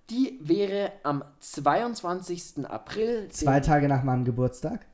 Die 0.10 0.40
wäre 0.42 0.92
am 1.04 1.24
22. 1.40 2.66
April. 2.66 3.30
Zwei 3.30 3.60
Tage 3.60 3.88
nach 3.88 4.04
meinem 4.04 4.26
Geburtstag 4.26 4.86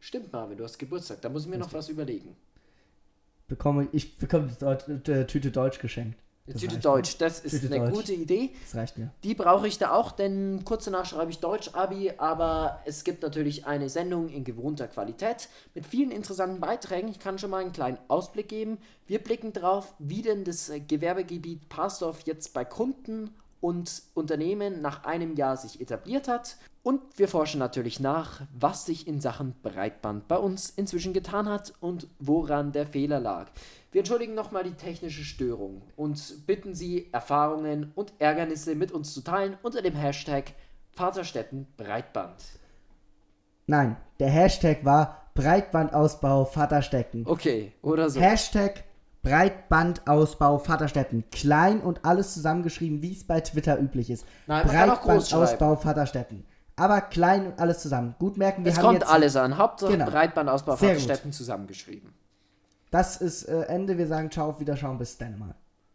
Stimmt, 0.00 0.32
Marvin, 0.32 0.56
du 0.56 0.64
hast 0.64 0.78
Geburtstag. 0.78 1.20
Da 1.20 1.28
muss 1.28 1.44
ich 1.44 1.48
mir 1.48 1.58
noch 1.58 1.72
was 1.72 1.88
überlegen. 1.88 2.36
bekomme 3.48 3.88
ich 3.92 4.16
bekomme 4.16 4.48
die 4.88 5.26
Tüte 5.26 5.50
Deutsch 5.50 5.80
geschenkt. 5.80 6.18
Das 6.52 6.60
Tüte 6.60 6.78
Deutsch, 6.78 7.18
das 7.18 7.40
ist 7.40 7.60
Tüte 7.60 7.74
eine 7.74 7.84
Deutsch. 7.84 7.94
gute 7.94 8.12
Idee. 8.14 8.40
mir. 8.40 8.50
Das 8.64 8.74
reicht 8.74 8.98
mir. 8.98 9.10
Die 9.24 9.34
brauche 9.34 9.68
ich 9.68 9.78
da 9.78 9.92
auch, 9.92 10.12
denn 10.12 10.62
kurz 10.64 10.84
danach 10.84 11.04
schreibe 11.04 11.30
ich 11.30 11.38
Deutsch-Abi, 11.38 12.12
aber 12.18 12.80
es 12.84 13.04
gibt 13.04 13.22
natürlich 13.22 13.66
eine 13.66 13.88
Sendung 13.88 14.28
in 14.28 14.44
gewohnter 14.44 14.88
Qualität 14.88 15.48
mit 15.74 15.86
vielen 15.86 16.10
interessanten 16.10 16.60
Beiträgen. 16.60 17.08
Ich 17.08 17.18
kann 17.18 17.38
schon 17.38 17.50
mal 17.50 17.58
einen 17.58 17.72
kleinen 17.72 17.98
Ausblick 18.08 18.48
geben. 18.48 18.78
Wir 19.06 19.18
blicken 19.18 19.52
drauf, 19.52 19.94
wie 19.98 20.22
denn 20.22 20.44
das 20.44 20.70
Gewerbegebiet 20.86 21.68
Parsdorf 21.68 22.22
jetzt 22.24 22.54
bei 22.54 22.64
Kunden 22.64 23.34
und 23.60 24.02
Unternehmen 24.14 24.80
nach 24.80 25.04
einem 25.04 25.36
Jahr 25.36 25.56
sich 25.56 25.80
etabliert 25.80 26.28
hat. 26.28 26.56
Und 26.82 27.00
wir 27.16 27.28
forschen 27.28 27.58
natürlich 27.58 28.00
nach, 28.00 28.42
was 28.58 28.86
sich 28.86 29.06
in 29.06 29.20
Sachen 29.20 29.54
Breitband 29.62 30.28
bei 30.28 30.38
uns 30.38 30.70
inzwischen 30.70 31.12
getan 31.12 31.48
hat 31.48 31.74
und 31.80 32.06
woran 32.18 32.72
der 32.72 32.86
Fehler 32.86 33.20
lag. 33.20 33.48
Wir 33.90 34.00
entschuldigen 34.00 34.34
nochmal 34.34 34.64
die 34.64 34.74
technische 34.74 35.24
Störung 35.24 35.82
und 35.96 36.46
bitten 36.46 36.74
Sie, 36.74 37.08
Erfahrungen 37.12 37.92
und 37.94 38.12
Ärgernisse 38.18 38.74
mit 38.74 38.92
uns 38.92 39.14
zu 39.14 39.22
teilen 39.22 39.56
unter 39.62 39.82
dem 39.82 39.94
Hashtag 39.94 40.52
Vaterstetten 40.92 41.66
Breitband. 41.76 42.42
Nein, 43.66 43.96
der 44.18 44.28
Hashtag 44.30 44.84
war 44.84 45.30
Breitbandausbau 45.34 46.46
Vaterstetten. 46.46 47.26
Okay, 47.26 47.72
oder 47.82 48.10
so. 48.10 48.20
Hashtag 48.20 48.84
Breitbandausbau 49.28 50.58
Vaterstetten. 50.58 51.24
Klein 51.30 51.80
und 51.80 52.04
alles 52.04 52.34
zusammengeschrieben, 52.34 53.02
wie 53.02 53.12
es 53.12 53.26
bei 53.26 53.40
Twitter 53.40 53.78
üblich 53.78 54.10
ist. 54.10 54.24
Nein, 54.46 54.66
Breitbandausbau 54.66 55.76
Vaterstetten. 55.76 56.44
Aber 56.76 57.00
klein 57.00 57.46
und 57.46 57.58
alles 57.60 57.80
zusammen. 57.80 58.14
Gut 58.18 58.36
merken, 58.36 58.64
wir 58.64 58.70
es 58.70 58.78
haben 58.78 58.84
kommt 58.84 59.00
jetzt 59.00 59.10
alles 59.10 59.36
an. 59.36 59.58
Hauptsache 59.58 59.92
Genau. 59.92 60.06
Breitbandausbau 60.06 60.76
Sehr 60.76 60.90
gut. 60.90 61.00
Vaterstetten 61.00 61.32
zusammengeschrieben. 61.32 62.14
Das 62.90 63.16
ist 63.16 63.44
äh, 63.44 63.62
Ende. 63.62 63.98
Wir 63.98 64.06
sagen 64.06 64.30
Ciao, 64.30 64.50
auf 64.50 64.60
Wiederschauen, 64.60 64.96
bis 64.96 65.18
dann 65.18 65.38
mal. 65.38 65.54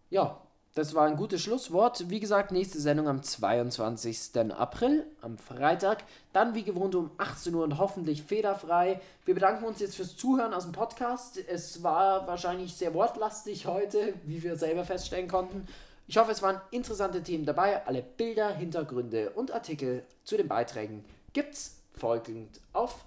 Ja, 0.10 0.38
das 0.76 0.94
war 0.96 1.06
ein 1.06 1.18
gutes 1.18 1.44
Schlusswort. 1.44 2.10
Wie 2.10 2.20
gesagt, 2.20 2.52
nächste 2.52 2.82
Sendung 2.82 3.08
am 3.08 3.22
22. 3.22 4.32
April, 4.58 5.06
am 5.22 5.38
Freitag. 5.38 6.04
Dann 6.34 6.56
wie 6.56 6.64
gewohnt 6.64 6.96
um 6.96 7.12
18 7.18 7.54
Uhr 7.54 7.64
und 7.64 7.78
hoffentlich 7.78 8.24
fehlerfrei. 8.24 9.00
Wir 9.26 9.36
bedanken 9.36 9.66
uns 9.66 9.80
jetzt 9.80 9.96
fürs 9.96 10.18
Zuhören 10.18 10.52
aus 10.54 10.64
dem 10.64 10.72
Podcast. 10.72 11.38
Es 11.48 11.84
war 11.84 12.26
wahrscheinlich 12.26 12.74
sehr 12.74 12.96
wortlastig 12.96 13.68
heute, 13.68 14.16
wie 14.26 14.42
wir 14.42 14.58
selber 14.58 14.84
feststellen 14.84 15.28
konnten. 15.28 15.68
Ich 16.08 16.18
hoffe, 16.18 16.32
es 16.32 16.42
waren 16.42 16.60
interessante 16.72 17.22
Themen 17.22 17.46
dabei. 17.46 17.86
Alle 17.86 18.02
Bilder, 18.02 18.50
Hintergründe 18.50 19.30
und 19.30 19.52
Artikel 19.52 20.02
zu 20.24 20.38
den 20.38 20.48
Beiträgen 20.48 21.06
gibt's 21.34 21.84
folgend 21.96 22.60
auf 22.74 23.06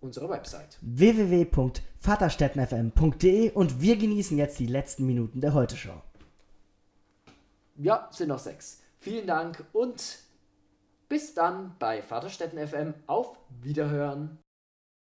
unserer 0.00 0.30
Website. 0.30 0.78
www.vaterstettenfm.de 0.82 3.50
und 3.50 3.80
wir 3.80 3.96
genießen 3.96 4.38
jetzt 4.38 4.60
die 4.60 4.66
letzten 4.66 5.04
Minuten 5.04 5.40
der 5.40 5.54
Heute-Show. 5.54 6.00
Ja, 7.80 8.08
sind 8.10 8.28
noch 8.28 8.40
sechs. 8.40 8.82
Vielen 8.98 9.28
Dank 9.28 9.64
und 9.72 10.18
bis 11.08 11.34
dann 11.34 11.76
bei 11.78 12.02
Vaterstetten 12.02 12.58
FM. 12.66 12.92
Auf 13.06 13.38
Wiederhören. 13.62 14.38